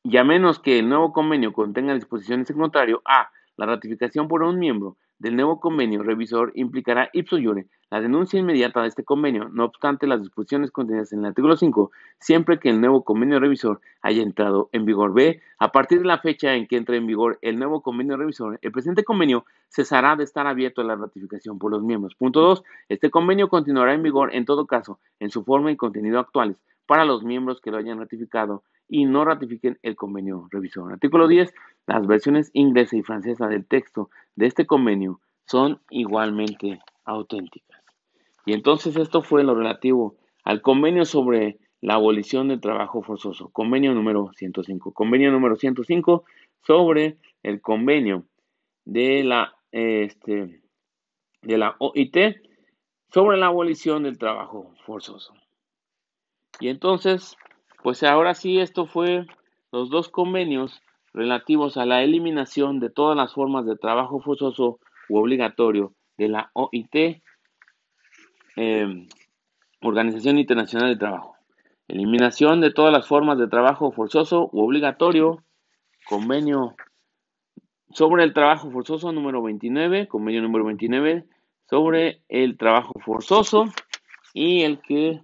y 0.02 0.16
a 0.16 0.24
menos 0.24 0.58
que 0.58 0.78
el 0.78 0.88
nuevo 0.88 1.12
convenio 1.12 1.52
contenga 1.52 1.94
disposiciones 1.94 2.48
en 2.50 2.56
contrario 2.56 3.02
a 3.04 3.30
la 3.56 3.66
ratificación 3.66 4.28
por 4.28 4.42
un 4.42 4.58
miembro 4.58 4.96
del 5.18 5.36
nuevo 5.36 5.60
convenio 5.60 6.02
revisor 6.02 6.52
implicará 6.54 7.10
ipso 7.12 7.38
iure 7.38 7.66
la 7.90 8.00
denuncia 8.00 8.38
inmediata 8.38 8.82
de 8.82 8.88
este 8.88 9.04
convenio, 9.04 9.48
no 9.48 9.64
obstante 9.64 10.06
las 10.06 10.20
disposiciones 10.20 10.70
contenidas 10.70 11.12
en 11.12 11.20
el 11.20 11.26
artículo 11.26 11.56
5, 11.56 11.90
siempre 12.20 12.60
que 12.60 12.70
el 12.70 12.80
nuevo 12.80 13.02
convenio 13.02 13.40
revisor 13.40 13.80
haya 14.00 14.22
entrado 14.22 14.68
en 14.72 14.84
vigor. 14.84 15.12
B. 15.12 15.42
A 15.58 15.72
partir 15.72 15.98
de 15.98 16.04
la 16.04 16.18
fecha 16.18 16.54
en 16.54 16.68
que 16.68 16.76
entre 16.76 16.96
en 16.96 17.06
vigor 17.06 17.38
el 17.42 17.58
nuevo 17.58 17.82
convenio 17.82 18.16
revisor, 18.16 18.58
el 18.62 18.70
presente 18.72 19.02
convenio 19.02 19.44
cesará 19.68 20.14
de 20.14 20.24
estar 20.24 20.46
abierto 20.46 20.80
a 20.80 20.84
la 20.84 20.94
ratificación 20.94 21.58
por 21.58 21.72
los 21.72 21.82
miembros. 21.82 22.14
Punto 22.14 22.40
2. 22.40 22.62
Este 22.88 23.10
convenio 23.10 23.48
continuará 23.48 23.92
en 23.92 24.02
vigor 24.02 24.34
en 24.34 24.44
todo 24.44 24.66
caso, 24.66 25.00
en 25.18 25.30
su 25.30 25.44
forma 25.44 25.72
y 25.72 25.76
contenido 25.76 26.20
actuales, 26.20 26.62
para 26.86 27.04
los 27.04 27.24
miembros 27.24 27.60
que 27.60 27.72
lo 27.72 27.78
hayan 27.78 27.98
ratificado 27.98 28.62
y 28.88 29.04
no 29.04 29.24
ratifiquen 29.24 29.78
el 29.82 29.96
convenio 29.96 30.48
revisor. 30.50 30.92
Artículo 30.92 31.26
10. 31.26 31.52
Las 31.86 32.06
versiones 32.06 32.50
inglesa 32.52 32.96
y 32.96 33.02
francesa 33.02 33.48
del 33.48 33.66
texto 33.66 34.10
de 34.36 34.46
este 34.46 34.66
convenio 34.66 35.20
son 35.44 35.80
igualmente 35.90 36.80
auténticas. 37.04 37.69
Y 38.50 38.52
entonces 38.52 38.96
esto 38.96 39.22
fue 39.22 39.44
lo 39.44 39.54
relativo 39.54 40.16
al 40.42 40.60
convenio 40.60 41.04
sobre 41.04 41.60
la 41.80 41.94
abolición 41.94 42.48
del 42.48 42.60
trabajo 42.60 43.00
forzoso, 43.00 43.50
convenio 43.50 43.94
número 43.94 44.32
105. 44.34 44.92
Convenio 44.92 45.30
número 45.30 45.54
105 45.54 46.24
sobre 46.66 47.16
el 47.44 47.60
convenio 47.60 48.24
de 48.84 49.22
la, 49.22 49.54
este, 49.70 50.62
de 51.42 51.58
la 51.58 51.76
OIT 51.78 52.16
sobre 53.14 53.38
la 53.38 53.46
abolición 53.46 54.02
del 54.02 54.18
trabajo 54.18 54.74
forzoso. 54.84 55.32
Y 56.58 56.70
entonces, 56.70 57.36
pues 57.84 58.02
ahora 58.02 58.34
sí, 58.34 58.58
esto 58.58 58.86
fue 58.86 59.26
los 59.70 59.90
dos 59.90 60.08
convenios 60.08 60.82
relativos 61.12 61.76
a 61.76 61.86
la 61.86 62.02
eliminación 62.02 62.80
de 62.80 62.90
todas 62.90 63.16
las 63.16 63.32
formas 63.32 63.64
de 63.64 63.76
trabajo 63.76 64.18
forzoso 64.18 64.80
u 65.08 65.18
obligatorio 65.18 65.94
de 66.18 66.30
la 66.30 66.50
OIT, 66.54 67.22
em, 68.56 69.08
Organización 69.80 70.38
Internacional 70.38 70.90
de 70.90 70.96
Trabajo. 70.96 71.36
Eliminación 71.88 72.60
de 72.60 72.72
todas 72.72 72.92
las 72.92 73.06
formas 73.06 73.38
de 73.38 73.48
trabajo 73.48 73.90
forzoso 73.92 74.48
u 74.52 74.60
obligatorio, 74.62 75.42
convenio 76.08 76.76
sobre 77.92 78.24
el 78.24 78.32
trabajo 78.32 78.70
forzoso 78.70 79.12
número 79.12 79.42
29, 79.42 80.06
convenio 80.06 80.42
número 80.42 80.64
29 80.66 81.24
sobre 81.68 82.20
el 82.28 82.56
trabajo 82.56 82.92
forzoso 83.00 83.66
y 84.32 84.62
el 84.62 84.80
que 84.80 85.20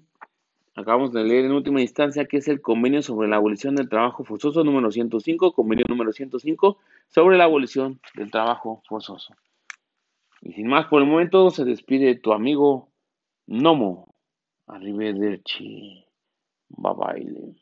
acabamos 0.75 1.13
de 1.13 1.25
leer 1.25 1.47
en 1.47 1.53
última 1.53 1.81
instancia, 1.81 2.27
que 2.27 2.39
es 2.39 2.49
el 2.49 2.61
convenio 2.61 3.03
sobre 3.03 3.29
la 3.29 3.37
abolición 3.37 3.75
del 3.75 3.89
trabajo 3.89 4.25
forzoso 4.25 4.63
número 4.63 4.91
105, 4.91 5.53
convenio 5.53 5.85
número 5.89 6.13
105 6.13 6.79
sobre 7.09 7.37
la 7.37 7.45
abolición 7.45 8.01
del 8.15 8.31
trabajo 8.31 8.83
forzoso. 8.89 9.35
Y 10.43 10.53
sin 10.53 10.69
más 10.69 10.87
por 10.87 11.03
el 11.03 11.09
momento, 11.09 11.51
se 11.51 11.65
despide 11.65 12.15
tu 12.15 12.33
amigo 12.33 12.89
Nomo. 13.49 14.15
Arrivederci. 14.69 16.05
Bye 16.71 16.95
bye. 16.95 17.57